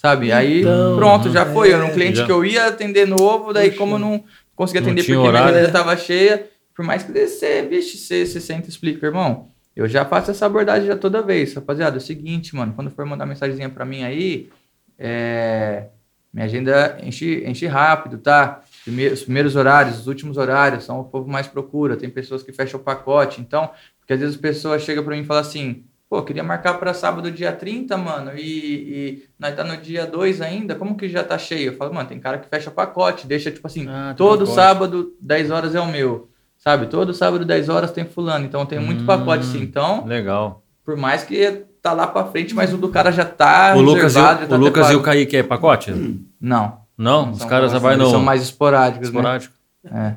[0.01, 0.31] Sabe?
[0.31, 1.71] Aí, Então, pronto, já foi.
[1.73, 1.93] Eu era um é.
[1.93, 2.25] cliente Já.
[2.27, 3.79] que eu ia atender novo, daí Puxa.
[3.79, 4.23] como eu não
[4.55, 5.59] conseguia Não atender tinha porque minha horário.
[5.59, 9.49] agenda tava cheia, por mais que você, vixe, você, você senta e explica, irmão.
[9.75, 11.53] Eu já faço essa abordagem já toda vez.
[11.53, 14.49] Rapaziada, é o seguinte, mano, quando for mandar mensagenzinha pra mim aí,
[14.97, 15.87] é,
[16.33, 18.63] minha agenda enche, enche rápido, tá?
[18.85, 21.97] Primeiro- os primeiros horários, os últimos horários são o povo mais procura.
[21.97, 23.41] Tem pessoas que fecham o pacote.
[23.41, 23.69] Então,
[24.01, 26.95] porque às vezes a pessoa chega pra mim e fala assim: pô, queria marcar pra
[26.95, 31.23] sábado, dia 30, mano, e, e nós tá no dia 2 ainda, como que já
[31.23, 31.73] tá cheio?
[31.73, 34.55] Eu falo, mano, tem cara que fecha pacote, deixa tipo assim, Ah, todo pacote.
[34.55, 36.29] sábado, 10 horas é o meu.
[36.57, 36.87] Sabe?
[36.87, 38.45] Todo sábado, 10 horas tem fulano.
[38.45, 39.07] Então tem muito Hum.
[39.07, 39.63] pacote sim.
[39.63, 40.63] Então, Legal.
[40.85, 44.17] por mais que tá lá pra frente, mas o do cara já tá o Lucas,
[44.17, 45.93] e, o, tá o Lucas e o Kaique é pacote?
[46.41, 46.79] Não.
[46.97, 47.31] Não?
[47.31, 49.19] Os são caras já vai no São mais esporádicos, né?
[49.21, 49.55] esporádico.
[49.85, 50.15] É.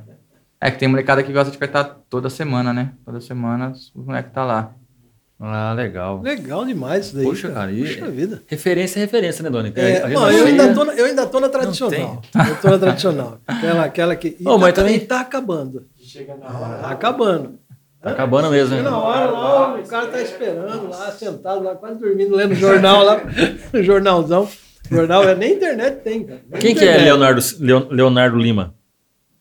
[0.59, 2.91] É que tem molecada que gosta de cartar toda semana, né?
[3.05, 4.73] Toda semana o moleque tá lá.
[5.43, 6.21] Ah, legal.
[6.21, 7.25] Legal demais isso daí.
[7.25, 8.43] Puxa, cara, e- Puxa vida.
[8.45, 9.73] Referência é referência, né, Doni?
[9.75, 12.21] É, não, eu, ainda tô, na- eu ainda tô na tradicional.
[12.47, 13.37] Eu tô na tradicional.
[13.47, 14.37] Aquela, aquela que.
[14.45, 15.87] Ô, mas tá, também- e tá acabando.
[16.81, 17.59] Tá acabando.
[18.01, 19.03] Tá acabando mesmo, Chega na né?
[19.03, 23.21] hora lá, o cara tá esperando lá, sentado lá, quase dormindo, lendo jornal lá,
[23.81, 24.47] jornalzão.
[24.89, 26.41] Jornal, é, nem internet tem, cara.
[26.49, 27.03] Nem Quem que é internet.
[27.05, 28.73] Leonardo, Leo- Leonardo Lima?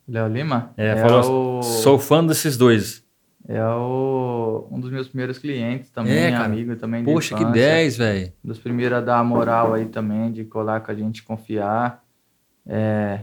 [0.06, 0.72] Léo Lima?
[0.76, 1.62] É, falou, o...
[1.62, 2.99] sou fã desses dois.
[3.52, 4.68] É o...
[4.70, 6.44] um dos meus primeiros clientes também, É, cara.
[6.44, 7.60] amigo também de Poxa, que infância.
[7.60, 8.32] 10, velho.
[8.44, 12.00] Um dos primeiros a dar a moral aí também, de colar com a gente, confiar.
[12.64, 13.20] É...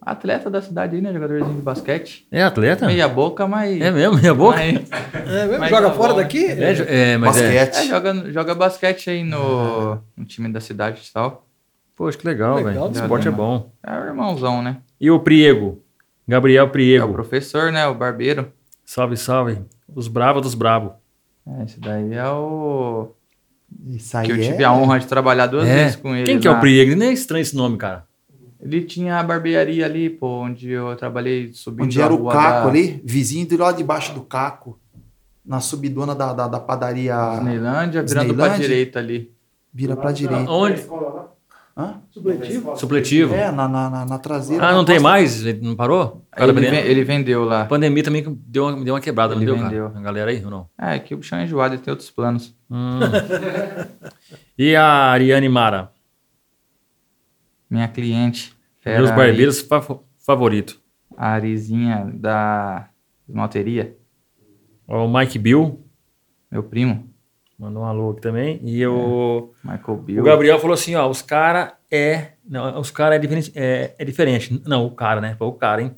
[0.00, 1.12] Atleta da cidade aí, né?
[1.12, 2.28] Jogadorzinho de basquete.
[2.30, 2.86] É atleta?
[2.86, 3.80] Meia boca, mas...
[3.80, 4.16] É mesmo?
[4.18, 4.56] Minha boca?
[4.58, 4.88] mas-
[5.26, 5.58] É mesmo?
[5.58, 6.18] Mas Joga tá fora bom.
[6.20, 6.46] daqui?
[6.46, 7.42] É, jo- é, mas é.
[7.64, 7.84] Basquete.
[7.84, 11.44] É, joga, joga basquete aí no, no time da cidade e tal.
[11.96, 12.94] Poxa, que legal, Legal, velho.
[12.94, 13.00] né?
[13.00, 13.72] Esporte é bom.
[13.84, 14.76] É o irmãozão, né?
[15.00, 15.82] E o Priego?
[16.28, 17.12] Gabriel É o Priego.
[17.12, 17.84] professor, né?
[17.88, 18.52] O barbeiro.
[18.86, 19.58] Salve, salve.
[19.94, 20.92] Os bravos dos bravos.
[21.46, 23.08] É, esse daí é o...
[23.88, 24.40] Isso aí Que eu é...
[24.40, 25.74] tive a honra de trabalhar duas É.
[25.74, 26.24] vezes com ele.
[26.24, 26.56] Quem que é lá.
[26.56, 26.94] o Priego?
[26.96, 28.06] Nem é estranho esse nome, cara.
[28.60, 32.68] Ele tinha a barbearia ali, pô, onde eu trabalhei subindo Onde era o Caco da
[32.68, 34.78] ali, vizinho de lá debaixo do Caco,
[35.44, 39.30] na subidona da, da, da padaria Disneylândia, virando pra direita ali.
[39.72, 40.50] vira pra direita.
[40.50, 40.82] Onde?
[41.78, 42.00] Hã?
[42.10, 42.76] Supletivo?
[42.76, 43.34] Supletivo.
[43.34, 44.66] É, na, na, na, na traseira.
[44.66, 45.08] Ah, não tem costa.
[45.10, 45.44] mais?
[45.44, 46.24] Ele Não parou?
[46.34, 47.62] Ele, pandemia, ven- ele vendeu lá.
[47.62, 49.86] a pandemia também deu uma, deu uma quebrada, não Ele deu, vendeu.
[49.88, 49.98] cara?
[49.98, 50.70] A galera aí ou não?
[50.78, 52.56] É, que o bichão é enjoado, ele tem outros planos.
[52.70, 52.98] Hum.
[54.56, 55.92] e a Ariane Mara?
[57.68, 58.56] Minha cliente.
[58.80, 59.82] fera Meus barbeiros fa-
[60.24, 60.80] favorito.
[61.16, 62.88] A Arizinha da
[63.28, 63.96] esmalteria,
[64.88, 65.82] Ó, O Mike Bill
[66.50, 67.10] meu primo,
[67.58, 68.60] mandou um alô aqui também.
[68.62, 70.22] E o, Michael Bill.
[70.22, 72.28] o Gabriel falou assim: ó, os cara é.
[72.48, 74.62] Não, os cara é diferente, é, é diferente.
[74.66, 75.34] Não, o cara, né?
[75.38, 75.92] Pô, o cara, hein?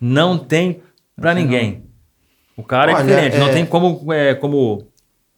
[0.00, 0.82] Não tem
[1.16, 1.84] pra ninguém.
[2.56, 3.38] O cara é Olha, diferente.
[3.38, 4.12] Não é- tem como.
[4.12, 4.86] É, como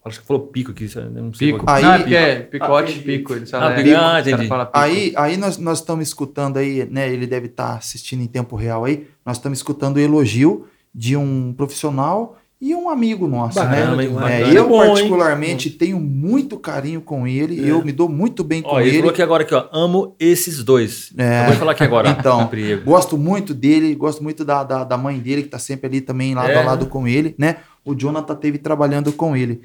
[0.04, 0.88] acho que falou pico aqui.
[0.94, 1.64] eu Não sei Pico.
[1.68, 3.34] Aí- não, é porque é picote, pico.
[3.34, 3.96] Ele fala, Ah, é, pico.
[4.00, 4.42] Ah, entendi.
[4.42, 4.54] pico.
[4.72, 7.08] Aí, aí nós, nós estamos escutando aí, né?
[7.08, 9.06] Ele deve estar assistindo em tempo real aí.
[9.24, 14.06] Nós estamos escutando o elogio de um profissional e um amigo nosso, Bacana né?
[14.06, 14.30] demais.
[14.32, 14.54] É, Bacana.
[14.56, 14.90] eu, Bom, hein?
[14.92, 17.60] particularmente, tenho muito carinho com ele.
[17.66, 17.72] É.
[17.72, 18.96] Eu me dou muito bem com Ó, ele ele.
[18.98, 19.64] falou aqui agora aqui, ó.
[19.72, 21.12] Amo esses dois.
[21.18, 21.38] É.
[21.38, 22.08] Acabou de falar aqui agora.
[22.18, 22.48] Então.
[22.84, 26.34] Gosto muito dele, gosto muito da, da, da mãe dele, que tá sempre ali também
[26.36, 26.56] lado É.
[26.56, 27.56] a lado com ele, né?
[27.84, 29.60] O Jonathan teve trabalhando com ele.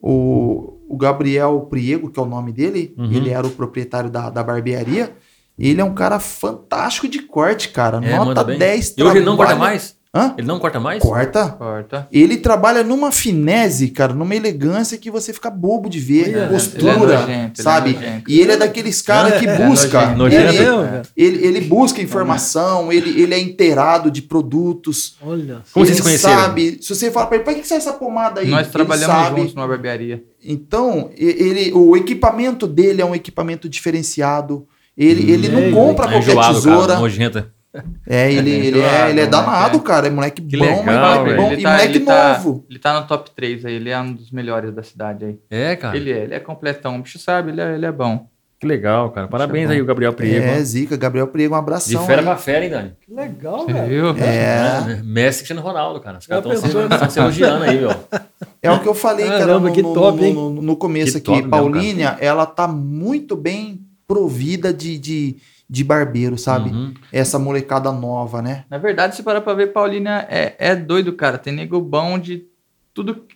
[0.00, 3.10] O, o Gabriel Priego, que é o nome dele, Uhum.
[3.10, 5.10] ele era o proprietário da, da barbearia.
[5.58, 8.00] Ele é um cara fantástico de corte, cara.
[8.04, 8.58] É, Nota bem.
[8.58, 8.94] 10.
[8.96, 9.97] E hoje ele não corta trabalha- mais?
[10.14, 10.34] Hã?
[10.38, 11.02] Ele não corta mais?
[11.02, 11.48] Corta.
[11.50, 12.08] Corta.
[12.10, 16.34] Ele trabalha numa finese, cara, numa elegância que você fica bobo de ver.
[16.34, 17.98] Olha, postura, ele é nojento, ele é sabe?
[18.26, 20.14] e ele é daqueles caras que É, busca.
[20.14, 20.42] nojento.
[20.48, 20.82] Ele, Nojento.
[20.84, 21.02] cara.
[21.14, 25.16] ele, ele busca informação, ele, ele é inteirado de produtos.
[25.20, 25.60] Olha.
[25.74, 26.38] Como vocês se conheceram?
[26.38, 26.78] sabe.
[26.80, 28.48] Se você fala pra ele, pra que que serve essa pomada aí?
[28.48, 29.40] Nós trabalhamos sabe.
[29.42, 30.24] juntos numa barbearia.
[30.42, 34.66] Então, ele, o equipamento dele é um equipamento diferenciado.
[34.96, 36.86] Ele, ele não É, compra É qualquer enjoado, tesoura.
[36.88, 37.00] cara.
[37.00, 37.52] Nojenta.
[38.06, 39.30] É, ele, É ele, enjoado, é, ele é né?
[39.30, 40.06] danado, cara.
[40.06, 41.36] É moleque Que bom, legal, moleque velho.
[41.42, 41.52] bom.
[41.52, 42.66] Ele e tá- moleque ele tá- novo.
[42.70, 45.38] Ele tá no top 3 aí, ele é um dos melhores da cidade aí.
[45.50, 45.96] É, cara.
[45.96, 46.96] Ele é, ele é completão.
[46.98, 48.26] O bicho sabe, ele é, ele é bom.
[48.58, 49.28] Que legal, cara.
[49.28, 50.44] Parabéns é aí, o Gabriel Priego.
[50.44, 52.04] É, Zica, Gabriel Priego, um De abração.
[52.06, 52.24] fera aí.
[52.26, 52.92] pra fera, hein, Dani?
[53.06, 53.86] Que legal, Você velho.
[54.14, 54.24] viu?
[54.24, 56.18] É, Messi Cristiano Ronaldo, cara.
[56.18, 57.90] Os caras Já estão se elogiando aí, meu.
[58.60, 60.34] é o que eu falei, cara, Caramba, no, que no- top, no- hein?
[60.34, 61.30] no- no começo Que aqui.
[61.36, 65.36] mesmo, Paulínia, ela tá muito bem provida de, de,
[65.68, 66.70] de barbeiro, sabe?
[66.70, 66.94] Uhum.
[67.12, 68.64] Essa molecada nova, né?
[68.70, 71.36] Na verdade, se parar pra ver, Paulínia é, é doido, cara.
[71.36, 72.46] Tem nego bom de
[72.94, 73.26] tudo.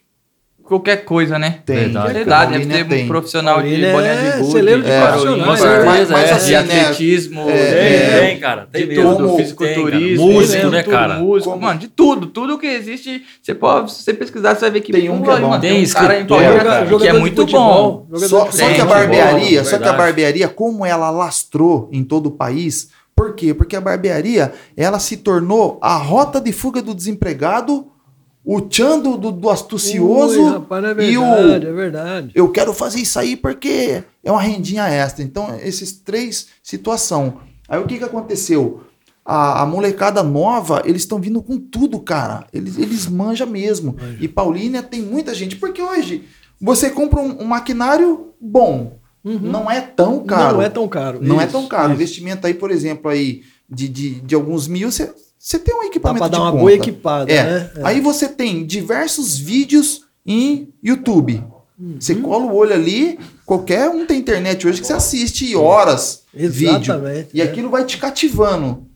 [0.62, 1.60] Qualquer coisa, né?
[1.66, 1.76] Tem.
[1.76, 2.12] Verdade.
[2.12, 3.04] Verdade, deve ter tem.
[3.04, 6.32] um profissional de Paulínia é de gude, celeiro de de mas é.
[6.32, 8.68] assim, de né, atletismo, é, Tem, é, tem, cara.
[8.70, 9.10] Tem de mesmo.
[9.10, 10.34] tudo, Como- fisiculturismo, tem.
[10.34, 11.14] Músico, né, tudo, cara?
[11.18, 14.70] Músico, Como- mano, de tudo, tudo que existe, você pode, se você pesquisar, você vai
[14.70, 15.50] ver que Tem um que é bom.
[15.58, 16.98] Tem tem um cara em escritor, Paulínia cara.
[16.98, 18.06] que é muito bom.
[18.14, 22.02] Só, de só que a barbearia, futebol, só que a barbearia, como ela lastrou em
[22.04, 23.52] todo o país, por quê?
[23.52, 27.86] Porque a barbearia, ela se tornou a rota de fuga do desempregado,
[28.44, 32.32] o tchan do, do, astucioso Ui, rapaz, é e o verdade, é verdade.
[32.34, 35.22] eu quero fazer isso aí porque é uma rendinha extra.
[35.22, 37.38] Então, esses três situação.
[37.68, 38.82] Aí o que que aconteceu?
[39.24, 42.46] A, a molecada nova, eles estão vindo com tudo, cara.
[42.52, 43.96] Eles, eles manjam mesmo.
[44.20, 45.54] E Paulínia tem muita gente.
[45.54, 46.24] Porque hoje,
[46.60, 48.98] você compra um, um maquinário bom.
[49.24, 50.42] Não é tão caro.
[50.44, 50.52] Uhum.
[50.56, 51.18] Não é tão caro.
[51.22, 51.84] Não é Isso, tão caro.
[51.84, 51.94] isso.
[51.94, 55.14] Investimento aí, por exemplo, aí de, de, de alguns mil, você,
[55.44, 56.60] você tem um Dá equipamento pra dar uma ponta.
[56.60, 57.42] boa equipada, É.
[57.42, 57.70] né?
[57.76, 57.80] É.
[57.82, 61.42] Aí você tem diversos vídeos em YouTube.
[61.98, 62.22] Você Uhum.
[62.22, 66.76] cola o olho ali, qualquer um tem internet hoje que você assiste horas vídeo.
[66.94, 67.30] Exatamente.
[67.34, 67.44] E é.
[67.44, 68.86] aquilo vai te cativando.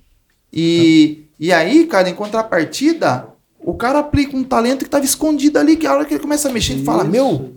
[0.53, 3.27] E, e aí, cara, em contrapartida,
[3.59, 6.49] o cara aplica um talento que estava escondido ali, que a hora que ele começa
[6.49, 7.53] a mexer, ele fala: Isso, Meu,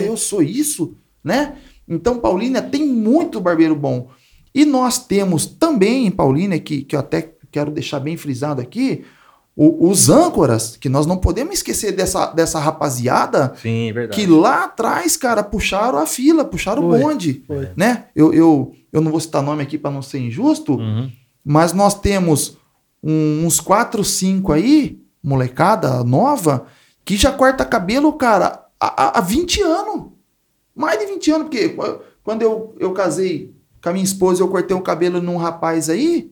[0.00, 1.56] eu sou isso, né?
[1.86, 4.08] Então, Paulínia tem muito barbeiro bom.
[4.54, 9.04] E nós temos também em Paulínia, que, que eu até quero deixar bem frisado aqui,
[9.54, 14.20] o- os âncoras, que nós não podemos esquecer dessa, dessa rapaziada Sim, é verdade.
[14.20, 17.68] que lá atrás, cara, puxaram a fila, puxaram Foi, o bonde, foi.
[17.76, 18.06] né?
[18.16, 21.10] Eu, eu, eu não vou citar nome aqui para não ser injusto, Uhum.
[21.44, 22.56] mas nós temos
[23.04, 26.66] um- uns 4, 5 aí, molecada nova,
[27.04, 30.06] que já corta cabelo, cara, há, há- há 20 anos.
[30.74, 33.52] Mais de 20 anos, porque qu- quando eu, eu casei
[33.82, 36.31] com a minha esposa, eu cortei o cabelo num rapaz aí,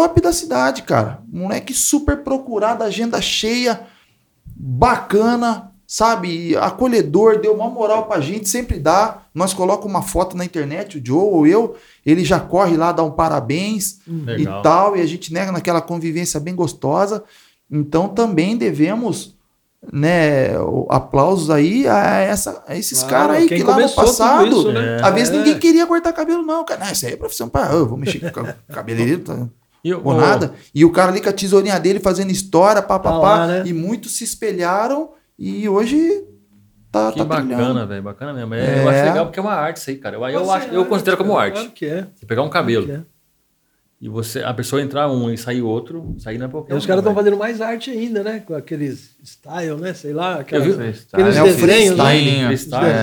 [0.00, 1.20] top da cidade, cara.
[1.30, 3.82] Moleque super procurado, agenda cheia,
[4.56, 6.56] bacana, sabe?
[6.56, 9.22] Acolhedor, deu uma moral pra gente, sempre dá.
[9.34, 13.02] Nós colocamos uma foto na internet, o Joe ou eu, ele já corre lá, dá
[13.02, 14.60] um parabéns Legal.
[14.60, 17.24] e tal, e a gente nega naquela convivência bem gostosa.
[17.70, 19.34] Então também devemos
[19.92, 20.50] né,
[20.90, 25.00] aplausos aí a, essa, a esses Claro, caras aí que lá no passado, isso, né?
[25.02, 25.38] às vezes É.
[25.38, 26.84] ninguém queria cortar cabelo não, cara.
[26.84, 29.48] Não, isso aí é profissão para eu vou mexer com o cabeleireiro, tá,
[29.84, 30.54] E nada.
[30.74, 33.62] E o cara ali com a tesourinha dele fazendo história, pá, pá, Tá né?
[33.66, 36.24] e muitos se espelharam e hoje
[36.92, 38.02] tá, Que tá bacana, velho.
[38.02, 38.54] Bacana mesmo.
[38.54, 38.84] É, É.
[38.84, 40.16] Eu acho legal porque é uma arte isso aí, cara.
[40.16, 41.54] Eu, eu, acho, eu considero como arte.
[41.54, 42.06] Claro que é.
[42.14, 43.02] Você pegar um cabelo Que é.
[44.00, 46.84] E você, a pessoa entrar um e sair outro, sair não é qualquer E os
[46.84, 47.24] um, caras estão velho.
[47.24, 48.40] fazendo mais arte ainda, né?
[48.40, 49.92] Com aqueles style, né?
[49.92, 50.72] Sei lá, aquelas, vi-
[51.12, 52.54] aqueles É desenhos, né?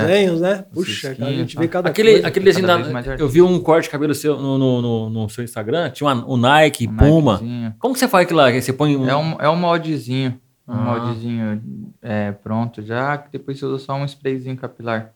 [0.02, 0.64] desenhos, né?
[0.72, 2.26] Puxa, cara, a gente vê cada Aquele, coisa.
[2.26, 5.28] aquele desenho Cada da, Eu vi um corte de cabelo seu no, no, no- no
[5.28, 7.32] seu Instagram, tinha uma, o Nike, Um Puma.
[7.34, 7.74] Nikezinho.
[7.78, 8.50] Como que você faz aquilo lá?
[8.50, 9.08] Você põe um.
[9.08, 10.38] É um, é um moldezinho.
[10.66, 10.76] Um Ah.
[10.98, 11.62] moldezinho
[12.02, 15.12] é, pronto já, que depois você usa só um sprayzinho capilar.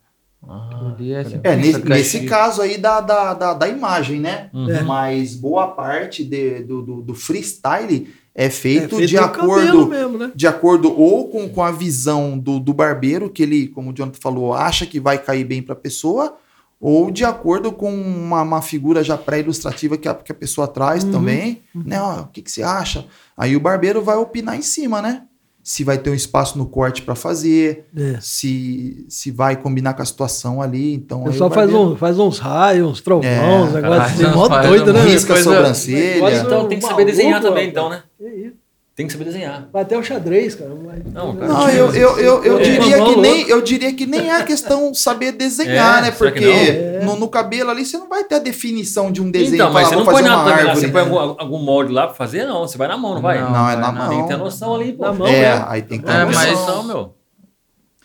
[0.49, 4.51] Ah, Ali é, nesse, nesse caso aí da, da, da, da imagem, né?
[4.53, 4.71] Uhum.
[4.71, 4.83] É.
[4.83, 10.19] Mas boa parte de- do, do, do freestyle é É feito, feito de acordo mesmo,
[10.19, 10.33] né?
[10.35, 14.19] de acordo ou com, com a visão do, do barbeiro, que ele, como o Jonathan
[14.21, 16.37] falou, acha que vai cair bem para a pessoa,
[16.81, 21.05] ou de acordo com uma, uma figura já pré-ilustrativa que a, que a pessoa traz
[21.05, 21.13] Uhum.
[21.13, 21.63] também.
[21.73, 22.01] Né?
[22.03, 23.07] Ó, o que, que você acha?
[23.37, 25.23] Aí o barbeiro vai opinar em cima, né?
[25.63, 28.19] Se vai ter um espaço no corte para fazer, É.
[28.21, 30.93] se, se vai combinar com a situação ali.
[30.93, 33.31] Então, O aí pessoal faz, um, faz uns raios, uns trovões,
[33.77, 35.03] É, faz assim, mó doido, né?
[35.05, 36.15] risca a sobrancelha.
[36.15, 38.03] Negócio Então tem que saber desenhar também, então, né?
[38.19, 38.52] Que isso.
[38.95, 39.69] Tem que saber desenhar.
[39.73, 40.69] Vai até o xadrez, cara.
[40.71, 41.49] Não, cara.
[41.51, 42.63] Não, eu, eu, eu, eu É.
[42.63, 46.11] diria que nem, eu diria que nem é a questão saber desenhar, É, né?
[46.11, 47.15] Porque não?
[47.15, 49.55] no, no cabelo ali você não vai ter a definição de um desenho.
[49.55, 50.77] Então, mas falar, você não põe nada árvore.
[50.77, 52.45] Você põe algum, algum molde lá pra fazer?
[52.45, 53.41] Não, você vai na mão, não vai?
[53.41, 53.99] Não, Não, é na não.
[53.99, 54.09] mão.
[54.11, 55.05] Tem que ter noção ali, pô.
[55.05, 55.65] Na mão, É, né?
[55.69, 56.43] aí tem que ter É, noção.
[56.43, 57.15] mas- noção, meu.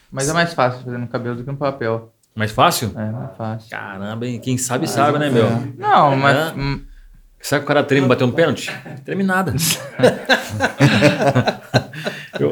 [0.09, 2.13] Mas é mais fácil fazer no cabelo do que no papel.
[2.33, 2.93] Mais fácil?
[2.95, 3.69] É, mais fácil.
[3.69, 4.39] Caramba, hein?
[4.39, 5.47] Quem sabe, sabe, né, meu?
[5.47, 5.63] é.
[5.77, 6.53] Não, mas.
[7.47, 8.69] Sabe que o cara treme bater um pênalti?
[9.05, 9.53] Treme nada.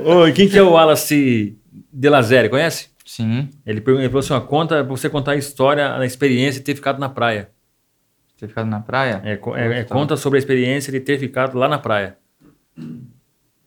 [0.05, 1.57] Ô, quem que é o Wallace
[1.91, 2.87] de Lazere, conhece?
[3.05, 6.65] Sim, Ele, ele falou assim, ó, conta pra você contar a história, a experiência de
[6.65, 7.49] ter ficado na praia.
[8.39, 9.21] ter ficado na praia?
[9.25, 12.17] É, é- é, conta sobre a experiência de ter ficado lá na praia.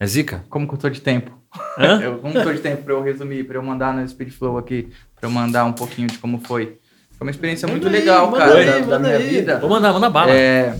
[0.00, 0.44] É zica?
[0.48, 1.30] Como que eu tô de tempo?
[1.78, 2.00] Hã?
[2.02, 4.30] Eu, como que eu tô de tempo pra eu resumir, pra eu mandar no Speed
[4.32, 4.88] Flow aqui,
[5.18, 6.78] pra eu mandar um pouquinho de como foi?
[7.12, 9.28] Foi uma experiência Manda muito aí, legal, manda cara, aí, da, da manda minha aí.
[9.28, 9.58] vida.
[9.58, 10.30] Vou mandar, manda bala.
[10.32, 10.76] É,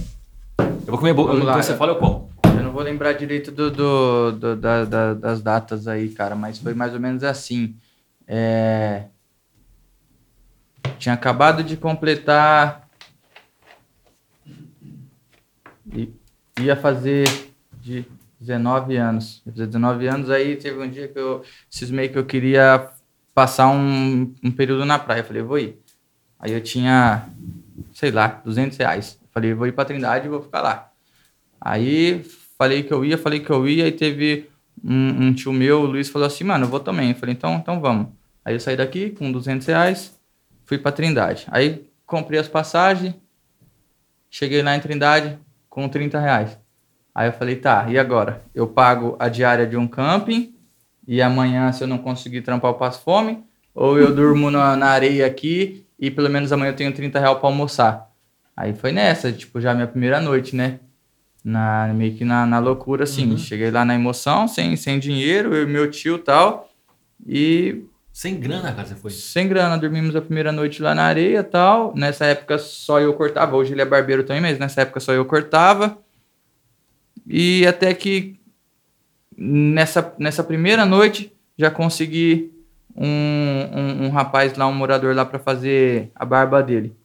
[0.89, 1.35] Eu vou comer bolo.
[1.35, 1.63] Então lá.
[1.63, 2.31] você fala, eu como.
[2.47, 6.59] eu não vou lembrar direito do, do- do- da- da- das datas aí, cara, mas
[6.59, 7.77] foi mais ou menos assim.
[8.27, 9.05] É,
[10.99, 12.89] Tinha acabado de completar.
[15.93, 16.11] I-
[16.59, 17.27] Ia fazer
[17.83, 18.07] de
[18.41, 19.43] 19 anos.
[19.45, 22.89] Eu fiz 19 anos, aí teve um dia que eu cismei que eu queria
[23.35, 25.21] passar um, um período na praia.
[25.21, 25.79] Eu falei, vou ir.
[26.41, 27.29] Aí eu tinha,
[27.93, 29.18] sei lá, 200 reais.
[29.39, 30.91] Falei, vou ir pra Trindade e vou ficar lá.
[31.61, 32.25] Aí
[32.59, 34.51] falei que eu ia, falei que eu ia, e teve
[34.85, 37.11] um, um tio meu, o Luiz, falou assim, mano, eu vou também.
[37.11, 38.09] Eu falei, então, então vamos.
[38.45, 40.19] Aí eu saí daqui com 200 reais,
[40.65, 41.47] fui pra Trindade.
[41.53, 43.15] Aí comprei as passagens,
[44.29, 45.39] cheguei lá em Trindade
[45.71, 46.59] com 30 reais.
[47.15, 48.43] Aí eu falei, tá, e agora?
[48.53, 50.53] Eu pago a diária de um camping
[51.07, 53.45] e amanhã, se eu não conseguir trampar, eu passo fome?
[53.73, 57.39] Ou eu durmo na, na areia aqui e pelo menos amanhã eu tenho 30 reais
[57.39, 58.08] pra almoçar?
[58.59, 60.81] Aí foi nessa, tipo, já minha primeira noite, né?
[61.45, 63.31] Na, meio que na, na loucura, assim.
[63.31, 63.39] Uhum.
[63.39, 66.69] Cheguei lá na emoção, sem, sem dinheiro, eu e meu tio e tal.
[67.25, 69.13] E Sem grana, cara, você foi.
[69.13, 71.95] sem grana, dormimos a primeira noite lá na areia e tal.
[71.95, 73.55] Nessa época só eu cortava.
[73.55, 75.97] Hoje ele é barbeiro também, mas nessa época só eu cortava.
[77.25, 78.41] E até que
[79.37, 82.53] nessa, nessa primeira noite já consegui
[82.97, 86.97] um, um, um rapaz lá, um morador lá pra fazer a barba dele.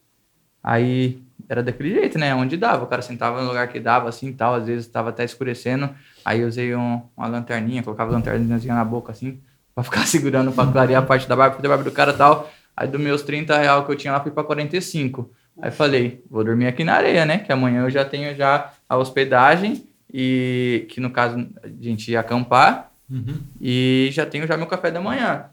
[0.63, 2.33] Aí era daquele jeito, né?
[2.35, 2.83] Onde dava.
[2.83, 4.55] O cara sentava no lugar que dava, assim e tal.
[4.55, 5.89] Às vezes estava até escurecendo.
[6.25, 9.39] Aí eu usei um- uma lanterninha, colocava a lanterninha na boca, assim,
[9.75, 12.17] pra ficar segurando, pra clarear a parte da barba, fazer a barba do cara e
[12.17, 12.51] tal.
[12.75, 15.29] Aí dos meus 30 reais que eu tinha lá, fui pra 45.
[15.61, 17.37] Aí falei, vou dormir aqui na areia, né?
[17.39, 22.19] Que amanhã eu já tenho já a hospedagem e que no caso a gente ia
[22.19, 23.35] acampar Uhum.
[23.61, 25.45] e já tenho já meu café da manhã.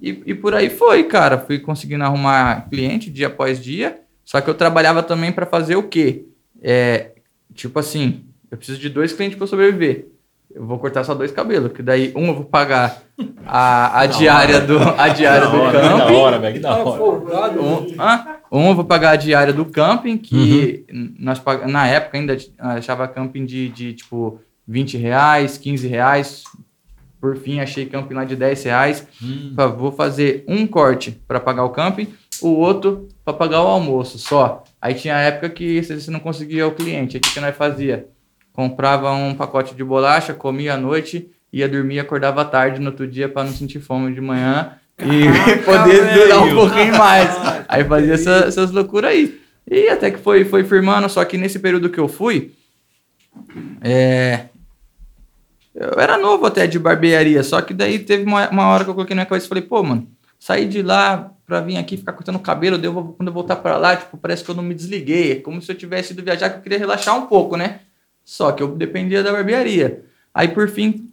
[0.00, 1.38] E, e por aí foi, cara.
[1.38, 3.98] Fui conseguindo arrumar cliente dia após dia.
[4.28, 6.26] Só que eu trabalhava também para fazer o quê?
[6.62, 7.12] É,
[7.54, 10.08] tipo assim, eu preciso de dois clientes para sobreviver.
[10.54, 13.02] Eu vou cortar só dois cabelos, que daí um eu vou pagar
[13.46, 16.14] a, a diária do a diária Da do hora, que da camping.
[16.14, 17.02] hora, velho, que da hora.
[17.62, 20.84] Um, ah, um eu vou pagar a diária do camping, que
[21.18, 26.44] nós pag- na época ainda achava camping de, de tipo 20 reais, 15 reais.
[27.18, 29.06] Por fim, achei camping lá de 10 reais.
[29.22, 29.54] Hum.
[29.78, 32.08] Vou fazer um corte para pagar o camping,
[32.42, 34.64] o outro para pagar o almoço só.
[34.80, 38.06] Aí tinha época que se você não conseguia o cliente, o que, que nós fazia?
[38.52, 43.06] Comprava um pacote de bolacha, comia à noite, ia dormir, acordava à tarde no outro
[43.06, 45.24] dia para não sentir fome de manhã e
[45.64, 46.56] poder durar um velho.
[46.56, 47.28] pouquinho mais.
[47.68, 49.40] Aí fazia essa- essas loucuras aí.
[49.70, 52.52] E até que foi, foi firmando, só que nesse período que eu fui,
[53.80, 54.46] é,
[55.74, 58.94] eu era novo até de barbearia, só que daí teve uma, uma hora que eu
[58.94, 60.08] coloquei na cabeça e falei, pô, mano,
[60.38, 63.56] sair de lá pra vir aqui ficar cortando o cabelo, eu vou- quando eu voltar
[63.56, 65.32] pra lá, tipo, parece que eu não me desliguei.
[65.32, 67.80] É como se eu tivesse ido viajar, que eu queria relaxar um pouco, né?
[68.24, 70.04] Só que eu dependia da barbearia.
[70.34, 71.08] Aí, por fim,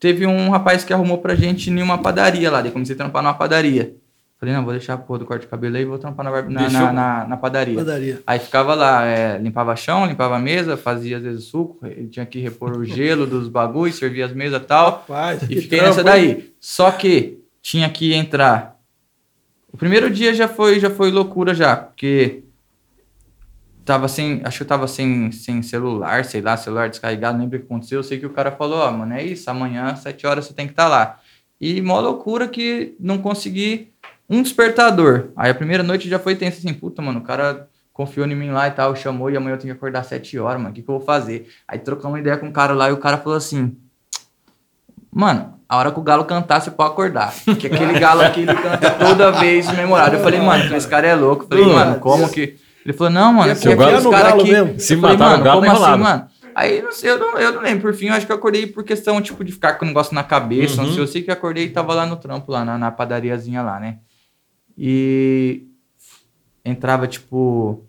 [0.00, 3.22] teve um rapaz que arrumou pra gente em uma padaria lá, daí comecei a trampar
[3.22, 3.94] numa padaria.
[4.40, 6.42] Falei, não, vou deixar a porra do corte de cabelo aí e vou trampar na,
[6.42, 7.76] na, na, na- na padaria.
[7.76, 8.20] Padaria.
[8.26, 12.26] Aí ficava lá, é, limpava chão, limpava a mesa, fazia às vezes suco, ele tinha
[12.26, 14.86] que repor o gelo dos bagulhos, servia as mesas e tal.
[15.08, 16.34] Rapaz, E que fiquei trampo, nessa hein?
[16.34, 16.52] daí.
[16.60, 18.73] Só que tinha que entrar.
[19.74, 22.44] O primeiro dia já foi, já foi loucura já, porque
[23.84, 27.58] tava sem, acho que eu tava sem, sem celular, sei lá, celular descarregado, não lembro
[27.58, 27.98] o que aconteceu.
[27.98, 30.68] Eu sei que o cara falou, ó, mano, é isso, amanhã, 7 horas você tem
[30.68, 31.18] que estar lá.
[31.60, 33.92] E mó loucura que não consegui
[34.30, 35.30] um despertador.
[35.34, 38.50] Aí a primeira noite já foi tenso assim, puta, mano, o cara confiou em mim
[38.50, 40.82] lá e tal, chamou e amanhã eu tenho que acordar 7 horas, mano, o que,
[40.82, 41.48] que eu vou fazer?
[41.66, 43.76] Aí trocamos uma ideia com o cara lá e o cara falou assim,
[45.14, 47.34] Mano, a hora que o galo cantar, você pode acordar.
[47.44, 50.18] Porque aquele galo aqui, ele canta toda vez memorável.
[50.18, 51.44] Eu falei, mano, esse cara é louco.
[51.44, 52.56] Eu falei, mano, como que.
[52.84, 54.52] Ele falou, não, mano, Ia aqui é confiar aqueles no caras galo aqui.
[54.52, 54.78] mesmo.
[54.80, 56.26] Se falei, matar o mano, galo, como tá assim, mano?
[56.54, 57.80] Aí, não sei, eu não, eu não lembro.
[57.82, 60.14] Por fim, eu acho que eu acordei por questão, tipo, de ficar com o negócio
[60.14, 60.76] na cabeça.
[60.76, 60.92] Não Uhum.
[60.92, 63.62] sei, eu sei que eu acordei e tava lá no trampo, lá na, na padariazinha
[63.62, 63.98] lá, né?
[64.78, 65.64] E
[66.64, 67.84] entrava, tipo,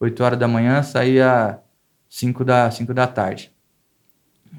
[0.00, 1.58] 8 horas da manhã, saía
[2.08, 3.52] 5 da, 5 da tarde.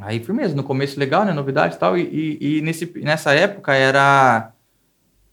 [0.02, 1.34] Aí, firmeza, no começo legal, né?
[1.34, 1.98] Novidade e tal.
[1.98, 4.52] E, e, nesse, nessa época era.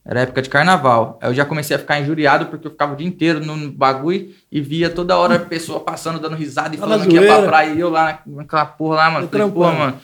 [0.04, 1.18] Era época de carnaval.
[1.20, 4.32] Aí eu já comecei a ficar injuriado porque eu ficava o dia inteiro no bagulho
[4.52, 7.42] e via toda hora a pessoa passando, dando risada e Tá falando que ia pra
[7.42, 9.26] praia e eu lá na- naquela porra lá, mano.
[9.26, 9.78] Tá Falei, trampando.
[9.78, 9.96] mano.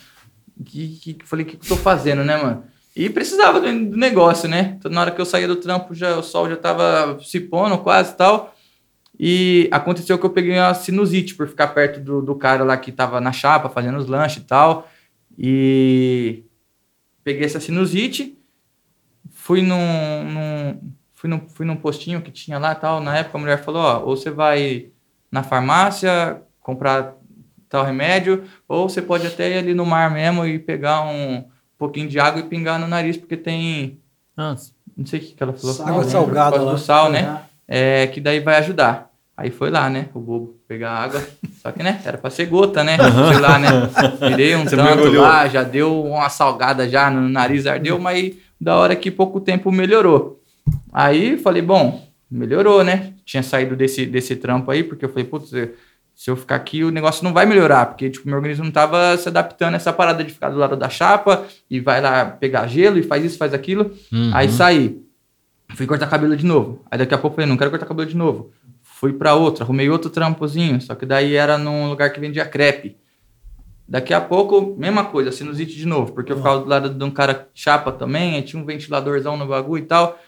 [0.65, 2.65] Que, que, falei, o que, que eu tô fazendo, né, mano?
[2.97, 4.75] E precisava do, do negócio, né?
[4.79, 7.79] Então, na hora que eu saía do trampo, já, o sol já tava se pondo
[7.79, 8.52] quase e tal.
[9.25, 12.91] E aconteceu que eu peguei uma sinusite por ficar perto do, do cara lá que
[12.91, 14.89] tava na chapa, fazendo os lanches e tal.
[15.39, 16.43] E
[17.23, 18.37] peguei essa sinusite,
[19.31, 23.01] fui num, num- fui num, fui num postinho que tinha lá e tal.
[23.01, 24.89] Na época a mulher falou, ó, ou você vai
[25.31, 27.15] na farmácia comprar
[27.69, 31.45] tal remédio, ou você pode até ir ali no mar mesmo e pegar um
[31.79, 34.01] pouquinho de água e pingar no nariz, porque tem,
[34.37, 34.73] Nossa.
[34.97, 35.87] não sei o que, ela falou.
[35.87, 36.73] Água salgada por causa lá.
[36.73, 37.43] do sal, né?
[37.69, 39.12] É, que daí vai ajudar.
[39.37, 40.09] Aí foi lá, né?
[40.15, 41.23] O bobo pegar água.
[41.61, 42.01] Só que, né?
[42.05, 42.97] Era pra ser gota, né?
[42.99, 43.69] Sei lá, né?
[44.29, 45.23] Tirei um Você tanto mergulhou.
[45.23, 49.73] lá, já deu uma salgada já no nariz, ardeu, mas da hora que pouco tempo
[49.73, 50.41] melhorou.
[50.93, 53.15] Aí falei, bom, melhorou, né?
[53.25, 55.51] Tinha saído desse, desse trampo aí, porque eu falei, putz,
[56.15, 59.17] se eu ficar aqui, o negócio não vai melhorar, porque tipo, meu organismo não tava
[59.17, 62.67] se adaptando a essa parada de ficar do lado da chapa e vai lá pegar
[62.67, 63.91] gelo e faz isso, faz aquilo.
[64.13, 64.31] Uhum.
[64.35, 65.03] Aí saí.
[65.75, 66.85] Fui cortar cabelo de novo.
[66.91, 68.53] Aí daqui a pouco eu falei, não quero cortar cabelo de novo.
[69.03, 72.97] Fui pra outra, arrumei outro trampozinho, só que daí era num lugar que vendia crepe.
[73.89, 77.11] Daqui a pouco, mesma coisa, sinusite de novo, porque eu ficava do lado de um
[77.11, 80.21] cara chapa também, tinha um ventiladorzão no bagulho e tal.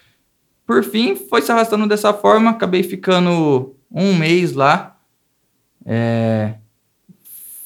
[0.67, 4.99] Por fim, foi se arrastando dessa forma, acabei ficando um mês lá,
[5.87, 6.55] é,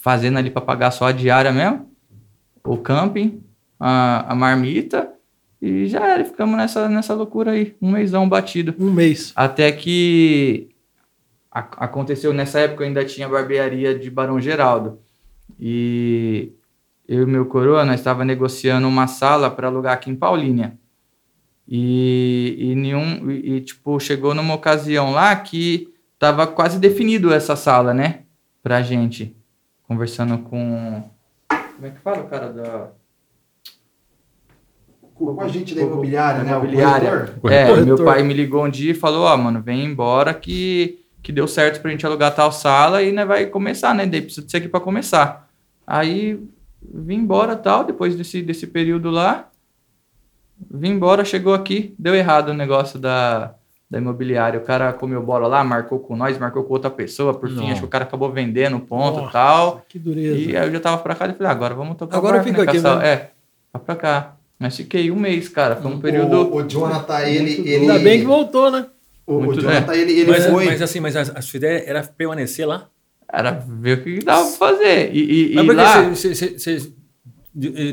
[0.02, 1.90] fazendo ali pra pagar só a diária mesmo,
[2.62, 3.42] o camping,
[3.80, 5.10] a, a marmita,
[5.58, 8.74] e já era, ficamos nessa, nessa loucura aí, um mêsão batido.
[8.78, 9.32] Um mês.
[9.34, 10.68] Até que
[11.76, 14.98] aconteceu nessa época, eu ainda tinha barbearia de Barão Geraldo.
[15.58, 16.52] E
[17.06, 20.78] eu e meu coroa, nós estava negociando uma sala para alugar aqui em Paulínia.
[21.66, 27.54] E, e nenhum e, e, tipo chegou numa ocasião lá que tava quase definido essa
[27.56, 28.20] sala, né,
[28.62, 29.36] pra gente.
[29.86, 31.02] Conversando com
[31.48, 32.88] como é que fala o cara da
[35.14, 36.52] Com a gente da imobiliária, né?
[36.56, 37.10] o Imobiliária.
[37.10, 37.52] corretor.
[37.52, 37.86] É, Corretor.
[37.86, 40.98] meu pai me ligou um dia e falou, ó, mano, vem embora que,
[41.28, 44.06] que deu certo pra gente alugar tal sala e né, vai começar, né?
[44.06, 45.46] Daí precisa de você aqui pra começar.
[45.86, 46.40] Aí
[46.82, 49.50] vim embora tal, depois desse, desse período lá.
[50.70, 53.52] Vim embora, chegou aqui, deu errado o negócio da,
[53.90, 54.58] da imobiliária.
[54.58, 57.34] O cara comeu bola lá, marcou com nós, marcou com outra pessoa.
[57.34, 57.72] Por fim, Não.
[57.72, 59.84] acho que o cara acabou vendendo o ponto e tal.
[59.86, 60.34] Que dureza.
[60.34, 62.42] E aí eu já tava pra cá e falei, ah, agora vamos tocar Agora eu
[62.42, 63.02] barco, fico né, aqui mesmo.
[63.02, 63.30] É,
[63.70, 64.36] vai pra cá.
[64.58, 65.76] Mas fiquei um mês, cara.
[65.76, 66.54] Foi um período...
[66.54, 67.68] O, o Jonathan, ele.
[67.68, 68.86] Ele Ainda bem que voltou, né?
[69.28, 70.64] O, o Muito- Jonathan, ele, ele mas, foi.
[70.64, 72.88] mas assim, mas a, a sua ideia era permanecer lá?
[73.30, 75.14] Era ver o que dava pra fazer.
[75.14, 76.92] E, e, Mas e por que lá, você, você- você- você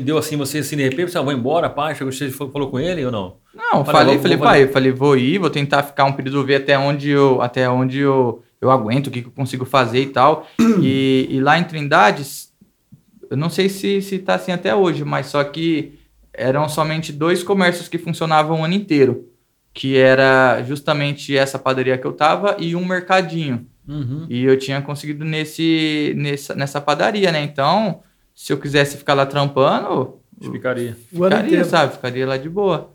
[0.00, 2.80] deu assim, você assim, de repente, você ah, vou embora, pai, chegou, você falou com
[2.80, 3.36] ele ou não?
[3.54, 6.42] não, falei, vou- falei, vou pai, eu falei, vou ir, vou tentar ficar um período,
[6.44, 10.00] ver até onde eu, até onde eu, eu aguento, o que, que eu consigo fazer
[10.00, 10.46] e tal.
[10.80, 12.50] e, e lá em Trindades,
[13.30, 15.98] eu não sei se, se tá assim até hoje, mas só que
[16.32, 19.28] eram somente dois comércios que funcionavam o ano inteiro.
[19.76, 23.66] Que era justamente essa padaria que eu tava e um mercadinho.
[23.86, 24.26] Uhum.
[24.28, 27.42] E eu tinha conseguido nesse, nessa, nessa padaria, né?
[27.42, 28.00] Então,
[28.34, 30.94] se eu quisesse ficar lá trampando, Ficaria.
[30.94, 31.94] Ficaria, sabe?
[31.94, 32.94] Ficaria lá de boa.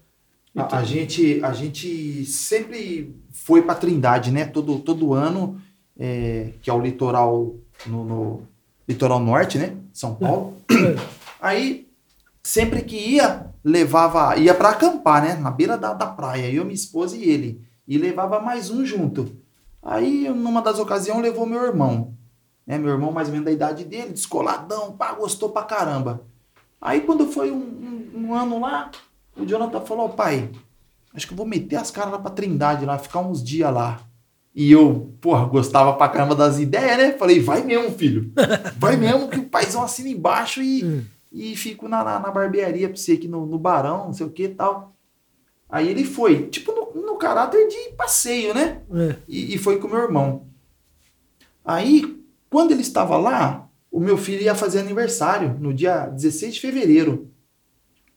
[0.55, 4.45] A, a gente, a gente sempre foi para Trindade, né?
[4.45, 5.59] Todo, todo ano,
[5.97, 7.55] é, que é o litoral
[7.85, 8.41] no, no
[8.87, 9.75] litoral norte, né?
[9.91, 10.57] São Paulo.
[11.41, 11.87] Aí,
[12.43, 15.35] sempre que ia, levava, ia para acampar, né?
[15.35, 17.61] Na beira da, da praia, eu, minha esposa e ele.
[17.87, 19.35] E levava mais um junto.
[19.83, 22.13] Aí, numa das ocasiões, levou meu irmão.
[22.65, 22.77] Né?
[22.77, 26.21] Meu irmão, mais ou menos da idade dele, descoladão, pá, gostou pra caramba.
[26.79, 28.91] Aí, quando foi um, um- um ano lá,
[29.35, 30.49] o Jonathan falou, pai,
[31.13, 33.99] acho que eu vou meter as caras lá pra Trindade lá, ficar uns dias lá.
[34.53, 37.11] E eu, porra, gostava pra caramba das ideias, né?
[37.13, 38.31] Falei, vai mesmo, filho.
[38.77, 41.03] Vai mesmo que o paizão assina embaixo e, Hum.
[41.31, 44.31] E fico na, na, na barbearia pra você aqui no, no Barão, não sei o
[44.31, 44.93] que e tal.
[45.69, 48.81] Aí ele foi, tipo, no, no caráter de passeio, né?
[48.93, 49.15] É.
[49.27, 50.45] E, e foi com meu irmão.
[51.63, 56.61] Aí, quando ele estava lá, o meu filho ia fazer aniversário no dia 16 de
[56.61, 57.31] fevereiro.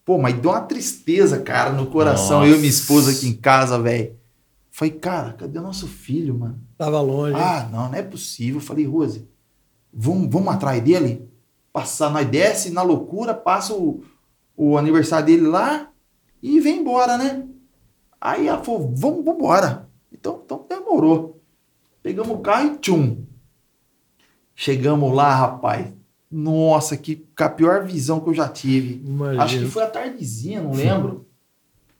[0.05, 2.41] Pô, mas deu uma tristeza, cara, no coração.
[2.41, 2.51] Nossa.
[2.51, 4.17] Eu e minha esposa aqui em casa, velho.
[4.71, 6.61] Falei, cara, cadê o nosso filho, mano?
[6.77, 7.37] Tava longe.
[7.37, 8.61] Ah, não, não é possível.
[8.61, 9.29] Falei, Rose,
[9.93, 11.29] vamos, vamos atrás dele?
[11.75, 14.05] Passar, nós desce na loucura, passa o,
[14.57, 15.91] o aniversário dele lá
[16.41, 17.49] e vem embora, né?
[18.21, 19.89] Aí ela falou, vamos, vamos embora.
[20.13, 21.43] Então, então demorou.
[22.01, 23.25] Pegamos o carro e tchum.
[24.55, 25.93] Chegamos lá, rapaz.
[26.31, 29.03] Nossa, que a pior visão que eu já tive.
[29.05, 29.43] Imagina.
[29.43, 31.27] Acho que foi a tardezinha, não lembro.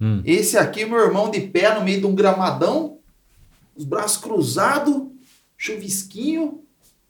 [0.01, 0.23] Hum.
[0.25, 2.99] Esse aqui, meu irmão de pé no meio de um gramadão,
[3.75, 5.03] os braços cruzados,
[5.57, 6.63] chuvisquinho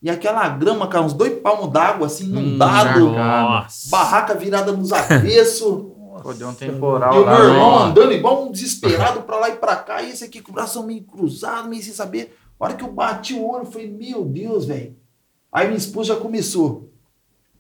[0.05, 3.89] e aquela grama, cara, uns dois palmos d'água assim, inundado, Nossa.
[3.91, 5.87] barraca virada nos avessos.
[6.23, 7.39] Pô, deu um E temporal o lá.
[7.39, 7.91] meu irmão né?
[7.91, 10.83] andando igual um desesperado pra lá e pra cá, e esse aqui com o braço
[10.83, 12.37] meio cruzado, meio sem saber.
[12.61, 14.95] A hora que eu bati o olho, eu falei, meu Deus, velho.
[15.53, 16.91] Aí minha esposa já começou.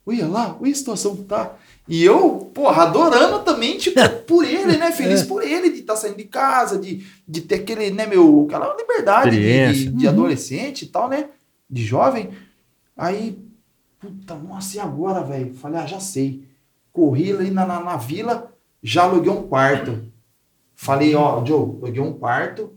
[0.06, 1.52] Olha lá, olha a situação que tá.
[1.88, 4.92] E eu, porra, adorando também, tipo, por ele, né?
[4.92, 5.24] Feliz É.
[5.24, 9.30] por ele de estar saindo de casa, de, de ter aquele, né, meu, aquela liberdade
[9.30, 11.26] de, de, de adolescente e tal, né?
[11.68, 12.30] De jovem.
[12.96, 13.38] Aí,
[13.98, 15.54] puta, nossa, e agora, velho?
[15.54, 16.46] Falei, ah, já sei.
[16.92, 20.04] Corri ali na, na, na vila, já aluguei um quarto.
[20.74, 22.72] Falei, ó, Joe, aluguei um quarto.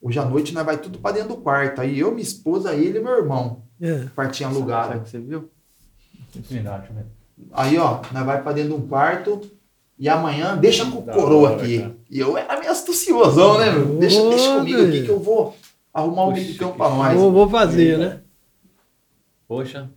[0.00, 1.80] Hoje à noite nós vai tudo pra dentro do quarto.
[1.80, 3.62] Aí eu, minha esposa, ele e meu irmão.
[3.80, 4.06] É.
[4.14, 5.00] Quartinho Sabe alugado.
[5.00, 5.50] que você viu?
[6.36, 7.04] Infinidade, né?
[7.52, 9.40] Aí, ó, nós vai pra dentro de um quarto.
[9.98, 11.78] E amanhã deixa com o coroa aqui.
[11.78, 11.96] cara.
[12.10, 13.96] E eu era meio astuciosão, né, meu?
[13.96, 15.54] Deixa, deixa comigo aqui que eu vou
[15.94, 17.16] arrumar um meio de campo pra nós.
[17.16, 18.20] Vou, vou fazer, né?
[19.46, 19.88] Poxa.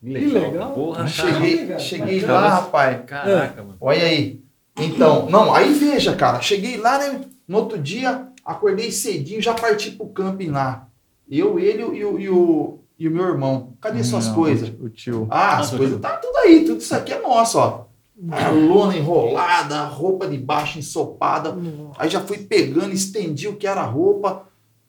[0.00, 0.72] Que legal.
[0.72, 1.78] Porra, Cheguei, cara.
[1.78, 3.04] cheguei Cara, lá, rapaz.
[3.06, 3.76] Caraca, mano.
[3.80, 4.42] Olha aí.
[4.78, 6.40] Então, não, aí veja, cara.
[6.40, 7.20] Cheguei lá, né?
[7.46, 10.88] No outro dia, acordei cedinho, já parti pro camping lá.
[11.30, 13.74] Eu, ele e o, e o, e o meu irmão.
[13.80, 14.72] Cadê suas Não, coisas?
[14.80, 15.26] O tio.
[15.30, 17.84] Ah, as coisas tá tudo aí, tudo isso aqui é nosso, ó.
[18.30, 21.56] A lona enrolada, a roupa de baixo ensopada.
[21.98, 24.46] Aí já fui pegando, estendi o que era a roupa,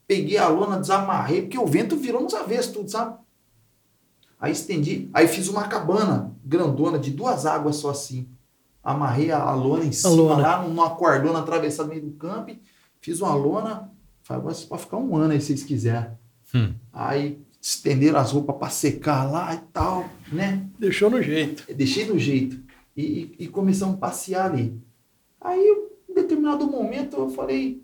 [0.08, 3.18] peguei a lona, desamarrei, porque o vento virou nos avessos tudo, sabe?
[4.40, 8.28] Aí estendi, aí fiz uma cabana grandona de duas águas só assim.
[8.84, 10.42] Amarrei a, a lona em cima lona.
[10.42, 12.56] lá, numa cordona atravessada no meio do campo,
[13.02, 13.92] fiz uma lona,
[14.22, 16.12] falei, agora pode ficar um ano aí se vocês quiserem.
[16.54, 16.74] Hum.
[16.94, 20.68] Aí estenderam as roupas para secar lá e tal, né?
[20.78, 21.64] Deixou no jeito.
[21.68, 22.62] Eu Deixei do jeito.
[22.96, 24.80] E, e, e começamos a passear ali.
[25.42, 27.84] Aí, em determinado momento, eu falei,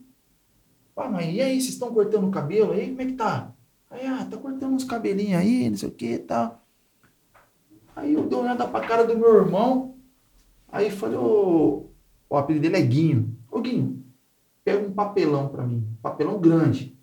[0.95, 2.89] pai, mas e aí, vocês estão cortando o cabelo aí?
[2.89, 3.51] Como é que tá?
[3.89, 6.61] Aí, ah, tá cortando uns cabelinhos aí, não sei o que e tal.
[7.95, 9.95] Aí eu dei uma olhada pra cara do meu irmão.
[10.71, 11.87] Aí falei, ô,
[12.29, 13.35] o apelido dele é Guinho.
[13.51, 14.03] Ô Guinho,
[14.63, 15.85] pega um papelão pra mim.
[15.91, 16.97] Um papelão grande.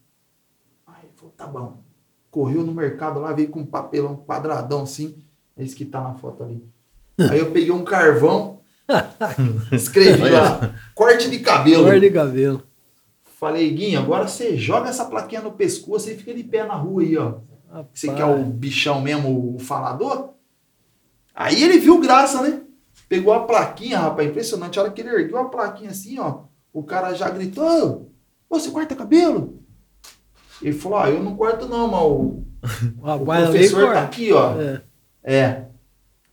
[0.87, 1.83] Aí ele falou, tá bom.
[2.31, 5.17] Correu no mercado lá, veio com um papelão quadradão assim.
[5.57, 6.65] Esse que tá na foto ali.
[7.31, 8.61] Aí eu peguei um carvão,
[9.73, 11.85] escrevi lá, corte de cabelo.
[11.85, 12.63] Cor de cabelo.
[13.39, 17.03] Falei, Guinho, agora você joga essa plaquinha no pescoço e fica de pé na rua
[17.03, 17.35] aí, ó.
[17.95, 20.31] Você quer o bichão mesmo, o falador?
[21.33, 22.63] Aí ele viu graça, né?
[23.09, 24.77] Pegou a plaquinha, rapaz, impressionante.
[24.77, 28.11] A hora que ele ergueu a plaquinha assim, ó, o cara já gritou:
[28.51, 29.63] "Ô, Você corta cabelo?
[30.61, 32.45] Ele falou: Ah, eu não corto não, mas o,
[33.01, 34.61] O o professor tá aqui, ó.
[34.61, 34.83] É.
[35.23, 35.68] É.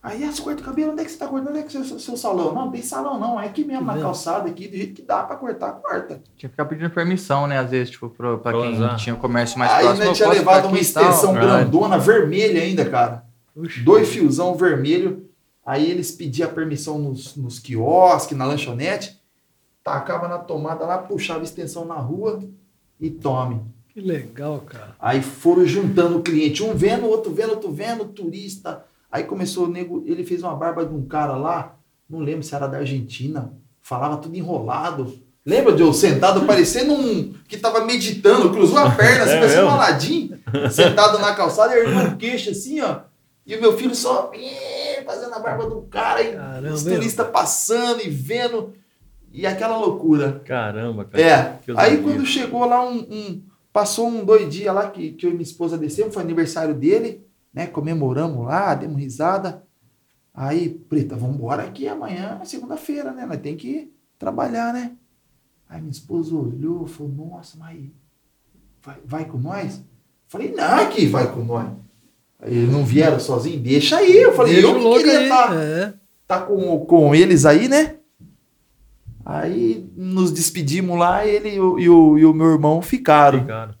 [0.06, 1.48] Aí, ah, você corta o cabelo, onde é que você tá cortando?
[1.50, 2.54] Onde é que é o seu, seu salão?
[2.54, 4.06] Não, não tem salão não, é aqui mesmo, na Mesmo.
[4.06, 6.22] calçada, aqui, do jeito que dá pra cortar, corta.
[6.36, 7.58] Tinha que ficar pedindo permissão, né?
[7.58, 8.94] Às vezes, tipo, Pra quem usar.
[8.94, 10.04] tinha o comércio mais Aí, próximo.
[10.04, 13.24] né, eu tinha levado uma extensão grandona, vermelha ainda, cara.
[13.52, 13.82] Puxa.
[13.82, 15.28] Dois fiozão vermelho.
[15.64, 19.20] Aí eles pediam permissão nos, nos quiosques, na lanchonete,
[19.82, 22.44] tacava na tomada lá, puxava a extensão na rua
[23.00, 23.60] e tome.
[23.88, 24.94] Que legal, cara.
[25.00, 28.84] Aí foram juntando o cliente, um vendo, outro vendo, outro vendo, turista.
[29.10, 31.76] Aí começou o nego, ele fez uma barba de um cara lá,
[32.08, 33.52] não lembro se era da Argentina,
[33.82, 35.18] falava tudo enrolado.
[35.44, 39.66] Lembra de eu sentado parecendo um que tava meditando, cruzou a perna, assim, É parecendo
[39.66, 40.30] um aladim,
[40.70, 43.00] sentado na calçada, ergueu o queixo assim, ó.
[43.46, 44.32] E o meu filho só
[45.04, 48.72] fazendo a barba do cara, e Caramba, os turistas passando e vendo,
[49.32, 50.42] e aquela loucura.
[50.44, 51.22] Caramba, cara.
[51.22, 51.58] É.
[51.76, 53.42] Aí quando chegou lá um, um-
[53.72, 57.25] Passou um dois dias lá que, que eu e minha esposa descemos, foi aniversário dele,
[57.56, 57.66] né?
[57.66, 59.64] Comemoramos lá, demos risada.
[60.34, 63.24] Aí, Preta, vamos embora aqui amanhã, é segunda-feira, né?
[63.24, 64.92] Nós tem que trabalhar, né?
[65.66, 67.80] Aí minha esposa olhou, falou, nossa, mas
[68.82, 69.82] vai, vai com nós?
[70.28, 71.68] Falei, não, é que vai com nós.
[72.38, 74.18] Aí eles não vieram sozinhos, deixa aí.
[74.18, 75.94] Eu falei, Deixa eu o que queria estar É.
[76.28, 77.96] tá com, com eles aí, né?
[79.24, 83.46] Aí nos despedimos lá ele e o, e o, e o meu irmão ficaram.
[83.46, 83.76] Cara.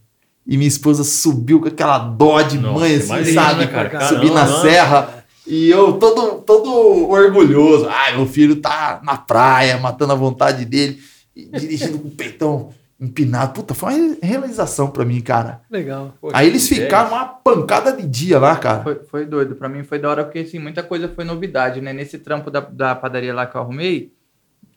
[0.46, 3.66] E minha esposa subiu com aquela dó de Nossa, mãe, assim, imagina, sabe?
[3.66, 3.88] cara?
[3.90, 4.60] Caramba, Subir na não.
[4.62, 5.24] serra.
[5.46, 7.88] E eu todo, todo orgulhoso.
[7.88, 10.98] Ai, meu filho tá na praia, matando a vontade dele,
[11.34, 13.52] e dirigindo com o peitão empinado.
[13.52, 15.60] Puta, foi uma realização pra mim, cara.
[15.70, 16.14] Legal.
[16.20, 16.84] Pô, Aí eles ideia.
[16.86, 18.82] ficaram uma pancada de dia lá, cara.
[18.82, 19.54] Foi, foi doido.
[19.54, 21.92] Pra mim foi da hora porque, assim, muita coisa foi novidade, né?
[21.92, 24.12] Nesse trampo da, da padaria lá que eu arrumei,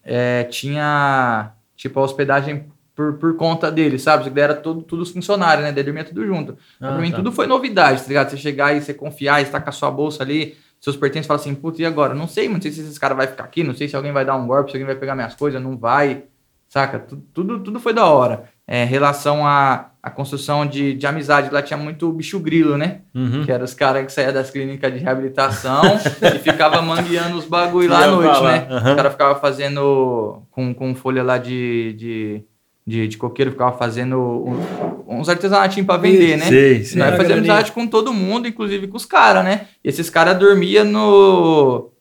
[0.04, 2.66] é, tinha, tipo, a hospedagem
[3.00, 4.30] por, por conta dele, sabe?
[4.38, 5.72] Era tudo, tudo os funcionários, né?
[5.72, 6.58] Daí dormia tudo junto.
[6.82, 7.16] Ah, pra mim tá.
[7.16, 8.30] tudo foi novidade, tá ligado?
[8.30, 11.56] Você chegar e você confiar, estar com a sua bolsa ali, seus pertences, falar assim,
[11.56, 12.14] puta, e agora?
[12.14, 14.26] Não sei, não sei se esses caras vão ficar aqui, não sei se alguém vai
[14.26, 16.24] dar um golpe, se alguém vai pegar minhas coisas, não vai,
[16.68, 17.00] saca?
[17.00, 18.50] Tu- Tudo, tudo foi da hora.
[18.68, 23.00] É, relação à, à construção de, de amizade, lá tinha muito bicho grilo, né?
[23.16, 23.44] Uhum.
[23.44, 25.82] Que eram os caras que saíam das clínicas de reabilitação
[26.36, 28.68] e ficava mangueando os bagulho lá à noite, lá, né?
[28.70, 28.90] aham.
[28.92, 32.44] Os caras ficavam fazendo com, com folha lá de, de,
[32.90, 36.46] de, de coqueiro, ficava fazendo um- uns artesanatinhos pra vender, né?
[36.46, 37.00] Sei, E sei.
[37.00, 39.68] nós fazíamos amizade com todo mundo, inclusive com os caras, né?
[39.84, 41.92] E esses caras dormiam no.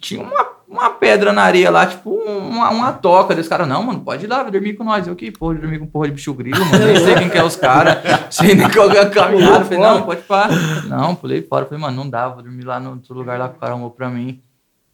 [0.00, 3.34] Tinha uma, uma pedra na areia lá, tipo uma, uma toca.
[3.34, 5.06] Desse cara, não, mano, pode ir lá, vai dormir com nós.
[5.06, 6.84] Eu que porra, de dormir com porra de bicho grilo, mano.
[6.86, 7.98] Nem sei quem que é os caras,
[8.34, 9.64] sei nem qual que é a caminhada.
[9.64, 10.50] Falei, não, pode parar.
[10.86, 11.64] Não, pulei fora.
[11.66, 13.90] Falei, mano, não dá, vou dormir lá no outro lugar lá que o cara arrumou
[13.90, 14.42] pra mim.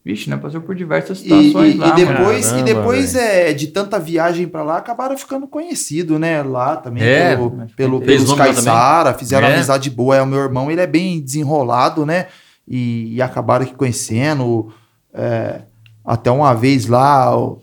[0.09, 0.39] Vixe, né?
[0.39, 4.49] Passou por diversas E, situações e- lá, e depois, e depois é, de tanta viagem
[4.49, 6.43] pra lá, acabaram ficando conhecido, né?
[6.43, 8.33] Lá também, É, pelo, pelo, pelos?
[8.33, 9.55] Caiçara, fizeram É.
[9.55, 10.17] amizade boa.
[10.17, 12.29] É, o meu irmão, ele é bem desenrolado, né?
[12.67, 14.73] E, e acabaram aqui conhecendo.
[15.13, 15.63] é,
[16.05, 17.61] até uma vez lá, o-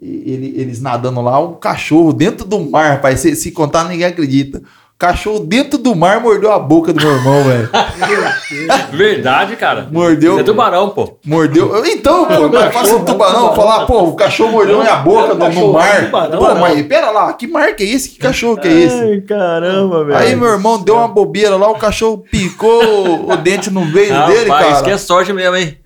[0.00, 3.18] ele- eles nadando lá, um cachorro dentro do mar, rapaz.
[3.20, 4.62] Se, se contar, ninguém acredita.
[4.98, 7.70] Cachorro dentro do mar mordeu a boca do meu irmão, velho.
[8.92, 9.86] Verdade, cara.
[9.92, 10.40] Mordeu.
[10.40, 11.16] É tubarão, pô.
[11.24, 11.84] Mordeu.
[11.86, 15.40] Então, pô, mas faça um tubarão falar, pô, o cachorro mordeu minha boca no, no
[15.40, 16.04] cachorro, mar.
[16.06, 16.60] tubarão, Pô, não.
[16.60, 18.08] mas pera lá, que mar que é esse?
[18.10, 19.20] Que cachorro que é esse?
[19.22, 20.18] caramba, velho.
[20.18, 24.50] Aí meu irmão deu uma bobeira lá, o cachorro picou o dente no meio dele,
[24.50, 24.92] Rapaz, isso que cara.
[24.94, 25.78] é sorte mesmo, hein?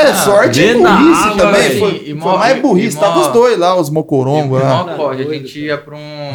[0.00, 1.62] É, sorte e de burrice nada, também.
[1.62, 1.78] velho.
[1.78, 2.96] Foi, E- e foi mó- mais e- burrice.
[2.96, 4.94] e Tava os dois lá, os mocorongos E lá.
[4.96, 6.32] corre, a gente ia pra um,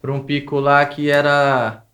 [0.00, 1.84] pra um pico lá que era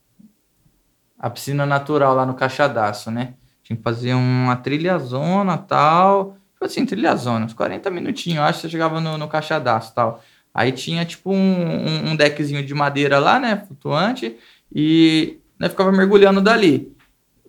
[1.19, 3.35] a piscina natural lá no Caixadaço, né?
[3.63, 6.37] Tinha que fazer uma trilhazona e tal.
[6.53, 10.23] Tipo assim, trilhazona, uns 40 minutinhos, acho que você chegava no, no Caixadaço tal.
[10.55, 13.63] Aí tinha tipo um, um, um deckzinho de madeira lá, né?
[13.67, 14.37] Flutuante.
[14.75, 16.97] E né, ficava mergulhando dali.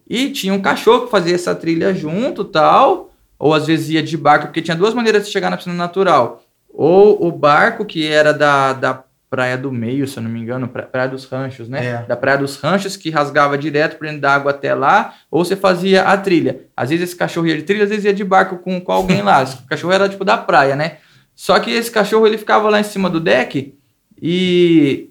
[0.09, 3.13] E tinha um cachorro que fazia essa trilha junto tal.
[3.39, 6.43] Ou às vezes ia de barco, porque tinha duas maneiras de chegar na piscina natural.
[6.69, 10.67] Ou o barco, que era da, da Praia do Meio, se eu não me engano,
[10.69, 11.85] pra- Praia dos Ranchos, né?
[11.85, 12.03] É.
[12.03, 15.55] Da Praia dos Ranchos, que rasgava direto por dentro da água até lá, ou você
[15.55, 16.61] fazia a trilha.
[16.75, 19.21] Às vezes esse cachorro ia de trilha, às vezes ia de barco com, com alguém
[19.21, 19.43] lá.
[19.43, 20.97] Esse cachorro era tipo da praia, né?
[21.35, 23.75] Só que esse cachorro ele ficava lá em cima do deck
[24.21, 25.09] e.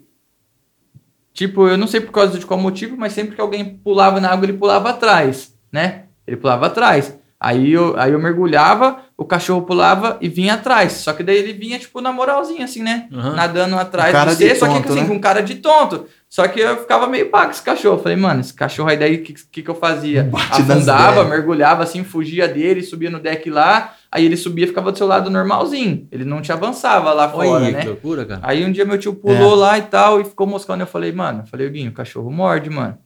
[1.33, 4.29] Tipo, eu não sei por causa de qual motivo, mas sempre que alguém pulava na
[4.31, 6.05] água, ele pulava atrás, né?
[6.25, 7.17] Ele pulava atrás.
[7.39, 10.93] Aí eu, aí eu mergulhava, o cachorro pulava e vinha atrás.
[10.93, 13.07] Só que daí ele vinha, tipo, na moralzinha, assim, né?
[13.11, 13.35] Uhum.
[13.35, 15.07] Nadando atrás Cara de você, só que assim, né?
[15.07, 16.05] com cara de tonto.
[16.27, 17.99] Só que eu ficava meio pago com esse cachorro.
[18.01, 20.23] Falei, mano, esse cachorro aí daí, o que, que, que eu fazia?
[20.23, 23.93] Bate Afundava, mergulhava assim, fugia dele, subia no deck lá.
[24.11, 26.07] Aí ele subia e ficava do seu lado normalzinho.
[26.11, 27.81] Ele não te avançava lá fora, Olha, né?
[27.81, 28.39] que loucura, cara.
[28.43, 29.59] Aí um dia meu tio pulou É.
[29.59, 30.81] lá e tal, e ficou moscando.
[30.81, 32.97] Eu falei, mano, eu falei, Guinho, o cachorro morde, mano.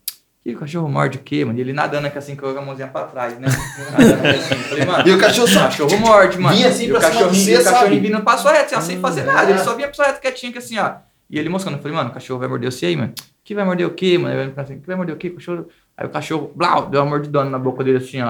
[0.43, 1.57] Que cachorro morde o quê, mano?
[1.59, 3.47] E ele nadando aqui assim, com a mãozinha pra trás, né?
[3.47, 4.55] Assim.
[4.55, 5.59] Falei, mano, E o cachorro o só.
[5.65, 6.55] cachorro morde, mano.
[6.55, 8.87] Vinha assim e o pra cima de cachorrinho, você, o cachorrinho vindo passo reto, assim,
[8.93, 9.47] sem fazer nada.
[9.47, 9.51] é.
[9.51, 10.93] Ele só vinha passo reto quietinho, aqui assim, ó.
[11.29, 11.77] E ele moscando.
[11.77, 13.13] Eu falei, mano, o cachorro vai morder você aí, mano?
[13.43, 14.33] Que vai morder o quê, mano?
[14.33, 15.27] Ele assim, que vai morder o quê?
[15.27, 15.67] O cachorro...
[15.95, 18.29] Aí o cachorro, blau, deu uma mordidona na boca dele assim, ó.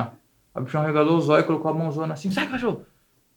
[0.53, 2.85] Aí o bichão regalou os olhos, colocou a mãozona assim, sai, cachorro!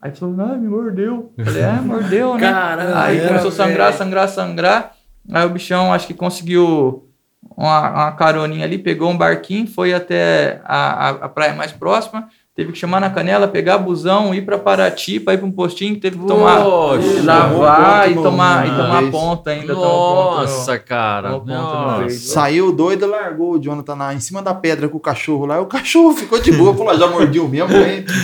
[0.02, 1.32] Aí falou, não, me mordeu.
[1.38, 2.50] Eu falei, é, mordeu, né?
[2.50, 4.94] Caramba, Aí começou a sangrar, sangrar, sangrar.
[5.32, 7.08] Aí o bichão acho que conseguiu
[7.56, 12.28] uma, uma caroninha ali, pegou um barquinho, foi até a, a, a praia mais próxima,
[12.56, 15.98] teve que chamar na canela, pegar busão, ir pra Paraty, pra ir pra um postinho,
[15.98, 19.74] teve que tomar, Poxa, lavar e tomar, e tomar ponta ainda.
[19.74, 21.30] ponto no- Nossa, cara.
[21.30, 22.08] no Nossa.
[22.10, 25.56] Saiu doido, largou o Jonathan lá em cima da pedra com o cachorro lá.
[25.56, 26.74] E o cachorro ficou de boa.
[26.76, 27.68] Falou, "Ah, já mordiu mesmo,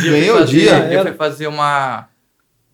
[0.04, 0.78] ganhei, o dia.
[0.92, 2.06] Eu fui fazer uma,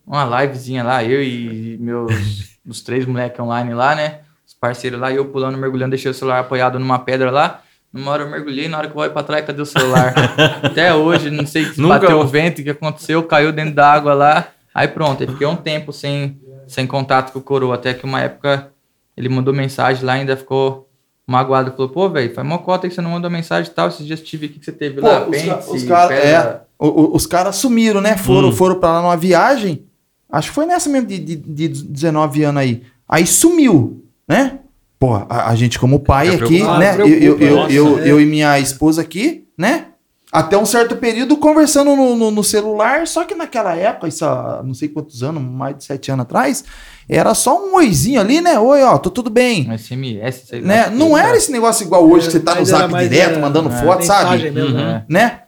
[0.05, 4.19] uma livezinha lá, eu e meus os três moleques online lá, né?
[4.57, 7.61] Os parceiros lá, e eu pulando, mergulhando, deixei o celular apoiado numa pedra lá.
[7.93, 10.13] Numa hora eu mergulhei, na hora que eu olho pra trás, cadê o celular?
[10.63, 13.91] Até hoje, não sei se Nunca- bateu o vento, o que aconteceu, caiu dentro da
[13.91, 14.47] água lá.
[14.73, 18.19] Aí pronto, aí fiquei um tempo sem, sem contato com o coroa, até que uma
[18.21, 18.69] época
[19.15, 20.89] ele mandou mensagem lá, ainda ficou
[21.27, 21.71] magoado.
[21.71, 24.21] Falou, pô, velho, faz mó cota que você não mandou mensagem e tal, esses dias
[24.21, 27.25] tive aqui que você teve Pô, lá, os, os caras pedra- é, o- o- os
[27.27, 28.17] caras sumiram, né?
[28.17, 28.53] Foram, Hum.
[28.53, 29.85] foram pra lá numa viagem.
[30.31, 32.83] Acho que foi nessa mesmo de, de, de 19 anos aí.
[33.07, 34.59] Aí sumiu, né?
[34.99, 36.95] Pô, a, a gente como pai Fica aqui, né?
[36.99, 38.11] Eu, eu, eu, nossa, eu, é.
[38.11, 39.85] eu e minha esposa aqui, né?
[40.31, 44.61] Até um certo período conversando no, no- no celular, só que naquela época, isso há
[44.63, 46.65] não sei quantos anos, mais de sete anos atrás,
[47.07, 48.59] era só um oizinho ali, né?
[48.59, 49.69] Oi, ó, tô tudo bem.
[49.71, 50.67] Um SMS, sei lá.
[50.67, 50.89] Né?
[50.89, 53.69] Não era esse negócio igual hoje que você tá no era zap direto, é, mandando
[53.69, 54.51] é, foto, sabe?
[54.51, 54.73] Mesmo, Uhum.
[54.75, 55.05] né?
[55.07, 55.41] né?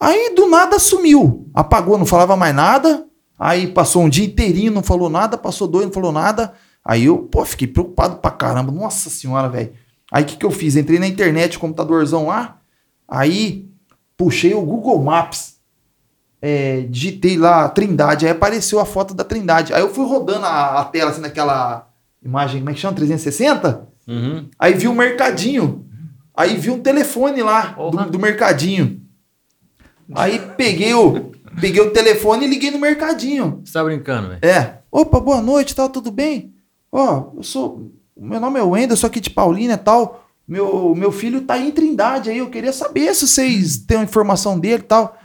[0.00, 3.04] Aí do nada sumiu, apagou, não falava mais nada.
[3.38, 6.54] Aí passou um dia inteirinho, não falou nada, passou dois, não falou nada.
[6.84, 8.72] Aí eu, pô, fiquei preocupado pra caramba.
[8.72, 9.72] Nossa senhora, velho.
[10.10, 10.76] Aí o que, que eu fiz?
[10.76, 12.58] Entrei na internet, computadorzão lá.
[13.08, 13.68] Aí
[14.16, 15.56] puxei o Google Maps.
[16.40, 18.26] é, digitei lá Trindade.
[18.26, 19.72] Aí apareceu a foto da Trindade.
[19.72, 21.88] Aí eu fui rodando a, a tela assim naquela
[22.22, 22.94] imagem, como é que chama?
[22.96, 23.88] 360?
[24.08, 24.48] Uhum.
[24.58, 25.86] Aí vi um mercadinho.
[26.34, 29.00] Aí vi um telefone lá do, do mercadinho.
[30.14, 31.30] Aí peguei o,
[31.60, 33.62] peguei o telefone e liguei no mercadinho.
[33.64, 34.40] Você tá brincando, velho?
[34.42, 34.78] É.
[34.90, 36.51] Opa, boa noite, tal, tudo bem?
[36.92, 37.90] Ó, eu sou.
[38.14, 40.26] Meu nome é Wendel, sou aqui de Paulínia e tal.
[40.46, 42.38] Meu, meu filho tá em Trindade aí.
[42.38, 45.16] Eu queria saber se vocês têm uma informação dele e tal.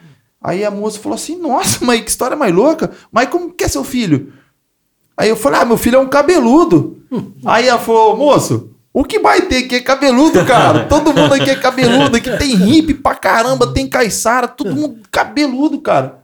[0.41, 2.91] Aí a moça falou assim: Nossa, mas que história mais louca.
[3.11, 4.31] Mas como que é seu filho?
[5.17, 7.03] Aí eu falei: Ah, meu filho é um cabeludo.
[7.45, 10.85] aí ela falou: Moço, o que vai ter aqui é cabeludo, cara?
[10.89, 12.15] Todo mundo aqui é cabeludo.
[12.15, 16.23] Aqui tem hippie pra caramba, tem caiçara, todo mundo cabeludo, cara.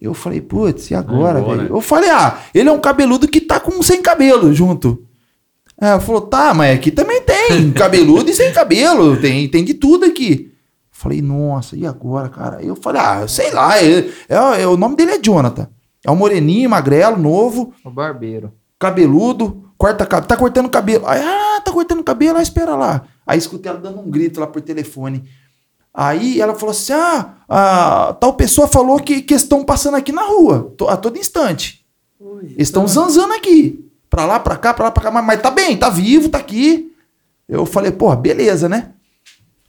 [0.00, 1.58] Eu falei, putz, e agora, Agora.
[1.58, 1.74] velho?
[1.76, 5.04] Eu falei, ah, ele é um cabeludo que tá com sem cabelo junto.
[5.80, 9.74] Aí ela falou, tá, mas aqui também tem cabeludo e sem cabelo, tem, tem de
[9.74, 10.52] tudo aqui.
[10.90, 12.62] Falei, nossa, e agora, cara?
[12.62, 15.68] Eu falei, ah, sei lá, é, é- é- o nome dele é Jonathan.
[16.04, 18.52] É um moreninho, magrelo, novo, O barbeiro.
[18.78, 21.06] cabeludo, corta cabelo, tá cortando cabelo.
[21.06, 23.02] Aí, ah, tá cortando cabelo, ah, espera lá.
[23.26, 25.24] Aí escutei ela dando um grito lá por telefone.
[25.92, 30.22] Aí ela falou assim: ah, a tal pessoa falou que, que estão passando aqui na
[30.22, 31.84] rua, a todo instante.
[32.18, 32.88] Oi, Eles estão tá.
[32.88, 33.84] zanzando aqui.
[34.08, 35.10] Pra lá, pra cá, pra lá, pra cá.
[35.10, 36.92] Mas, mas tá bem, tá vivo, tá aqui.
[37.48, 38.92] Eu falei, porra, beleza, né?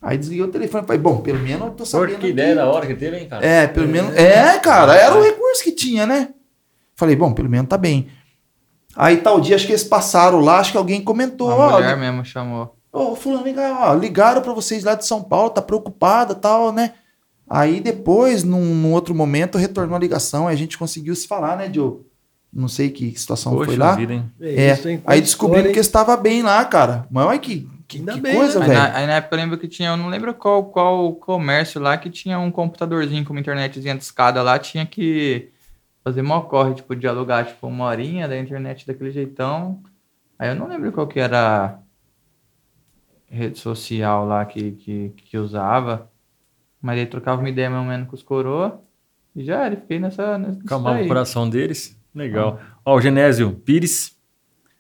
[0.02, 0.86] Aí desliguei o telefone.
[0.86, 2.18] Falei, bom, pelo menos eu tô sabendo.
[2.20, 3.46] que ideia da hora que teve, hein, cara?
[3.46, 4.16] É, pelo menos.
[4.16, 6.30] É, cara, era o recurso que tinha, né?
[6.96, 8.08] Falei, bom, pelo menos tá bem.
[8.96, 11.98] Aí tal dia, acho que eles passaram lá, acho que alguém comentou, A ó, mulher
[11.98, 12.76] mesmo chamou.
[12.92, 16.74] Ô, fulano, vem cá, ó, ligaram pra vocês lá de São Paulo, tá preocupada tal,
[16.74, 16.94] né?
[17.50, 21.58] Aí depois, num, num outro momento, retornou a ligação, aí a gente conseguiu se falar,
[21.58, 22.00] né, Joe?
[22.54, 23.96] Não sei que situação Poxa foi lá.
[23.96, 24.32] vida, hein?
[24.42, 25.02] É, isso, hein?
[25.06, 27.08] aí descobrimos que estava bem lá, cara.
[27.10, 28.66] Mas olha que, que, Ainda que bem, coisa, né?
[28.66, 28.82] Aí velho.
[28.82, 31.98] na, aí na época eu lembro que tinha, eu não lembro qual, qual comércio lá,
[31.98, 35.50] que tinha um computadorzinho com uma internetzinha de escada lá, tinha que
[36.04, 39.82] fazer mó corre, tipo, de alugar, tipo, uma horinha da internet daquele jeitão.
[40.38, 41.80] Aí eu não lembro qual que era a
[43.32, 46.10] rede social lá que, que, que usava,
[46.82, 48.82] mas aí trocava uma ideia mais ou menos com os coroa,
[49.36, 50.38] e já era, fiquei nessa...
[50.38, 51.98] nessa Calmava o coração deles.
[52.14, 52.60] Legal.
[52.84, 54.18] Ó, o Genésio Pires,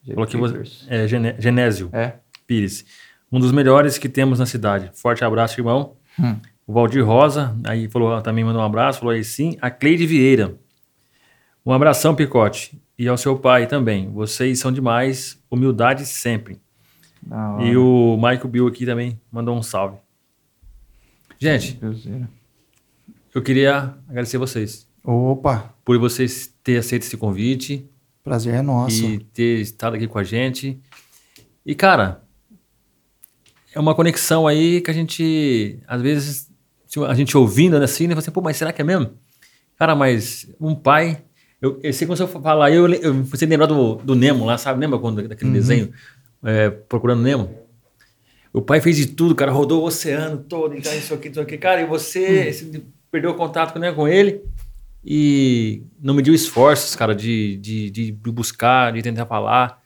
[0.05, 2.15] falou que você, é, Gene- Genésio É.
[2.45, 2.85] Pires,
[3.31, 4.91] um dos melhores que temos na cidade.
[4.93, 5.95] Forte abraço, irmão.
[6.19, 6.35] Hum.
[6.67, 9.57] O Valdir Rosa, aí falou, também mandou um abraço, falou aí sim.
[9.61, 10.55] A Cleide Vieira.
[11.65, 12.81] Um abração, Picote.
[12.97, 14.11] E ao seu pai também.
[14.11, 15.41] Vocês são demais.
[15.49, 16.59] Humildade sempre.
[17.61, 19.97] E o Michael Bill aqui também mandou um salve.
[21.39, 21.79] Gente,
[23.33, 27.89] eu queria agradecer vocês Opa, por vocês terem aceito esse convite
[28.23, 29.03] prazer é nosso.
[29.03, 30.79] e ter estado aqui com a gente.
[31.65, 32.23] E, cara,
[33.73, 36.51] é uma conexão aí que a gente, às vezes,
[37.07, 39.11] a gente ouvindo né, assim, né, fala assim, pô, mas será que é mesmo?
[39.77, 41.23] Cara, mas um pai.
[41.61, 44.79] Eu, eu sei quando você falar, eu, eu você lembrar do, do Nemo lá, sabe?
[44.79, 45.91] Lembra quando, daquele desenho
[46.43, 47.49] é, Procurando Nemo?
[48.53, 51.39] O pai fez de tudo, cara, rodou o oceano todo, e tal, isso aqui, isso
[51.39, 51.57] aqui.
[51.57, 54.41] Cara, e você se perdeu o contato né, com ele
[55.05, 59.79] e não mediu esforços, cara, de, de, de buscar, de tentar falar.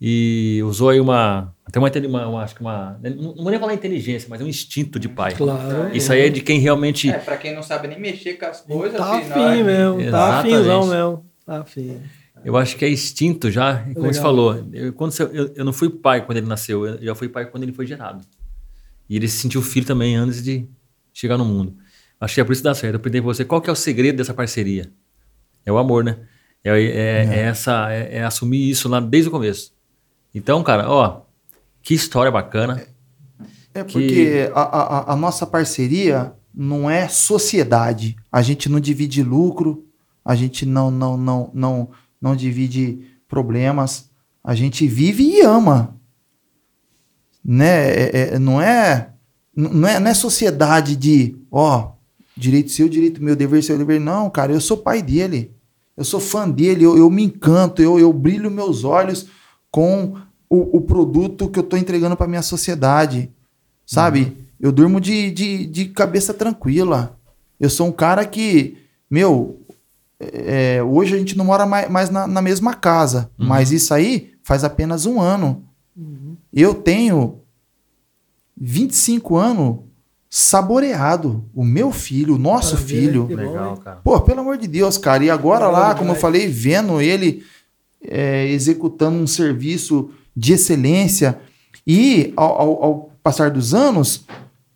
[0.00, 1.54] E usou aí uma.
[1.64, 3.00] Até uma, uma, uma- acho que uma.
[3.02, 5.34] Não não vou nem falar inteligência, mas é um instinto de pai.
[5.34, 5.96] Claro.
[5.96, 7.08] Isso aí é de quem realmente.
[7.10, 10.10] É, pra quem não sabe nem mexer com as coisas, Tá hora afim de- mesmo,
[10.10, 11.26] tá afinzão mesmo.
[11.46, 11.98] Tá afim.
[12.44, 14.22] Eu acho que é instinto já, como você Legal.
[14.22, 14.68] falou.
[14.72, 17.46] Eu, quando você- eu, eu não fui pai quando ele nasceu, eu já fui pai
[17.46, 18.24] quando ele foi gerado.
[19.08, 20.66] E ele se sentiu filho também antes de
[21.12, 21.76] chegar no mundo.
[22.20, 22.94] Acho que é por isso que dá certo.
[22.94, 24.90] Eu perguntei pra você, qual que é o segredo dessa parceria?
[25.64, 26.18] É o amor, né?
[26.62, 29.72] É, é- é essa, é, é assumir isso lá desde o começo.
[30.34, 31.22] Então, cara, ó,
[31.82, 32.84] que história bacana.
[33.74, 38.16] É que- porque a, a- a nossa parceria não é sociedade.
[38.32, 39.86] A gente não divide lucro,
[40.24, 41.90] a gente não, não, não, não,
[42.20, 44.10] não divide problemas.
[44.42, 45.96] A gente vive e ama.
[47.44, 47.90] Né?
[47.90, 49.10] É- é- não, é,
[49.54, 51.92] não, é, não é sociedade de, ó,
[52.36, 54.00] direito seu, direito meu, dever seu, dever.
[54.00, 55.52] Não, cara, eu sou pai dele.
[55.96, 59.28] Eu sou fã dele, eu, eu me encanto, eu, eu brilho meus olhos
[59.70, 60.14] com
[60.48, 63.30] o, o produto que eu tô entregando para minha sociedade.
[63.86, 64.36] Sabe?
[64.60, 67.18] Eu durmo de, de, de cabeça tranquila.
[67.58, 68.76] Eu sou um cara que,
[69.10, 69.60] meu,
[70.18, 74.32] é, hoje a gente não mora mais, mais na, na mesma casa, mas isso aí
[74.42, 75.64] faz apenas um ano.
[76.52, 77.40] Eu tenho
[78.56, 79.78] 25 anos
[80.30, 81.44] saboreado.
[81.54, 83.26] O meu filho, o nosso Maravilha, filho.
[83.26, 83.96] Legal, cara.
[84.02, 85.24] Pô, pelo amor de Deus, cara.
[85.24, 87.44] E agora lá, como eu falei, vendo ele
[88.02, 91.38] é, executando um serviço de excelência
[91.86, 94.24] e ao, ao- ao passar dos anos,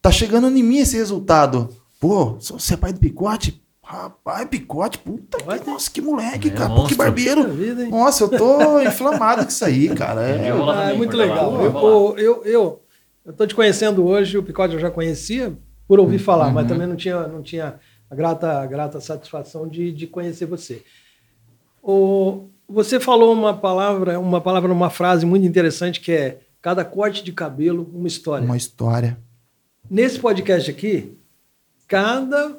[0.03, 1.69] tá chegando em mim esse resultado.
[1.99, 3.63] Pô, você é pai do Picote?
[3.93, 5.59] Rapaz, Picote, puta Olha.
[5.59, 6.73] que, nossa, que moleque, É, cara.
[6.73, 7.51] Pô, que barbeiro.
[7.53, 7.87] Vida?
[7.89, 10.29] Nossa, eu tô inflamado com isso aí, cara.
[10.29, 11.61] É, Eu vou lá Ah, é muito legal.
[11.61, 12.83] Eu, eu, eu,
[13.27, 15.53] eu, tô te conhecendo hoje, o Picote eu já conhecia
[15.89, 16.53] por ouvir falar, Uhum.
[16.53, 20.83] mas também não tinha, não tinha a grata, a grata satisfação de, de conhecer você.
[21.83, 27.25] O, você falou uma palavra, uma palavra, uma frase muito interessante que é cada corte
[27.25, 28.45] de cabelo, uma história.
[28.45, 29.19] uma história.
[29.91, 31.19] Nesse podcast aqui,
[31.89, 32.57] cada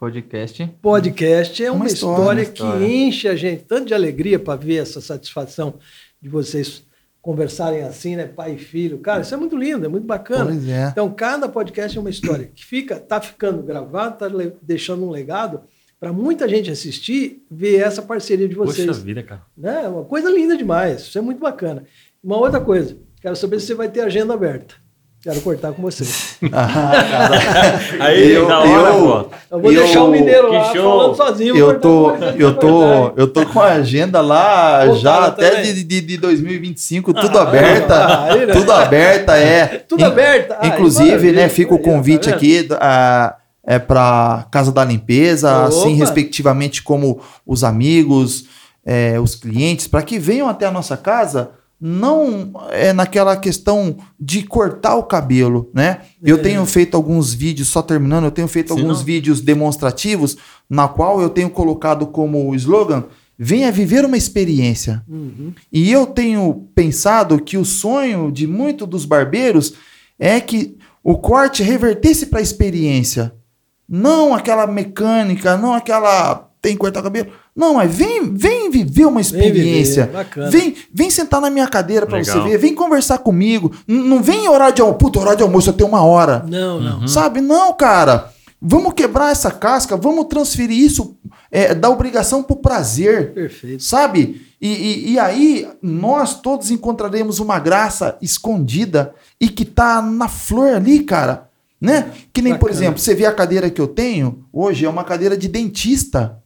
[0.00, 0.66] Podcast.
[0.80, 2.86] podcast é uma, Uma história, história, que uma história.
[2.86, 5.74] enche a gente tanto de alegria para ver essa satisfação
[6.22, 6.82] de vocês
[7.20, 8.96] conversarem assim, né, pai e filho.
[9.00, 10.46] Cara, isso é muito lindo, é muito bacana.
[10.46, 10.88] Pois é.
[10.88, 14.26] Então, cada podcast é uma história que fica, tá ficando gravado, tá
[14.62, 15.60] deixando um legado
[16.00, 18.86] para muita gente assistir, ver essa parceria de vocês.
[18.86, 19.42] Poxa vida, cara.
[19.54, 19.86] Né?
[19.86, 21.02] Uma coisa linda demais.
[21.02, 21.84] Isso é muito bacana.
[22.24, 24.76] Uma outra coisa, quero saber se você vai ter agenda aberta.
[25.22, 26.04] Quero cortar com você.
[28.00, 29.30] Aí, Eu- da hora, eu- pô.
[29.50, 30.82] Eu vou Eu- deixar o mineiro lá show.
[30.98, 31.56] falando sozinho.
[31.56, 32.82] Eu tô, eu tô,
[33.16, 38.24] eu tô com a agenda lá já até de, de, de 2025, tudo Ah, aberta,
[38.32, 38.52] aí, né?
[38.52, 39.66] tudo aberta, é.
[39.86, 40.56] Tudo In- aberta.
[40.60, 43.36] Ah, Inclusive, né, fica o ó, convite tá aqui ah,
[43.66, 45.68] é para Casa da Limpeza, Opa.
[45.68, 48.46] assim respectivamente como os amigos,
[48.86, 51.50] é, os clientes, para que venham até a nossa casa.
[51.80, 56.00] Não é naquela questão de cortar o cabelo, né?
[56.22, 56.40] Eu É.
[56.40, 59.04] tenho feito alguns vídeos, só terminando, eu tenho feito Sim, alguns não.
[59.04, 60.36] vídeos demonstrativos,
[60.68, 63.04] na qual eu tenho colocado como slogan:
[63.38, 65.02] venha viver uma experiência.
[65.08, 65.54] Uhum.
[65.72, 69.72] E eu tenho pensado que o sonho de muitos dos barbeiros
[70.18, 73.32] é que o corte revertesse para a experiência.
[73.88, 77.30] Não aquela mecânica, não aquela tem que cortar o cabelo.
[77.56, 80.10] Não, mas vem, vem viver uma Vem viver, experiência.
[80.50, 83.72] Vem, vem sentar na minha cadeira para você ver, vem conversar comigo.
[83.86, 86.44] N- não vem horário de almoço, puta, horário de almoço eu tenho uma hora.
[86.48, 87.08] Não, não.
[87.08, 87.40] Sabe?
[87.40, 88.30] Não, cara.
[88.62, 91.16] Vamos quebrar essa casca, vamos transferir isso
[91.50, 93.32] é, da obrigação pro prazer.
[93.32, 93.82] Perfeito.
[93.82, 94.42] Sabe?
[94.60, 100.74] E, e, e aí nós todos encontraremos uma graça escondida e que tá na flor
[100.74, 101.48] ali, cara.
[101.80, 102.10] Né?
[102.34, 102.76] Que nem, por Bacana.
[102.84, 106.36] exemplo, você vê a cadeira que eu tenho hoje, é uma cadeira de dentista.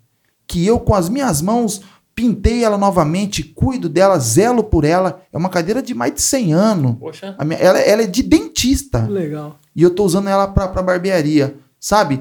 [0.47, 1.81] Que eu, com as minhas mãos,
[2.15, 5.23] pintei ela novamente, cuido dela, zelo por ela.
[5.33, 6.97] É uma cadeira de mais de 100 anos.
[6.99, 7.35] Poxa.
[7.39, 9.07] A minha- ela, ela é de dentista.
[9.07, 9.59] Legal.
[9.75, 12.21] E eu tô usando ela pra, pra barbearia, sabe?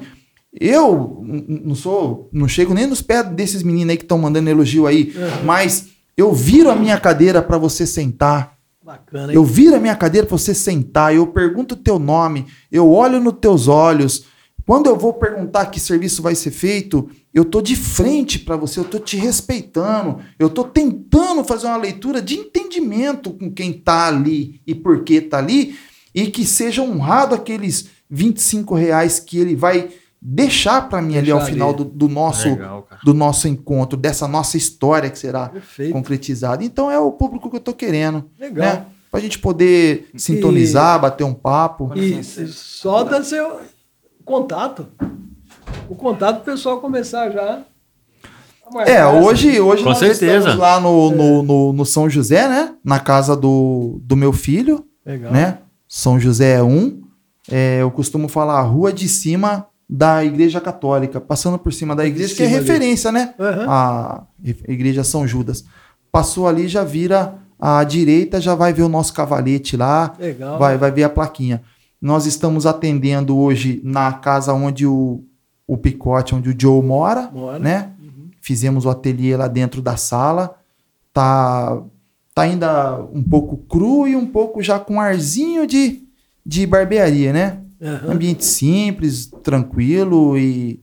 [0.52, 4.86] Eu não sou, não chego nem nos pés desses meninos aí que estão mandando elogio
[4.86, 5.44] aí, Uhum.
[5.44, 8.54] mas eu viro a minha cadeira pra você sentar.
[8.84, 9.34] Bacana, hein?
[9.36, 13.18] Eu viro a minha cadeira pra você sentar, eu pergunto o teu nome, eu olho
[13.20, 14.26] nos teus olhos.
[14.66, 18.80] Quando eu vou perguntar que serviço vai ser feito, eu tô de frente pra você,
[18.80, 24.06] eu tô te respeitando, eu tô tentando fazer uma leitura de entendimento com quem tá
[24.08, 25.76] ali e por que tá ali,
[26.14, 31.44] e que seja honrado aqueles 25 reais que ele vai deixar pra mim ali ao
[31.44, 31.78] final ali.
[31.78, 35.92] do, do nosso Legal, do nosso encontro, dessa nossa história que será Perfeito.
[35.92, 36.64] concretizada.
[36.64, 38.66] Então é o público que eu tô querendo Legal.
[38.66, 38.86] né?
[39.10, 41.92] Pra gente poder sintonizar, bater um papo.
[41.94, 43.60] E só dá seu
[44.24, 44.86] contato.
[45.88, 47.62] O contato pro pessoal começar já.
[48.86, 50.36] É, hoje, hoje Com nós certeza.
[50.38, 52.74] estamos lá no, no, no, no São José, né?
[52.82, 55.30] Na casa do, do meu filho, Legal.
[55.32, 55.58] né?
[55.86, 57.02] São José 1.
[57.50, 62.06] É, eu costumo falar a rua de cima da Igreja Católica, passando por cima da
[62.06, 62.66] igreja, que é cima ali.
[62.66, 63.34] referência, né?
[63.38, 63.66] Aham.
[63.68, 64.22] A
[64.66, 65.64] Igreja São Judas.
[66.10, 70.14] Passou ali, já vira à direita, já vai ver o nosso cavalete lá.
[70.18, 70.58] Legal.
[70.58, 71.62] vai, vai ver a plaquinha.
[72.04, 75.24] Nós estamos atendendo hoje na casa onde o,
[75.66, 77.58] o Picote, onde o Joe mora, Mora.
[77.58, 77.92] né?
[77.98, 78.28] Uhum.
[78.42, 80.54] Fizemos o ateliê lá dentro da sala.
[81.14, 81.80] Tá,
[82.34, 86.02] tá ainda um pouco cru e um pouco já com arzinho de,
[86.44, 87.60] de barbearia, né?
[87.80, 88.12] Aham.
[88.12, 90.82] Ambiente simples, tranquilo e,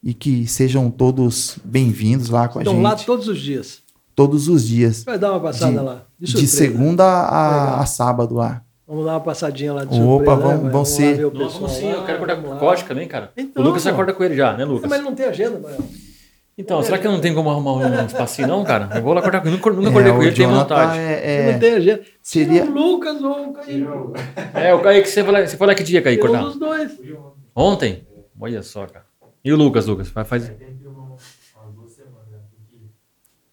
[0.00, 3.80] e que sejam todos bem-vindos lá com a Estão gente lá todos os dias.
[4.14, 5.02] todos os dias.
[5.02, 6.06] Vai dar uma passada De- lá.
[6.16, 8.62] De, De segunda a, a sábado lá.
[8.90, 10.36] Vamos dar uma passadinha lá de Opa, surpresa.
[10.36, 10.70] vamos- né?
[10.70, 12.88] vamos lá ser- ver o Nossa, pessoal sim, eu quero cortar vamos com o Código
[12.88, 13.30] também, cara.
[13.36, 13.94] Então, o Lucas pô.
[13.94, 14.90] corta com ele já, né, Lucas?
[14.90, 15.78] Mas ele não tem agenda, Manuel.
[16.58, 18.90] Então, será que não tem como arrumar um espacinho, não, cara?
[18.96, 19.56] Eu vou lá cortar com ele.
[19.56, 20.98] Nunca, nunca É, acordei com ele, tem Jonathan vontade.
[20.98, 22.02] é- é- não tem agenda.
[22.20, 23.86] seria- Tira o Lucas ou o Kaique.
[24.54, 26.42] É, o Kaique, você foi lá, você foi lá que dia, um cortar?
[26.42, 26.90] dos dois.
[27.54, 28.04] Ontem?
[28.40, 29.06] Olha só, cara.
[29.44, 30.08] E o Lucas, Lucas?
[30.08, 30.52] Faz, faz...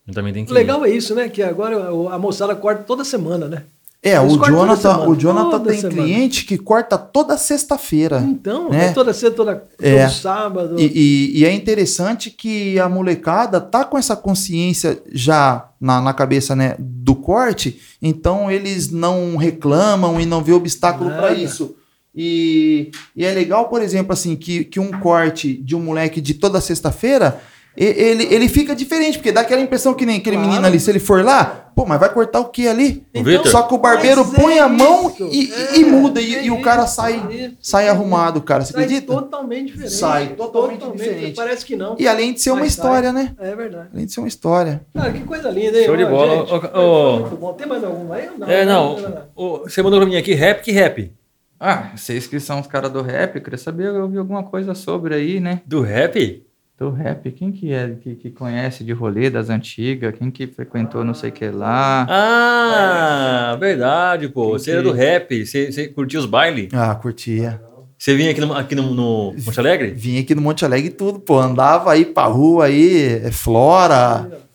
[0.08, 1.30] Eu também tem que O legal é isso, né?
[1.30, 3.64] Que agora a moçada corta toda semana, né?
[4.04, 6.02] É, Eles o Jonathan, o Jonathan toda tem semana.
[6.04, 8.20] cliente que corta toda sexta-feira.
[8.26, 8.88] Então, né?
[8.88, 10.04] é toda sexta, toda, É.
[10.06, 10.76] todo sábado.
[10.80, 16.14] E, e- e é interessante que a molecada tá com essa consciência já na, na
[16.14, 21.76] cabeça né, do corte, então eles não reclamam e não vê obstáculo para isso.
[22.16, 26.34] E, e é legal, por exemplo, assim, que, que um corte de um moleque de
[26.34, 27.40] toda sexta-feira,
[27.86, 30.50] ele, ele fica diferente, porque dá aquela impressão que nem aquele Claro.
[30.50, 33.06] menino ali, se ele for lá, pô, mas vai cortar o que ali?
[33.16, 33.48] O Vitor?
[33.48, 36.46] Só que o barbeiro põe é a mão isso, e, é, e muda, e, é
[36.46, 38.64] e o cara sai, é sai arrumado, cara.
[38.66, 39.14] Você Sai acredita?
[39.14, 39.94] totalmente diferente.
[39.94, 41.36] Sai totalmente diferente.
[41.36, 41.96] Parece que não.
[42.00, 42.86] E além de ser uma Mas sai.
[42.86, 43.36] história, né?
[43.40, 43.90] É verdade.
[43.94, 44.82] Além de ser uma história.
[44.96, 45.86] Cara, que coisa linda, hein?
[45.86, 46.48] Show de bola.
[46.48, 47.54] foi ô, muito bom.
[47.54, 48.28] Tem mais algum aí?
[48.48, 48.98] É, não.
[49.36, 51.12] o- Você mandou pra mim aqui rap que rap.
[51.60, 54.74] Ah, vocês que são os caras do rap, eu queria saber, eu ouvi alguma coisa
[54.76, 55.62] sobre aí, né?
[55.66, 56.44] Do rap?
[56.78, 60.14] Do rap, quem que é que, que conhece de rolê das antigas?
[60.16, 62.06] Quem que frequentou não sei o que lá?
[62.08, 64.50] Ah, verdade, pô.
[64.52, 65.44] Você era do rap.
[65.44, 66.72] Você, você curtia os bailes?
[66.72, 67.60] Ah, curtia.
[67.98, 69.90] Você vinha aqui no, aqui no, no Monte Alegre?
[69.90, 71.40] Vim aqui no Monte Alegre e tudo, pô.
[71.40, 74.47] Andava aí pra rua aí, é Flora.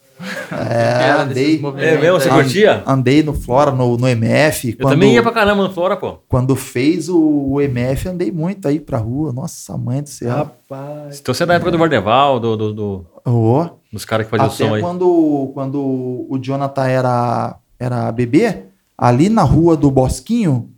[0.51, 1.61] É, andei.
[1.79, 2.21] É mesmo?
[2.21, 2.83] Você curtia?
[2.87, 4.77] Andei no Flora, no, no MF.
[4.79, 6.19] Eu também ia pra caramba no Flora, pô.
[6.29, 7.19] Quando fez o,
[7.53, 9.33] o MF, andei muito aí pra rua.
[9.33, 10.31] Nossa, mãe do céu.
[10.31, 11.19] Rapaz.
[11.21, 14.49] Então você é da época do Vardeval, do, do- do- Ô, dos caras que faziam
[14.49, 14.81] o som Até aí.
[14.83, 18.65] quando, quando o Jonathan era, era bebê,
[18.99, 20.71] ali na rua do Bosquinho,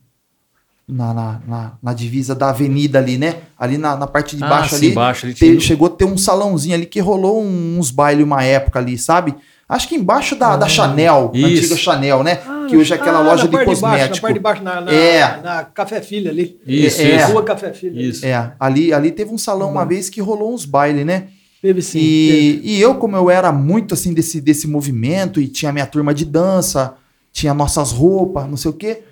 [0.86, 3.36] na, na, na, na divisa da avenida ali, né?
[3.58, 5.90] Ali na, na parte de Ah, baixo sim, ali, embaixo, ele te- tinha- chegou a
[5.90, 9.34] ter um salãozinho ali que rolou um- uns bailes uma época ali, sabe?
[9.66, 11.46] Acho que embaixo da, da Chanel, Isso.
[11.46, 12.38] antiga Chanel, né?
[12.68, 14.14] que hoje é aquela Ah, loja na de parte baixo, cosmético.
[14.16, 15.40] na parte de baixo, na, na, É.
[15.42, 16.58] na Café Filha ali.
[16.66, 17.16] Isso, É.
[17.16, 17.26] isso.
[17.32, 18.00] Rua Café Filha.
[18.00, 18.24] Isso.
[18.26, 21.28] É, ali, ali teve um salão uma vez que rolou uns bailes, né?
[21.62, 21.98] Teve sim.
[21.98, 22.60] teve.
[22.62, 26.12] E, e eu, como eu era muito assim desse, desse movimento e tinha minha turma
[26.12, 26.94] de dança,
[27.32, 29.02] tinha nossas roupas, não sei o quê.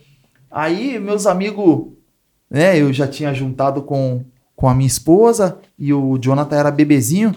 [0.52, 1.86] Aí meus amigos,
[2.50, 4.22] né, eu já tinha juntado com,
[4.54, 7.34] com a minha esposa e o Jonathan era bebezinho.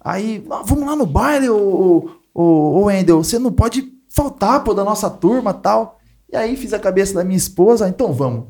[0.00, 4.72] Aí, "Ah, vamos lá no baile, ô, ô, ô, Wendel, você não pode faltar, pô,
[4.72, 5.98] da nossa turma tal.
[6.32, 8.44] E aí fiz a cabeça da minha esposa, "Ah, então vamos.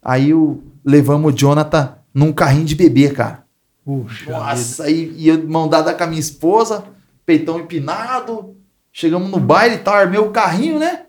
[0.00, 3.44] Aí o, levamos o Jonathan num carrinho de bebê, cara.
[3.84, 4.30] Puxa.
[4.30, 6.84] Nossa, aí ia mão dada com a minha esposa,
[7.26, 8.54] peitão empinado.
[8.92, 11.06] Chegamos no baile e tal, armei o carrinho, né?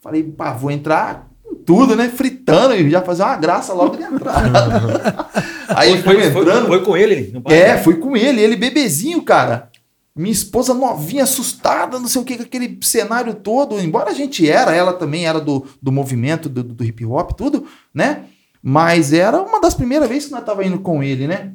[0.00, 1.26] Falei, pá, vou entrar
[1.66, 2.08] tudo, né?
[2.08, 5.28] Fritando e já fazer uma graça logo de entrada.
[5.68, 6.68] aí foi, foi, entrando.
[6.68, 7.42] foi com ele?
[7.46, 9.68] É, fui com ele, ele bebezinho, cara.
[10.14, 13.78] Minha esposa novinha, assustada, não sei o que, com aquele cenário todo.
[13.78, 17.66] Embora a gente era, ela também era do, do movimento, do, do hip hop, tudo,
[17.92, 18.24] né?
[18.62, 21.52] Mas era uma das primeiras vezes que nós tava indo com ele, né?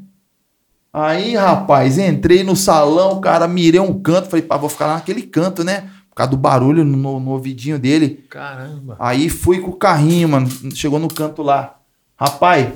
[0.93, 5.21] Aí, rapaz, entrei no salão, cara, mirei um canto, falei, pá, vou ficar lá naquele
[5.21, 5.89] canto, né?
[6.11, 8.25] Por causa do barulho no, no ouvidinho dele.
[8.29, 8.95] Caramba.
[8.99, 10.47] Aí fui com o carrinho, mano.
[10.75, 11.77] Chegou no canto lá.
[12.19, 12.67] Rapaz,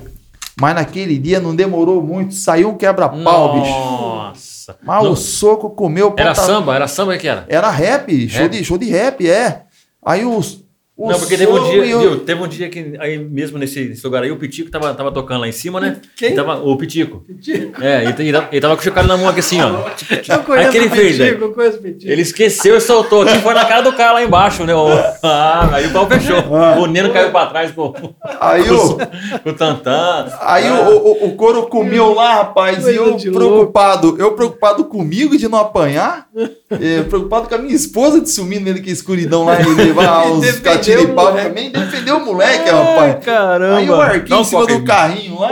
[0.60, 2.34] mas naquele dia não demorou muito.
[2.34, 3.70] Saiu um quebra-pau, bicho.
[3.70, 4.76] Nossa.
[4.82, 6.14] Mas Não, o soco comeu.
[6.16, 6.74] era ponta- samba?
[6.74, 7.44] Era samba que era?
[7.48, 8.50] Era rap, show, Rap?
[8.50, 9.62] De, show de rap, é.
[10.04, 10.64] Aí os.
[10.96, 13.58] O não, porque teve um dia, e o- viu, teve um dia que aí mesmo
[13.58, 15.96] nesse, nesse lugar aí, o Pitico tava, tava tocando lá em cima, né?
[16.16, 16.34] Quem?
[16.34, 17.18] Tava, o Pitico.
[17.18, 17.82] Pitico.
[17.84, 19.66] É, ele, ele, tava- ele tava com o chocalho na mão aqui assim, ó.
[19.68, 21.44] Eu conheço Aí que ele o fez, Pitico, velho?
[21.44, 22.10] eu conheço o Pitico.
[22.12, 24.74] Ele esqueceu e soltou aqui, foi na cara do cara lá embaixo, né?
[24.74, 24.86] O-
[25.22, 26.36] Ah, aí o pau fechou.
[26.78, 28.96] O Neno caiu pra trás com, com Aí o.
[29.44, 30.26] o Tantan.
[30.40, 34.84] Aí o, o, o couro comeu lá, rapaz, e Coisa eu de preocupado, eu preocupado
[34.84, 36.26] comigo de não apanhar,
[36.70, 40.44] é, preocupado com a minha esposa de sumir nele que escuridão lá e levar os
[40.86, 43.24] Defendeu catira o e pau também, defendeu o moleque, rapaz.
[43.24, 43.76] caramba.
[43.76, 45.50] Aí eu arquei Dá um em cima do carrinho lá,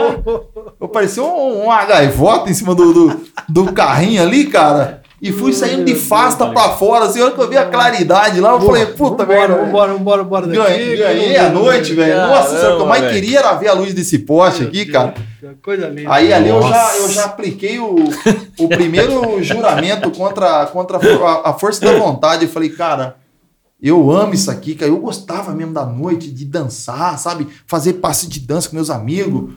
[0.79, 5.53] eu parecia um, uma gaivota em cima do, do, do carrinho ali, cara, e fui
[5.53, 8.61] saindo de fasta pra fora, assim, a hora que eu vi a claridade lá, eu
[8.61, 10.59] falei, puta merda, vambora, vambora, vambora daqui.
[10.59, 12.27] Ganhei, ganhei a noite, velho.
[12.27, 13.13] Nossa, senhora, o que eu mais velho.
[13.13, 15.15] queria era ver a luz desse poste aqui, cara.
[15.63, 16.13] Coisa linda.
[16.13, 17.95] Aí ali eu já, eu já apliquei o,
[18.59, 22.45] o primeiro juramento contra, contra a, a força da vontade.
[22.45, 23.15] Eu falei, cara,
[23.89, 24.91] eu amo isso aqui, cara.
[24.91, 27.47] Eu gostava mesmo da noite, de dançar, sabe?
[27.67, 29.53] Fazer passe de dança com meus amigos.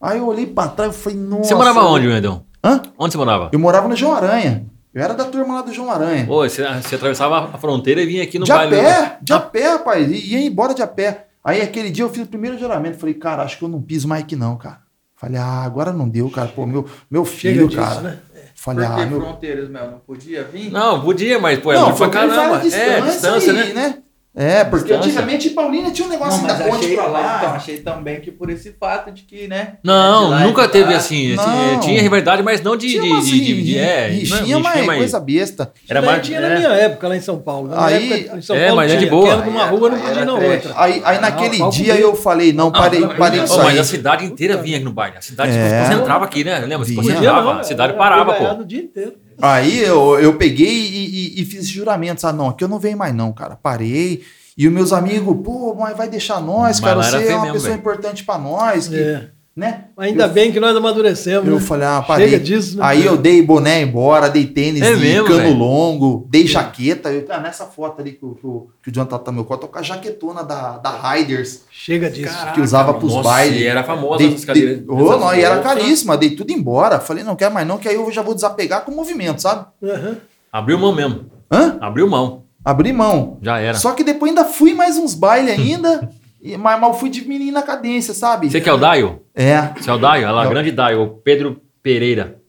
[0.00, 1.44] Aí eu olhei pra trás e falei, nossa.
[1.44, 2.44] Você morava onde, Wendel?
[2.64, 2.82] Hã?
[2.98, 3.50] Onde você morava?
[3.52, 4.66] Eu morava no João Aranha.
[4.94, 6.26] Eu era da turma lá do João Aranha.
[6.28, 8.80] Ô, você, você atravessava a fronteira e vinha aqui no de baile.
[8.80, 10.10] a pé, de a pé, rapaz.
[10.10, 11.26] E ia embora de a pé.
[11.44, 12.98] Aí aquele dia eu fiz o primeiro juramento.
[12.98, 14.78] Falei, cara, acho que eu não piso mais aqui não, cara.
[15.14, 16.48] Falei, ah, agora não deu, cara.
[16.48, 18.00] Pô, meu, meu Chega filho, disso, cara.
[18.00, 18.18] né?
[18.66, 19.20] Falei, Por ah, que meu.
[19.20, 19.90] fronteiras, Mel?
[19.92, 20.72] Não podia vir?
[20.72, 22.58] Não, podia, mas pô, é não, foi pra caramba.
[22.58, 23.98] faz a É, distância, aí, né?
[24.38, 25.08] É, porque Distância.
[25.08, 27.56] antigamente Paulínia tinha um negócio Não, da mas ponte achei, pra mas então, lá.
[27.56, 29.78] achei também que por esse fato de que, né?
[29.82, 30.98] Não, lá e nunca de teve lá.
[30.98, 31.34] assim.
[31.34, 31.80] Não.
[31.80, 32.86] Tinha rivalidade, mas não de.
[32.90, 34.10] Tinha de, umas de, de, de- é,
[34.50, 35.72] não, mas coisa besta.
[35.88, 36.26] Era mais.
[36.26, 36.42] tinha é.
[36.50, 37.68] na minha época lá em São Paulo.
[37.68, 39.32] Na Aí- época, em São é, Paulo mas é de tinha, boa.
[39.32, 40.72] era numa Aí rua, não podia na outra.
[40.76, 44.26] Aí, aí naquele Ah, dia eu falei, não, parei, Não, parei disso mas a cidade
[44.26, 45.16] inteira vinha aqui no baile.
[45.16, 45.80] A cidade É.
[45.84, 46.58] se concentrava aqui, né?
[46.58, 46.84] Lembra?
[46.84, 47.02] Se Vinha.
[47.02, 47.54] concentrava.
[47.54, 48.44] não, A cidade parava, pô.
[48.60, 49.14] o dia inteiro.
[49.40, 52.38] Aí eu, eu peguei e, e- e fiz esse juramento, sabe?
[52.38, 53.56] Não, aqui eu não venho mais não, cara.
[53.56, 54.22] Parei.
[54.56, 57.02] E os meus amigos, pô, mas vai deixar nós, Mas cara.
[57.02, 57.80] Você é feio uma mesmo, pessoa velho.
[57.80, 58.88] importante pra nós.
[58.88, 59.30] Que, É.
[59.56, 59.84] né?
[59.96, 61.48] Ainda Eu- bem que nós amadurecemos.
[61.48, 61.60] Eu né?
[61.60, 62.28] falei, ah, parei.
[62.28, 62.84] Chega disso, né?
[62.84, 65.56] Aí eu dei boné embora, dei tênis É de mesmo, cano velho?
[65.56, 67.10] longo, dei jaqueta.
[67.10, 69.44] Eu, ah, nessa foto ali que, o- que, o- que o Jonathan tá no meu
[69.46, 72.36] colo, tô com a jaquetona da, da Riders, Chega disso.
[72.54, 73.60] que usava pros Nossa, bailes.
[73.60, 74.78] e era famosa Dei- essas cadeiras.
[74.80, 74.86] essas
[75.20, 77.00] não, e era caríssima, dei tudo embora.
[77.00, 79.64] Falei, não quero mais não, que aí eu já vou desapegar com o movimento, sabe?
[79.82, 80.16] Aham.
[80.52, 81.26] Abriu mão mesmo.
[81.50, 81.78] Hã?
[81.80, 82.44] Abriu mão.
[82.64, 83.38] Abri mão.
[83.40, 83.78] Já era.
[83.78, 86.10] Só que depois ainda fui mais uns bailes ainda,
[86.52, 88.50] e- mas, mas eu fui diminuindo a cadência, sabe?
[88.50, 89.22] Você que é o Daio?
[89.34, 89.62] É.
[89.76, 90.24] Você é o Daio?
[90.24, 90.50] Olha lá, Não.
[90.50, 91.02] grande Daio.
[91.02, 92.40] O Pedro Pereira.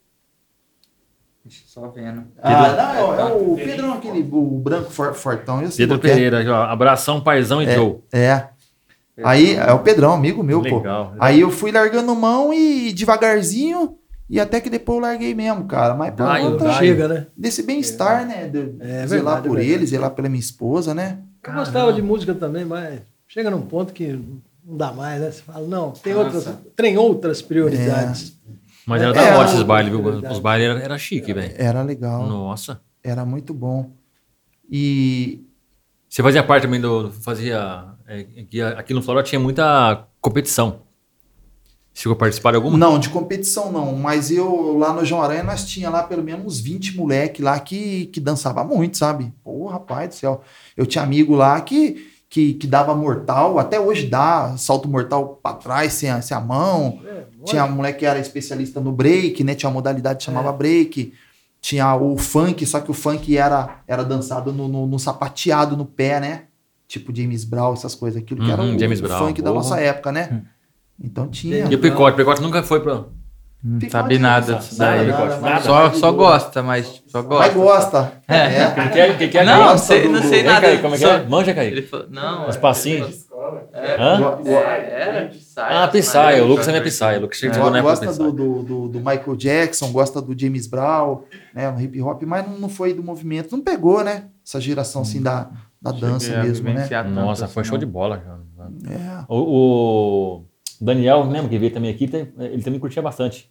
[1.66, 2.24] Só vendo.
[2.42, 5.62] Ah, não, é o Pedrão, aquele o branco for- fortão.
[5.62, 6.12] Eu sei Pedro é.
[6.12, 6.44] Pereira.
[6.54, 7.76] ó, Abração, paizão e É.
[7.76, 7.98] Joe.
[8.12, 8.48] É.
[9.24, 10.78] Aí, é o Pedrão, amigo meu, pô.
[10.78, 11.14] Legal.
[11.20, 13.98] Aí eu fui largando mão e devagarzinho,
[14.30, 15.94] e até que depois eu larguei mesmo, cara.
[15.96, 16.74] Mas por Dai, conta.
[16.74, 17.28] Chega, né?
[17.36, 18.48] desse bem-estar, né?
[18.48, 19.90] De, É zelar verdade, por é ele, verdade.
[19.90, 21.20] zelar pela minha esposa, né?
[21.44, 24.20] Eu gostava de música também, mas chega num ponto que
[24.66, 25.32] não dá mais, né?
[25.32, 26.38] Você fala, não, tem Nossa.
[26.38, 28.38] outras, tem outras prioridades.
[28.86, 30.02] Mas era É, da hora é, esses bailes, viu?
[30.32, 31.54] Os bailes era, era chique, velho.
[31.58, 32.82] Era legal, Nossa.
[33.04, 33.92] era muito bom.
[34.70, 35.44] E
[36.10, 37.12] Você fazia parte também do.
[37.12, 37.86] Fazia.
[38.08, 40.82] é, que aqui no Flora tinha muita competição.
[41.94, 42.78] Chegou a participar de alguma?
[42.78, 46.46] Não, de competição não, mas eu lá no João Aranha nós tinha lá pelo menos
[46.46, 49.34] uns 20 moleque lá que, que dançava muito, sabe?
[49.44, 50.42] Pô, rapaz do céu.
[50.76, 55.54] Eu tinha amigo lá que, que, que dava mortal, até hoje dá salto mortal pra
[55.54, 57.00] trás sem a, sem a mão.
[57.06, 59.56] É, Tinha um moleque que era especialista no break, né?
[59.56, 61.14] Tinha uma modalidade que chamava break.
[61.62, 65.86] Tinha o funk, só que o funk era, era dançado no, no, no sapateado no
[65.86, 66.44] pé, né?
[66.88, 68.22] Tipo James Brown, essas coisas.
[68.22, 69.64] Aquilo que era Uhum, o, James o Brown, funk da porra.
[69.64, 70.44] nossa época, né?
[71.02, 71.66] Então tinha.
[71.70, 72.14] E o Picote?
[72.14, 73.06] O Picote nunca foi pra.
[73.64, 75.08] Não sabe nada disso daí.
[75.08, 75.62] nada, nada.
[75.62, 77.54] Só, só gosta, mas só Mas gosta.
[78.02, 78.14] gosta.
[78.28, 78.70] É.
[78.72, 79.14] Quem que é?
[79.16, 79.44] Quem que é?
[79.44, 80.62] Não, não sei, não sei nada.
[80.62, 81.24] Kaique, como é que Só- é?
[81.26, 81.72] Manja, Kaique.
[81.78, 83.26] Ele falou, não, Os é- passinhos?
[83.74, 84.40] É, Hã?
[84.46, 85.54] é, era Psy.
[85.58, 86.42] Ah, Psy.
[86.42, 87.04] O Lucas é Psy.
[87.18, 88.32] O Lucas chegou Go- na época gosta do
[88.64, 91.22] do, do, Michael Jackson, gosta do James Brown,
[91.54, 91.70] né?
[91.72, 93.52] No hip hop, mas não, não foi do movimento.
[93.56, 94.26] Não pegou, né?
[94.46, 95.50] Essa geração assim da,
[95.82, 96.88] da dança mesmo, né?
[97.14, 97.80] Nossa, assim, foi show não.
[97.80, 98.40] de bola, cara.
[98.90, 99.24] É.
[99.30, 100.44] O
[100.82, 102.10] Daniel, lembra que veio também aqui?
[102.40, 103.50] Ele também curtia bastante.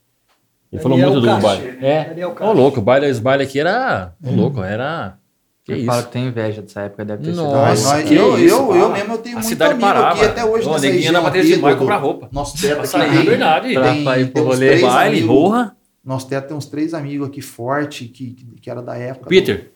[0.72, 1.78] Ele falou Daniel muito do baile.
[1.80, 2.04] É.
[2.08, 4.14] Daniel Ô, louco, o baile, os bailes aqui era.
[4.24, 5.18] Ô, louco, era.
[5.64, 5.86] Que Eu isso?
[5.86, 7.42] falo que tem inveja dessa época, deve ter sido.
[7.42, 10.14] Nossa, que eu, isso, eu, eu mesmo eu tenho A muito cidade amigo parava.
[10.16, 12.28] aqui até hoje neguinho região na aqui, de do- comprar roupa.
[12.30, 13.72] Nosso teto Pra aqui é verdade.
[13.74, 15.76] Pra- tem, pra ir pro rolê, Baile, porra.
[16.04, 19.28] Nosso teto tem uns três amigos aqui forte que, que, que era da época.
[19.28, 19.72] Peter,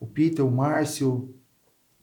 [0.00, 1.32] O Peter, o Márcio,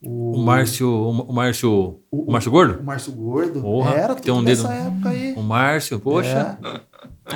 [0.02, 0.90] o, o Márcio.
[0.92, 1.72] O Márcio.
[2.12, 2.80] O- O Márcio Gordo?
[2.80, 3.62] o Márcio Gordo.
[3.62, 5.34] Porra, era tem um dedo- época aí.
[5.36, 6.58] O Márcio, poxa.
[6.64, 6.82] É.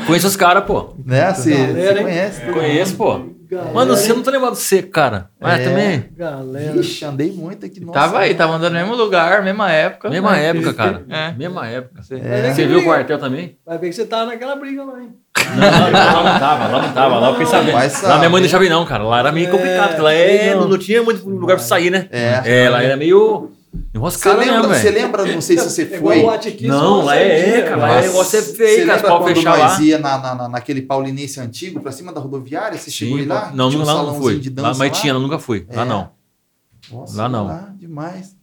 [0.06, 0.94] Conheço os caras, pô.
[1.06, 1.34] Né?
[1.34, 2.42] Você Galera, conhece?
[2.42, 3.34] todo Conheço, pô.
[3.50, 5.30] Galera, Mano, você não tá lembrado de você, cara.
[5.40, 5.64] Mas É.
[5.64, 6.06] também.
[6.18, 6.72] Galera.
[6.74, 7.80] Vixe, andei muito aqui.
[7.80, 10.10] Nossa, Tava aí, tava andando no mesmo lugar, mesma época.
[10.10, 10.46] Mesma né?
[10.48, 11.04] época, cara.
[11.08, 11.32] É.
[11.34, 12.02] Mesma época.
[12.12, 12.52] É.
[12.52, 13.58] Você viu o quartel também?
[13.66, 15.10] Vai ver que você tava naquela briga lá, hein?
[15.56, 17.20] Não, não, lá não tava, lá não tava.
[17.20, 18.08] Lá eu fiquei sabendo.
[18.08, 19.04] Lá minha mãe não deixava ir, não, cara.
[19.04, 20.62] Lá era meio É, complicado, porque lá é, não.
[20.62, 22.08] não, não tinha muito lugar pra sair, né?
[22.12, 22.64] É.
[22.64, 23.52] É, lá era meio
[23.94, 26.24] Você lembra, mesmo, você lembra, não sei se você É foi.
[26.68, 27.82] Não, lá é, cara, né?
[27.82, 29.02] lá é negócio é Você feio, cara.
[29.02, 29.82] pau quando fechar nós lá.
[29.84, 32.78] ia na, na, na- naquele paulinense antigo, pra cima da rodoviária?
[32.78, 33.52] Você chegou aí Sim, lá?
[33.54, 34.40] não, Tinha um lá não fui.
[34.40, 34.90] de Lá, mas lá?
[34.90, 35.66] tinha, nunca fui.
[35.74, 35.86] Lá É.
[35.86, 36.10] não.
[36.92, 37.48] Nossa, Lá não.
[37.48, 38.36] Lá, demais.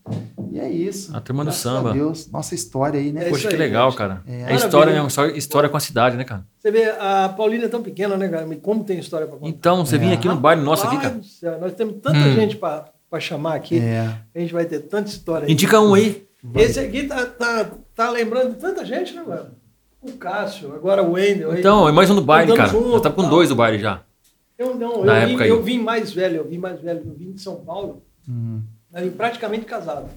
[0.51, 1.15] E é isso.
[1.15, 1.93] A turma do samba.
[1.93, 2.29] Deus.
[2.33, 3.27] Nossa história aí, né?
[3.27, 3.99] É Poxa, isso que aí, legal, gente.
[3.99, 4.23] cara.
[4.27, 4.33] É.
[4.33, 4.65] É, Maravilha.
[4.65, 6.45] história mesmo, só história com a cidade, né, cara?
[6.59, 8.47] Você vê, a Paulina é tão pequena, né, cara?
[8.63, 9.49] Como tem história pra contar?
[9.49, 11.21] Então, você vinha aqui no baile nosso aqui, cara.
[11.61, 12.35] Nós temos tanta Hum.
[12.35, 13.79] gente pra, pra chamar aqui.
[13.79, 14.17] É.
[14.35, 15.53] A gente vai ter tanta história aí.
[15.53, 16.27] Indica um aí.
[16.55, 19.51] Esse aqui tá, tá, tá lembrando de tanta gente, né, mano?
[20.01, 21.59] O Cássio, agora o Wendel.
[21.59, 22.71] Então, é mais um do baile, cara.
[22.71, 23.31] junto, Eu tava com tal.
[23.31, 24.03] dois do baile já.
[24.57, 25.51] Eu não, Na eu vim, época aí.
[25.51, 28.61] eu vim mais velho, eu vim mais velho, eu vim de São Paulo, Hum.
[28.95, 30.09] eu vim praticamente casado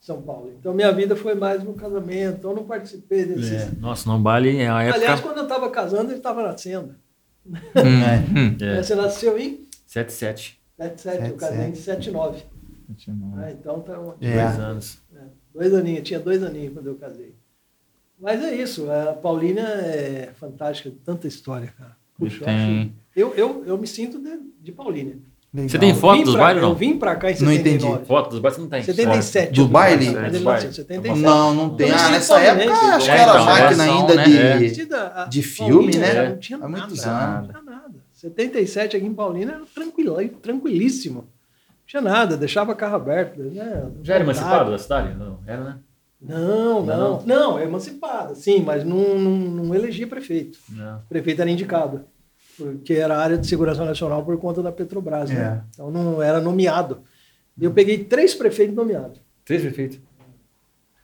[0.00, 0.52] São Paulo.
[0.58, 3.54] Então minha vida foi mais no casamento, eu não participei desse.
[3.54, 3.70] É.
[3.80, 5.22] Nossa, não baile é a Aliás, época.
[5.22, 6.94] quando eu estava casando, ele estava nascendo.
[7.46, 7.54] Hum.
[8.60, 10.58] É, Você nasceu em 77.
[10.78, 12.42] 77, eu casei em 79.
[13.38, 14.42] Ah, então tá um- É.
[14.44, 14.98] Dois anos.
[15.54, 17.34] dois aninhos, tinha dois aninhos quando eu casei.
[18.20, 21.96] Mas é isso, a Paulina é fantástica, tanta história, cara.
[22.18, 25.16] Puxa, eu, Tem- eu, eu, eu me sinto de, de Paulina.
[25.52, 25.68] Legal.
[25.70, 26.74] Você tem foto dos bailes, Eu não?
[26.74, 27.86] vim pra cá em Não 79.
[27.94, 28.06] entendi.
[28.06, 28.82] Foto dos bailes você não tem.
[28.82, 29.52] 77.
[29.54, 30.06] Do baile?
[30.08, 30.72] É, do baile.
[30.72, 31.20] 77.
[31.20, 31.90] Não, não tem.
[31.90, 34.24] Ah, nessa época, acho que é, era então, máquina geração, ainda né?
[34.24, 35.28] de, É.
[35.28, 36.28] De filme, Paulina né?
[36.30, 37.65] Não tinha Há muitos nada, anos.
[38.22, 38.60] Não tinha nada.
[38.60, 41.20] 77 aqui em Paulina era tranquilo, tranquilíssimo.
[41.20, 43.42] Não tinha nada, deixava carro aberto.
[43.42, 43.90] Né?
[44.02, 45.14] Já era emancipado da cidade?
[45.14, 45.78] Não, era, né?
[46.20, 47.22] Não, não.
[47.24, 50.58] Não, é emancipada, sim, mas não, não, não elegia prefeito.
[50.70, 50.98] Não.
[50.98, 52.04] O prefeito era indicado,
[52.56, 55.30] porque era área de segurança nacional por conta da Petrobras.
[55.30, 55.62] Né?
[55.62, 55.64] É.
[55.70, 57.02] Então não era nomeado.
[57.60, 59.20] Eu peguei três prefeitos nomeados.
[59.44, 60.00] Três prefeitos.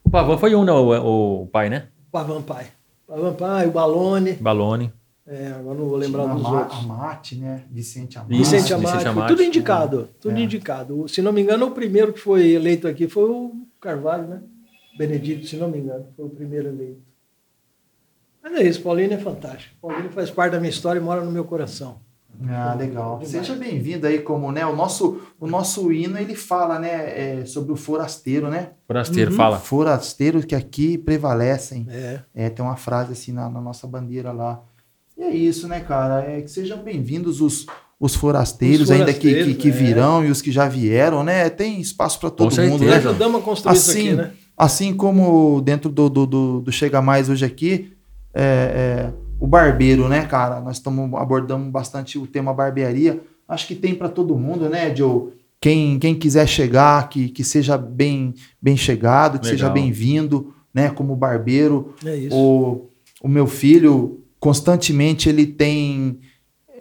[0.04, 0.72] O Pavão foi um, né?
[0.72, 1.88] O, o pai, né?
[2.10, 2.66] Pavan Pai.
[3.06, 4.32] Pavan Pai, o Balone.
[4.34, 4.92] Balone.
[5.26, 6.78] É, agora não vou lembrar Tinha dos a Ma- outros.
[6.80, 7.64] Amate, né?
[7.70, 8.34] Vicente Amate.
[8.36, 9.28] Vicente Vicente Amate, foi Amate.
[9.28, 10.40] tudo indicado, tudo É.
[10.42, 11.08] indicado.
[11.08, 14.40] Se não me engano, o primeiro que foi eleito aqui foi o Carvalho, né?
[14.98, 17.00] Benedito, se não me engano, foi o primeiro eleito.
[18.42, 19.76] Mas é isso, Paulino é fantástico.
[19.80, 22.00] Paulino faz parte da minha história e mora no meu coração.
[22.48, 23.20] Ah, legal.
[23.24, 24.66] Seja bem-vindo aí, como, né?
[24.66, 27.40] O nosso, o nosso hino, ele fala, né?
[27.40, 28.70] é, sobre o forasteiro, né?
[28.88, 29.36] Forasteiro, Uhum.
[29.36, 29.58] fala.
[29.60, 31.86] Forasteiros que aqui prevalecem.
[31.88, 32.20] É.
[32.34, 34.60] É, tem uma frase assim na, na nossa bandeira lá.
[35.22, 36.28] E é isso, né, cara?
[36.28, 37.64] É que sejam bem-vindos os,
[37.98, 39.70] os forasteiros, Os ainda que, que, forasteiros, que é.
[39.70, 41.48] virão e os que já vieram, né?
[41.48, 42.96] Tem espaço para todo Com mundo, né?
[42.96, 44.32] Ajudamos a construir isso Assim, aqui, né?
[44.58, 47.92] assim como dentro do, do, do, do Chega Mais hoje aqui,
[48.34, 50.60] é, é, o barbeiro, né, cara?
[50.60, 53.20] Nós estamos abordando bastante o tema barbearia.
[53.46, 55.28] Acho que tem para todo mundo, né, Joe?
[55.60, 59.58] Quem, quem quiser chegar, que, que seja bem, bem chegado, que Legal.
[59.58, 61.94] seja bem-vindo, né, como barbeiro.
[62.04, 62.36] É isso.
[62.36, 62.90] O,
[63.22, 66.18] o meu filho, constantemente, ele tem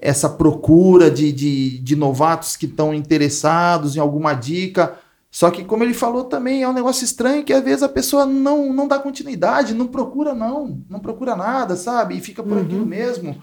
[0.01, 4.97] essa procura de, de, de novatos que estão interessados em alguma dica.
[5.29, 8.25] Só que, como ele falou também, é um negócio estranho que às vezes a pessoa
[8.25, 12.17] não, não dá continuidade, não procura, não, não procura nada, sabe?
[12.17, 13.39] E fica por aquilo mesmo.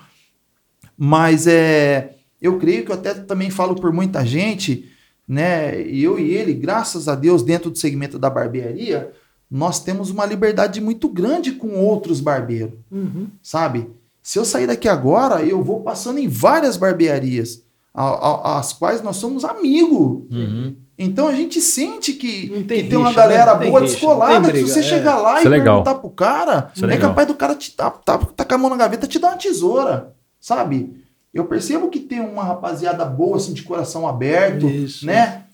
[0.97, 4.91] Mas é, eu creio que eu até também falo por muita gente,
[5.29, 5.81] né?
[5.81, 9.13] e Eu e ele, graças a Deus, dentro do segmento da barbearia,
[9.49, 13.29] nós temos uma liberdade muito grande com outros barbeiros Uhum.
[13.41, 13.89] sabe?
[14.29, 17.63] Se eu sair daqui agora, eu vou passando em várias barbearias,
[17.95, 20.23] a- a- as quais nós somos amigos.
[20.31, 20.77] Uhum.
[20.99, 23.53] Então a gente sente que, Não que tem tem, uma rixa, galera né?
[23.53, 24.83] Não tem boa rixa, descolada, tem que se você é.
[24.83, 27.09] chegar lá Isso e é perguntar pro cara, Isso é é, legal.
[27.09, 29.39] capaz do cara te tá, tá, tacar a mão na gaveta e te dar uma
[29.39, 30.95] tesoura, sabe?
[31.33, 35.07] Eu percebo que tem uma rapaziada boa, assim, de coração aberto, Isso.
[35.07, 35.45] né?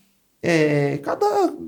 [0.43, 1.25] É, cada,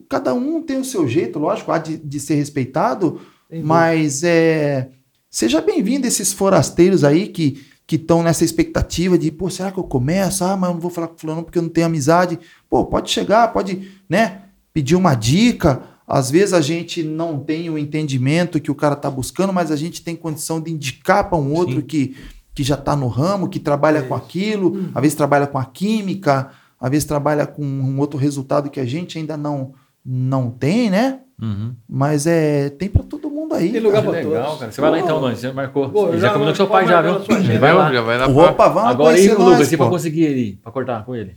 [0.09, 4.89] cada um tem o seu jeito, lógico, há de, de ser respeitado, Tem mas é,
[5.30, 9.84] seja bem-vindo esses forasteiros aí que que estão nessa expectativa de, pô, será que eu
[9.84, 10.44] começo?
[10.44, 12.38] Ah, mas eu não vou falar com fulano porque eu não tenho amizade.
[12.70, 14.41] Pô, pode chegar, pode, né,
[14.74, 15.82] pedir uma dica.
[16.06, 19.78] Às vezes a gente não tem o entendimento que o cara tá buscando, mas a
[19.78, 21.82] gente tem condição de indicar para um outro Sim.
[21.82, 22.18] que,
[22.54, 26.52] que já tá no ramo, que trabalha com aquilo, às vezes trabalha com a química,
[26.78, 29.74] às vezes trabalha com um outro resultado que a gente ainda não
[30.07, 31.19] não tem, né?
[31.39, 31.75] Uhum.
[31.88, 33.71] Mas é tem para todo mundo aí.
[33.71, 34.59] Tem lugar Que pra legal, todos.
[34.59, 34.71] cara.
[34.71, 35.35] Você vai lá então, Luan.
[35.35, 35.88] Você marcou.
[35.89, 37.15] Pô, Ele já- já combinou com seu pai já, viu?
[37.29, 37.59] Ele agenda.
[37.59, 37.93] vai lá.
[37.93, 38.34] Já vai lá pra...
[38.43, 41.35] Opa, vamos Agora aí, conhecer Lucas, e pra conseguir ir, pra cortar com ele?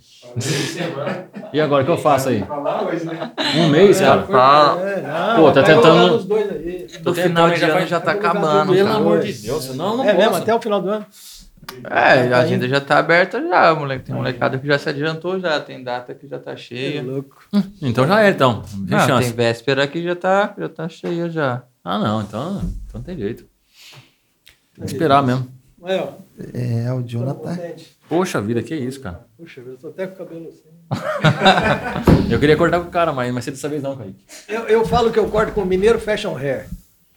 [1.53, 2.43] E agora, o que eu faço aí?
[3.59, 4.25] Um mês, cara?
[4.81, 5.03] É,
[5.37, 6.19] não, Pô, tá tentando-
[7.03, 8.99] Do final de já ano já tá acabando, Pelo cara.
[8.99, 9.33] amor de.
[9.35, 11.07] Deus, eu não É mesmo, até o final do ano.
[11.85, 14.05] É, Tá a agenda já tá aberta já, moleque.
[14.05, 17.03] Tem molecada que já se adiantou já, tem data que já tá É cheia.
[17.03, 17.43] louco.
[17.83, 18.63] Então já é, então.
[18.75, 19.29] Não tem Ah, chance.
[19.29, 21.63] tem véspera que já tá, já tá cheia já.
[21.85, 23.45] Ah, não, então, então não tem jeito.
[24.75, 25.49] Tem que esperar mesmo.
[25.83, 26.13] Ó.
[26.55, 27.55] É, o Jonathan.
[27.57, 27.97] contente.
[28.09, 29.25] Poxa vida, que isso, cara.
[29.37, 30.69] Puxa, eu tô até com o cabelo assim.
[32.31, 34.25] Eu queria cortar com o cara, mas, mas você dessa vez não, Kaique.
[34.49, 36.67] Eu, eu falo que eu corto com o Mineiro Fashion Hair.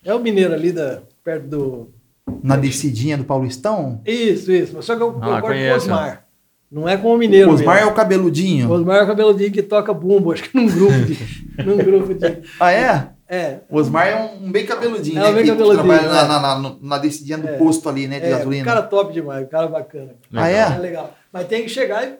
[0.03, 1.93] É o Mineiro ali da, perto do.
[2.41, 4.01] Na descidinha do Paulistão?
[4.05, 4.73] Isso, isso.
[4.75, 5.77] Mas só que eu, eu Ah, corto com o conheço.
[5.77, 6.25] Osmar.
[6.71, 7.51] Não é com o Mineiro.
[7.51, 7.91] O Osmar é mesmo.
[7.91, 8.69] o cabeludinho.
[8.69, 11.17] O Osmar é o cabeludinho que toca bumbo, acho que num grupo de.
[11.63, 12.41] num grupo de.
[12.59, 13.09] Ah, é?
[13.29, 13.59] É.
[13.69, 15.29] O Osmar é um, um bem cabeludinho, É, né?
[15.29, 16.27] um bem que cabeludinho, trabalha na, é.
[16.27, 17.57] na, na, na descidinha do É.
[17.57, 18.19] posto ali, né?
[18.19, 18.65] De É, um gasolina.
[18.65, 20.15] cara top demais, um cara bacana.
[20.33, 20.77] Ah, É é?
[20.79, 21.13] legal.
[21.31, 22.13] Mas tem que chegar e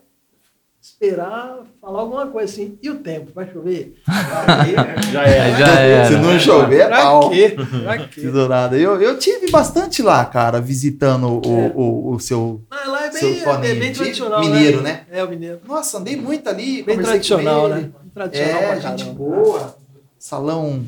[0.83, 2.77] esperar falar alguma coisa assim.
[2.81, 3.31] E o tempo?
[3.33, 3.95] Vai chover?
[5.11, 5.57] Já é.
[5.57, 6.07] Já era.
[6.07, 7.29] Se não chover, Pra pau.
[7.29, 7.55] quê?
[7.83, 8.21] Pra quê?
[8.21, 8.77] Tesourada.
[8.77, 11.71] Eu, eu tive bastante lá, cara, visitando o, É.
[11.73, 12.61] o, o seu.
[12.69, 13.29] Não, lá é Seu
[13.59, 14.41] bem, é bem tradicional.
[14.41, 15.05] Mineiro, né?
[15.09, 15.59] É, o mineiro.
[15.65, 16.83] Nossa, andei muito ali.
[16.83, 17.81] Bem tradicional, com ele.
[17.85, 17.89] né?
[18.13, 19.77] Tradicional É, pra gente boa.
[20.19, 20.83] Salão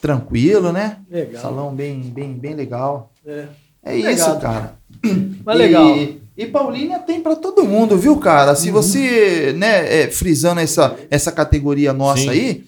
[0.00, 0.98] tranquilo, né?
[1.10, 1.42] Legal.
[1.42, 3.12] Salão bem, bem, bem legal.
[3.26, 3.44] É.
[3.82, 4.12] É Legal.
[4.12, 4.74] isso, cara.
[5.44, 5.86] Mas legal.
[6.36, 8.54] E, Paulínia tem pra todo mundo, viu, cara?
[8.54, 12.28] Se você, né, é, frisando essa, essa categoria nossa Sim.
[12.28, 12.64] aí,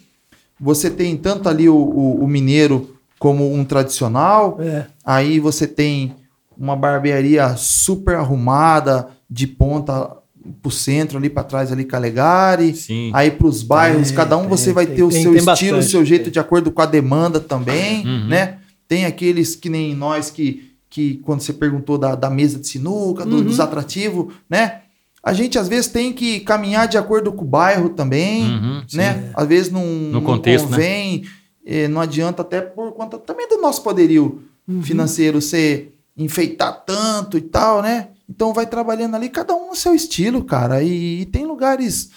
[0.58, 4.86] você tem tanto ali o, o, o mineiro como um tradicional, É.
[5.04, 6.14] aí você tem
[6.56, 10.16] uma barbearia super arrumada, de ponta
[10.62, 12.74] pro centro, ali pra trás, ali Calegari.
[12.74, 13.10] Sim.
[13.12, 16.30] Aí pros bairros, Tem, cada um você vai ter o seu estilo, o seu jeito
[16.30, 18.28] de acordo com a demanda também, Uhum.
[18.28, 18.56] né?
[18.88, 23.24] Tem aqueles que nem nós que, que quando você perguntou da, da mesa de sinuca,
[23.24, 23.44] do- Uhum.
[23.44, 24.82] dos atrativos, né?
[25.22, 28.96] A gente às vezes tem que caminhar de acordo com o bairro também, Uhum, sim.
[28.96, 29.30] né?
[29.34, 30.70] Às vezes não, não contexto, né?
[30.70, 31.24] convém,
[31.66, 34.82] eh, não adianta até por conta também do nosso poderio Uhum.
[34.82, 38.08] financeiro ser enfeitar tanto e tal, né?
[38.28, 40.82] Então vai trabalhando ali, cada um no seu estilo, cara.
[40.82, 42.10] E, e tem lugares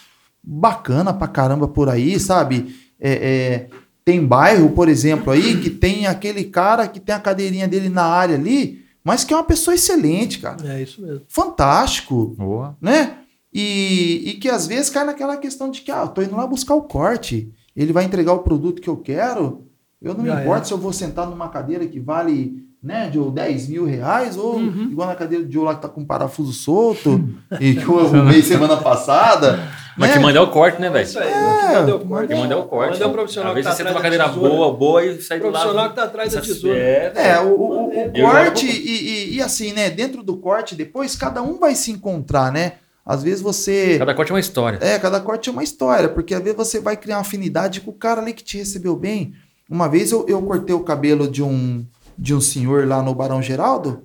[0.44, 2.76] bacana pra caramba por aí, sabe?
[3.00, 3.68] É, é,
[4.04, 8.04] tem bairro, por exemplo, aí, que tem aquele cara que tem a cadeirinha dele na
[8.04, 10.58] área ali, mas que é uma pessoa excelente, cara.
[10.74, 11.22] É isso mesmo.
[11.28, 12.76] Fantástico, Boa.
[12.82, 13.18] né?
[13.54, 16.48] E, e que às vezes cai naquela questão de que, ah, eu tô indo lá
[16.48, 17.54] buscar o corte.
[17.76, 19.68] Ele vai entregar o produto que eu quero.
[20.02, 20.66] Eu não me Já importo é.
[20.66, 24.90] se eu vou sentar numa cadeira que vale, né, de 10 mil reais, ou Uhum.
[24.92, 27.24] igual na cadeira de lá que tá com um parafuso solto,
[27.60, 29.60] e que eu arrumei semana passada.
[29.98, 30.16] Mas né?
[30.16, 31.04] que manda é o corte, né, velho?
[31.04, 31.30] Isso aí.
[31.30, 32.28] É, Mandou o corte.
[32.30, 32.92] Que manda é o corte.
[32.94, 35.22] Manda é o profissional Às vezes que tá você senta uma cadeira boa, boa e
[35.22, 35.54] sai O do lado.
[35.62, 36.78] profissional que tá atrás da tesoura.
[36.78, 40.74] É, É, o, o- o Eu corte e, e- e assim, né, dentro do corte,
[40.76, 42.74] depois cada um vai se encontrar, né?
[43.06, 43.98] Às vezes você...
[44.00, 44.80] Cada corte é uma história.
[44.82, 47.92] É, cada corte é uma história, porque às vezes você vai criar uma afinidade com
[47.92, 49.34] o cara ali que te recebeu bem.
[49.70, 51.86] Uma vez eu, eu cortei o cabelo de um,
[52.18, 54.04] de um senhor lá no Barão Geraldo.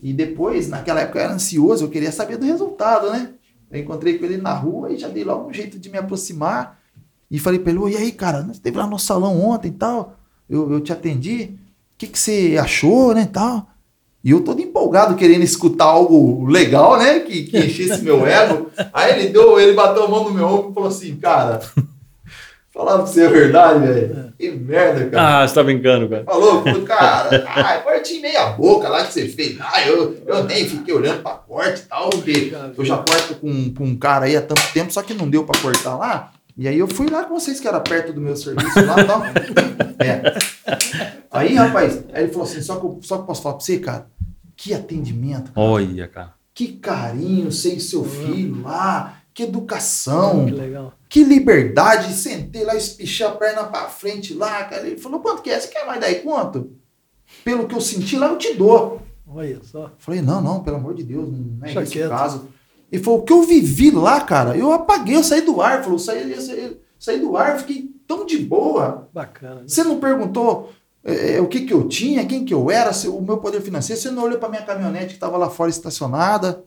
[0.00, 3.30] E depois, naquela época eu era ansioso, eu queria saber do resultado, né?
[3.70, 6.78] Eu encontrei com ele na rua e já dei logo um jeito de me aproximar.
[7.30, 9.72] E falei pra ele, "Ô, e aí, cara, você esteve lá no salão ontem e
[9.72, 10.16] tal,
[10.48, 11.50] eu, eu te atendi,
[11.94, 13.68] o que, que você achou, né, e tal?
[14.24, 18.70] E eu todo empolgado, querendo escutar algo legal, né, que, que enchesse meu ego.
[18.92, 21.60] Aí ele deu, ele bateu a mão no meu ombro e falou assim, cara,
[22.78, 25.42] falar pra você a verdade, velho, que merda, cara.
[25.42, 26.22] Ah, você tá brincando, cara.
[26.22, 29.58] Falou, falou, cara, ah, corte meia boca lá que você fez.
[29.60, 33.74] Ah, eu, eu nem fiquei olhando pra corte e tal, porque eu já corto com,
[33.74, 36.30] com um cara aí há tanto tempo, só que não deu pra cortar lá.
[36.56, 39.04] E aí eu fui lá com vocês, que era perto do meu serviço lá e
[39.04, 39.22] tal.
[40.00, 40.22] É.
[41.28, 43.64] Aí, rapaz, aí ele falou assim, só que, eu, só que eu posso falar pra
[43.64, 44.06] você, cara,
[44.56, 45.66] que atendimento, cara.
[45.66, 46.34] Olha, cara.
[46.54, 50.46] que carinho, sem o seu filho lá, que educação.
[50.46, 50.92] Que legal.
[51.08, 54.86] Que liberdade, sentei lá, espichei a perna pra frente lá, cara.
[54.86, 55.58] Ele falou, quanto que é?
[55.60, 56.72] Você quer mais daí quanto?
[57.44, 59.00] Pelo que eu senti lá, eu te dou.
[59.26, 59.92] Olha só.
[59.98, 62.48] Falei, não, não, pelo amor de Deus, não é esse caso.
[62.90, 65.82] Ele falou, o que eu vivi lá, cara, eu apaguei, eu saí do ar.
[65.82, 69.08] Falou, eu saí, eu saí, saí do ar, fiquei tão de boa.
[69.14, 69.56] Bacana.
[69.56, 69.62] né?
[69.68, 70.72] Você não perguntou
[71.04, 74.00] é, o que que eu tinha, quem que eu era, se- o meu poder financeiro,
[74.00, 76.64] você não olhou pra minha caminhonete que estava lá fora estacionada.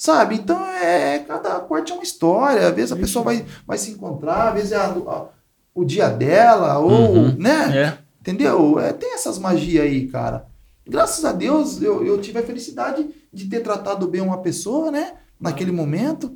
[0.00, 0.36] Sabe?
[0.36, 2.66] Então, é, cada corte é uma história.
[2.68, 5.26] Às vezes a pessoa vai, vai se encontrar, às vezes é a- a-
[5.74, 7.36] o dia dela, ou, Uhum.
[7.38, 7.78] né?
[7.78, 7.98] É.
[8.18, 8.80] Entendeu?
[8.80, 10.46] É, tem essas magias aí, cara.
[10.88, 15.16] Graças a Deus, eu, eu tive a felicidade de ter tratado bem uma pessoa, né?
[15.38, 16.34] Naquele momento.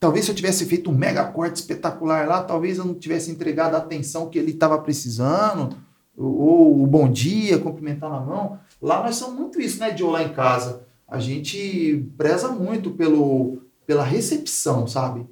[0.00, 3.76] Talvez se eu tivesse feito um mega corte espetacular lá, talvez eu não tivesse entregado
[3.76, 5.76] a atenção que ele estava precisando,
[6.16, 8.58] ou, ou o bom dia, cumprimentar na mão.
[8.82, 10.87] Lá nós somos muito isso, né, Joe, lá em casa.
[11.08, 15.26] A gente preza muito pelo, pela recepção, sabe?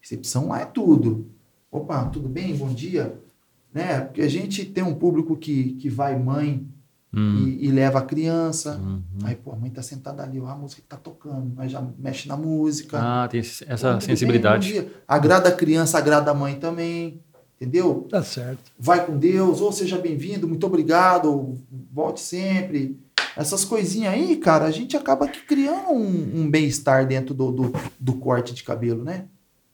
[0.00, 1.26] Recepção lá é tudo.
[1.70, 2.56] Opa, tudo bem?
[2.56, 3.18] Bom dia.
[3.72, 4.00] Né?
[4.00, 6.66] Porque a gente tem um público que, que vai mãe
[7.10, 8.78] Hum, e, e leva a criança.
[8.78, 9.00] hum.
[9.24, 11.54] Aí, pô, a mãe tá sentada ali, ó, a música que tá tocando.
[11.56, 12.98] Nós já mexe na música.
[13.00, 14.70] Ah, tem Pô, essa tudo sensibilidade.
[14.72, 14.96] bem, bom dia.
[15.08, 17.22] Agrada a criança, agrada a mãe também.
[17.56, 18.06] Entendeu?
[18.10, 18.70] Tá certo.
[18.78, 21.58] Vai com Deus, ou seja bem-vindo, muito obrigado,
[21.90, 23.00] volte sempre.
[23.36, 27.72] Essas coisinhas aí, cara, a gente acaba que criando um, um bem-estar dentro do, do,
[27.98, 29.24] do corte de cabelo, né?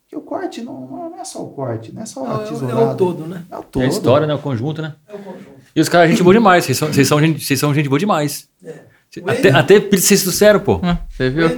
[0.03, 2.47] Porque o corte não, não é só o corte, não é só É, a é,
[2.47, 2.81] tesourada.
[2.81, 3.43] é o todo, né?
[3.51, 3.83] É o todo.
[3.83, 4.35] É a história, né?
[4.35, 4.95] O conjunto, né?
[5.09, 5.55] É o conjunto.
[5.75, 6.65] E os caras, gente boa demais.
[6.65, 8.49] Vocês são, vocês são, gente, vocês são gente boa demais.
[8.63, 8.95] É.
[9.27, 10.77] Até, até vocês trouxeram, pô.
[10.77, 11.49] Hum, Você viu?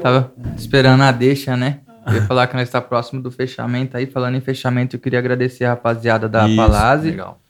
[0.00, 1.80] Tava esperando a deixa, né?
[2.06, 4.06] Eu ia falar que nós está próximo do fechamento aí.
[4.06, 7.40] Falando em fechamento, eu queria agradecer a rapaziada da Isso, Palazzi, Legal.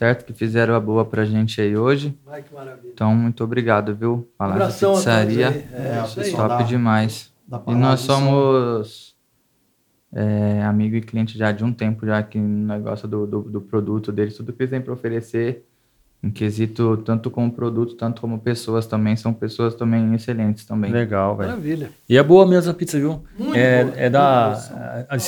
[0.00, 0.24] Certo?
[0.24, 2.18] Que fizeram a boa pra gente aí hoje.
[2.26, 2.90] Ai, que maravilha.
[2.94, 4.26] Então, muito obrigado, viu?
[4.40, 5.48] Um a todos Pizzaria.
[5.74, 6.24] É, É, isso aí.
[6.24, 7.30] pessoal Top da- demais.
[7.46, 9.14] da E nós somos
[10.10, 13.60] é, amigo e cliente já de um tempo, já que no negócio do, do, do
[13.60, 15.66] produto deles, tudo que eles têm para oferecer,
[16.22, 20.90] em quesito tanto como produto, tanto como pessoas também, são pessoas também excelentes também.
[20.90, 21.50] Legal, velho.
[21.50, 21.90] Maravilha.
[22.08, 23.22] E é boa mesmo a pizza, viu?
[23.38, 23.96] Muito é, boa.
[23.98, 24.52] é da.
[24.52, 25.18] A- a-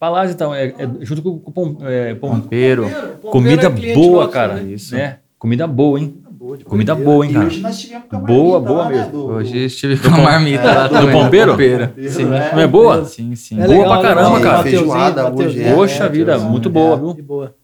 [0.00, 2.84] Palazzi, então, é, é junto com o pom, é, pom- Pompeiro.
[2.84, 4.54] Pompeiro, Pompeiro comida é cliente boa, nosso, cara.
[4.54, 4.62] né?
[4.72, 4.94] Isso.
[4.94, 5.18] Né?
[5.38, 6.16] Comida boa, hein?
[6.30, 7.12] Boa Comida primeira.
[7.18, 7.46] boa, hein, E cara?
[7.46, 9.12] hoje nós tivemos com a Boa, marmita boa lá, né, mesmo.
[9.12, 11.12] do- Hoje estive com a marmita é, lá do também.
[11.22, 11.50] pompeiro?
[11.52, 11.92] pompeiro.
[12.08, 12.24] Sim.
[12.24, 13.04] Não é boa?
[13.04, 13.60] Sim, sim.
[13.60, 14.62] É Boa legal, pra caramba, cara.
[14.62, 15.74] Feijoada hoje é.
[15.74, 17.12] Poxa vida, muito boa, viu?
[17.12, 17.54] De boa.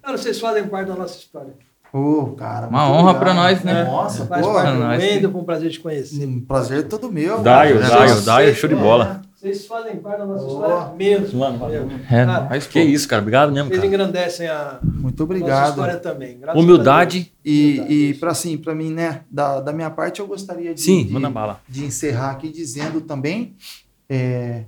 [0.00, 1.54] Cara, vocês fazem parte da nossa história.
[1.92, 3.82] Ô, cara, Uma honra pra nós, né?
[3.84, 4.52] Nossa, Faz pô.
[4.52, 6.24] do nós, foi um prazer te conhecer.
[6.24, 7.40] Um prazer todo meu.
[7.40, 7.80] Daio.
[7.80, 9.22] Daio, Daio, show de bola.
[9.46, 10.66] Vocês fazem parte da nossa Boa.
[10.66, 11.38] história mesmo.
[11.38, 11.64] Mano.
[12.10, 13.22] É, Cara, nós, Que isso, cara.
[13.22, 13.86] Obrigado mesmo, Vocês cara.
[13.94, 15.68] engrandecem a Muito nossa obrigado.
[15.70, 16.38] história também.
[16.40, 17.32] Graças a Humildade.
[17.44, 21.04] E, e para assim, para mim, né, da, da minha parte, eu gostaria de, Sim,
[21.06, 21.60] de, manda bala.
[21.68, 23.54] de encerrar aqui dizendo também,
[24.08, 24.64] é,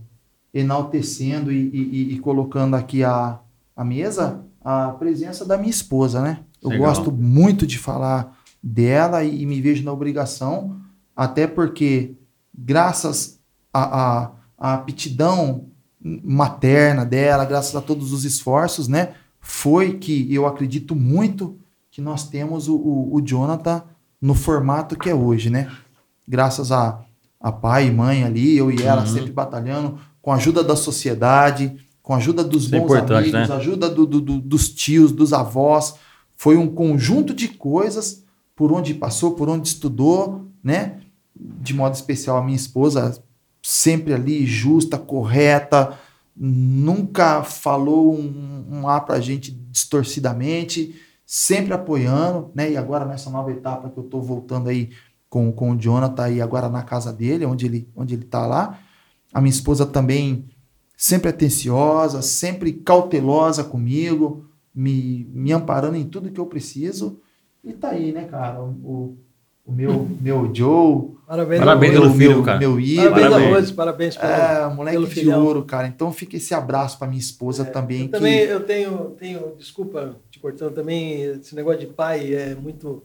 [0.54, 3.38] enaltecendo e, e- e- e colocando aqui a,
[3.76, 6.40] a mesa a presença da minha esposa, né?
[6.62, 6.86] Eu Legal.
[6.88, 10.76] gosto muito de falar dela e, e me vejo na obrigação,
[11.16, 12.12] até porque,
[12.56, 13.40] graças
[13.72, 15.66] à a, a, aptidão
[16.00, 19.14] materna dela, graças a todos os esforços, né?
[19.40, 21.56] Foi que eu acredito muito
[21.90, 23.82] que nós temos o, o, o Jonathan
[24.20, 25.70] no formato que é hoje, né?
[26.26, 27.00] Graças a,
[27.40, 29.06] a pai e mãe ali, eu e ela Uhum.
[29.06, 33.28] sempre batalhando, com a ajuda da sociedade, com a ajuda dos Isso é bons importante,
[33.34, 33.56] amigos, né?
[33.56, 35.94] ajuda do- do- do- dos tios, dos avós.
[36.36, 38.24] Foi um conjunto de coisas
[38.54, 40.98] por onde passou, por onde estudou, né?
[41.34, 43.22] De modo especial a minha esposa,
[43.68, 45.98] sempre ali justa, correta,
[46.34, 52.70] nunca falou um, um A pra gente distorcidamente, sempre apoiando, né?
[52.70, 54.88] E agora nessa nova etapa que eu tô voltando aí
[55.28, 58.78] com, com o Jonathan e agora na casa dele, onde ele, onde ele tá lá.
[59.34, 60.46] A minha esposa também
[60.96, 67.20] sempre atenciosa, sempre cautelosa comigo, me, me amparando em tudo que eu preciso.
[67.62, 68.62] E tá aí, né, cara?
[68.62, 69.18] O,
[69.68, 72.18] o meu, meu Joe, Parabéns, Parabéns pelo Rose.
[72.18, 72.58] meu, filho, cara.
[72.58, 73.02] meu Ivo.
[73.02, 73.54] Parabéns, Parabéns.
[73.54, 75.44] Rose, parabéns pelo, É, moleque pelo de filhão.
[75.44, 75.86] ouro, cara.
[75.86, 78.00] Então fica esse abraço pra minha esposa também.
[78.00, 82.54] Eu que- também eu tenho, tenho, desculpa te cortando, também esse negócio de pai é
[82.54, 83.02] muito.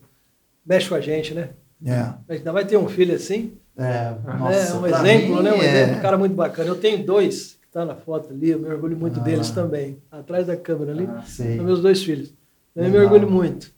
[0.65, 1.49] mexe com a gente, né?
[1.85, 3.51] É, Ainda vai ter um filho assim.
[3.77, 5.51] é, é nossa, um pra exemplo, mim né?
[5.51, 6.69] Um é- exemplo, um cara muito bacana.
[6.69, 9.23] Eu tenho dois que tá na foto ali, eu me orgulho muito Ah.
[9.23, 9.97] deles também.
[10.09, 12.33] Atrás da câmera ali, Ah, são meus dois filhos.
[12.73, 13.03] Eu me Legal.
[13.11, 13.69] orgulho muito.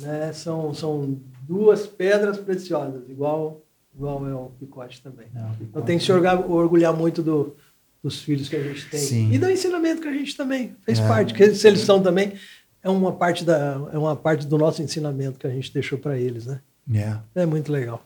[0.00, 0.32] Né?
[0.32, 1.16] São, são
[1.48, 3.62] duas pedras preciosas, igual,
[3.96, 5.26] igual é o picote também.
[5.34, 7.56] Não, Então tem que se orgulhar muito do-
[8.02, 9.00] dos filhos que a gente tem.
[9.00, 9.32] Sim.
[9.32, 11.08] E do ensinamento que a gente também fez É.
[11.08, 11.34] parte.
[11.34, 12.34] Que se eles são também,
[12.82, 16.16] é uma parte, da, é uma parte do nosso ensinamento que a gente deixou para
[16.18, 16.60] eles, né?
[16.94, 18.04] É, É muito legal.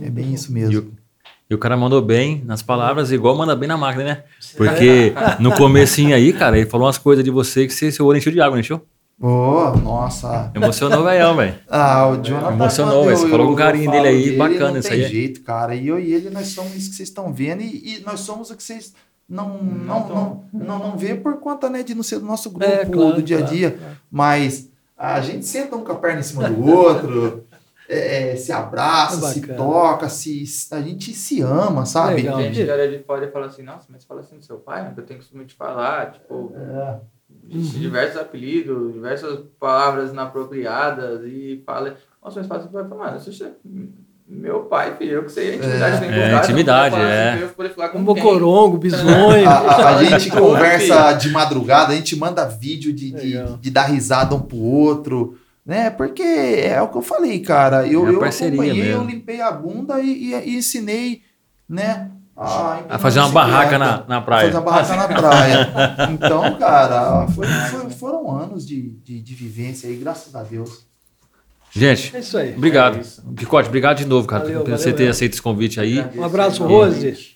[0.00, 0.80] é bem isso E mesmo.
[0.82, 0.92] o,
[1.50, 4.24] e o cara mandou bem nas palavras, igual manda bem na máquina, né?
[4.56, 8.18] Porque no comecinho aí, cara, ele falou umas coisas de você que você, seu olho
[8.18, 8.86] encheu de água, não encheu?
[9.20, 10.50] Ô, nossa.
[10.54, 11.54] Emocionou o velhão, velho.
[11.68, 12.52] Ah, o Jonathan.
[12.54, 13.16] Emocionou, quando velho.
[13.18, 15.10] Você falou com eu carinho dele aí, bacana não isso tem aí.
[15.10, 15.74] jeito, cara.
[15.74, 18.50] E eu e ele, nós somos isso que vocês estão vendo e, e nós somos
[18.50, 18.92] o que vocês
[19.28, 22.70] não, não, não, não, não vê por conta né, de não ser do nosso grupo
[22.70, 23.70] É, claro, do dia a claro, dia.
[23.70, 23.96] claro.
[24.10, 24.68] Mas
[24.98, 27.44] a gente senta um com a perna em cima do outro,
[27.88, 29.56] é, é, se abraça, É se bacana.
[29.58, 32.16] toca, se, a gente se ama, sabe?
[32.16, 32.40] Legal.
[32.42, 34.92] Gente que era de fora e fala assim, nossa, mas fala assim do seu pai,
[34.94, 36.96] eu tenho costume de falar, tipo, É,
[37.46, 43.50] de diversos apelidos, diversas palavras inapropriadas e fala, nossa, mas fala assim, vai falar, é
[44.26, 47.28] meu pai, filho, eu que sei a intimidade que tem É, intimidade, eu é.
[47.32, 49.46] assim, eu vou poder falar com Um bocorongo, bisonho.
[49.48, 53.70] A, a- a gente Pô, conversa de madrugada, a gente manda vídeo de, de, de
[53.70, 55.90] dar risada um pro outro, né?
[55.90, 57.86] Porque é o que eu falei, cara.
[57.86, 59.04] Eu, É a eu acompanhei, eu mesmo.
[59.10, 61.20] limpei a bunda e, e- e ensinei,
[61.68, 62.10] né?
[62.36, 64.46] A, A fazer uma barraca na, na praia.
[64.50, 65.70] Fazer uma barraca na praia.
[66.10, 70.84] Então, cara, foi- foi- foram anos de, de, de vivência aí, graças a Deus.
[71.70, 72.54] Gente, É isso aí.
[72.56, 72.98] obrigado.
[72.98, 73.22] É isso.
[73.34, 75.08] Picote, obrigado de novo, cara, por você ter é.
[75.08, 76.04] aceito esse convite aí.
[76.16, 77.34] Um abraço, Rose.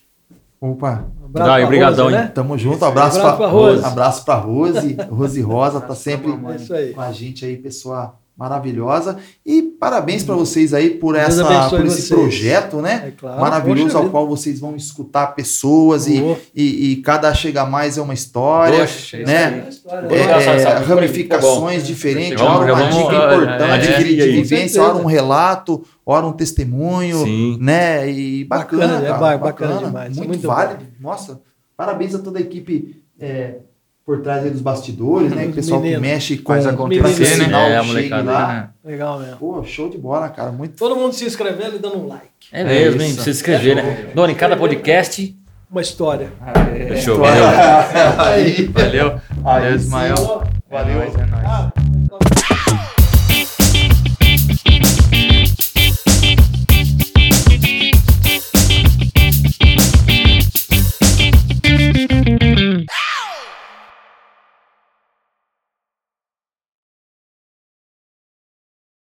[0.61, 2.21] Opa, Um abraço Dai, obrigadão, Rose, hein?
[2.23, 2.27] né?
[2.33, 2.83] tamo junto.
[2.83, 3.85] Abraço, Abraço pra, pra Rose.
[3.85, 4.97] Abraço pra Rose.
[5.09, 6.31] Rose Rosa tá sempre.
[6.31, 9.17] É com a gente aí, pessoa maravilhosa.
[9.45, 12.09] E parabéns para vocês aí por, Deus essa, por esse vocês.
[12.09, 13.03] projeto, né?
[13.07, 13.39] É claro.
[13.41, 14.11] Maravilhoso, ao vida.
[14.11, 16.21] qual vocês vão escutar pessoas e,
[16.53, 19.67] e, e cada chega mais é uma história, Poxa, né?
[20.09, 21.85] É, essa- é, ramificações Tá bom.
[21.87, 26.25] diferentes, ora uma vamos, dica é, importante é, de, é, vivência, ora um relato, ora
[26.25, 27.57] um testemunho, Sim.
[27.61, 28.09] né?
[28.11, 30.83] E bacana, Bacana, é cara, ba- bacana demais, muito, muito válido.
[30.99, 31.41] Nossa,
[31.77, 33.55] parabéns a toda a equipe é,
[34.09, 35.45] por trás aí dos bastidores, né?
[35.45, 36.01] O Os pessoal meninos.
[36.03, 37.03] que mexe com Faz acontecer,
[37.35, 37.45] o né?
[37.45, 38.47] sinal É, a molecada lá.
[38.47, 38.69] né?
[38.83, 39.37] Legal mesmo.
[39.37, 40.51] Pô, show de bola, cara.
[40.51, 42.25] Muito Todo mundo se inscrevendo e dando um like.
[42.51, 43.07] É mesmo, hein?
[43.09, 43.17] isso.
[43.17, 44.07] Precisa escrever, né?
[44.15, 45.37] Dona, em cada podcast.
[45.69, 46.31] Uma história.
[46.87, 47.43] Fechou, valeu.
[48.25, 48.65] aí.
[48.73, 49.21] Valeu.
[49.43, 50.43] Valeu.
[50.71, 51.45] É nóis, é nóis.
[51.45, 51.71] Ah,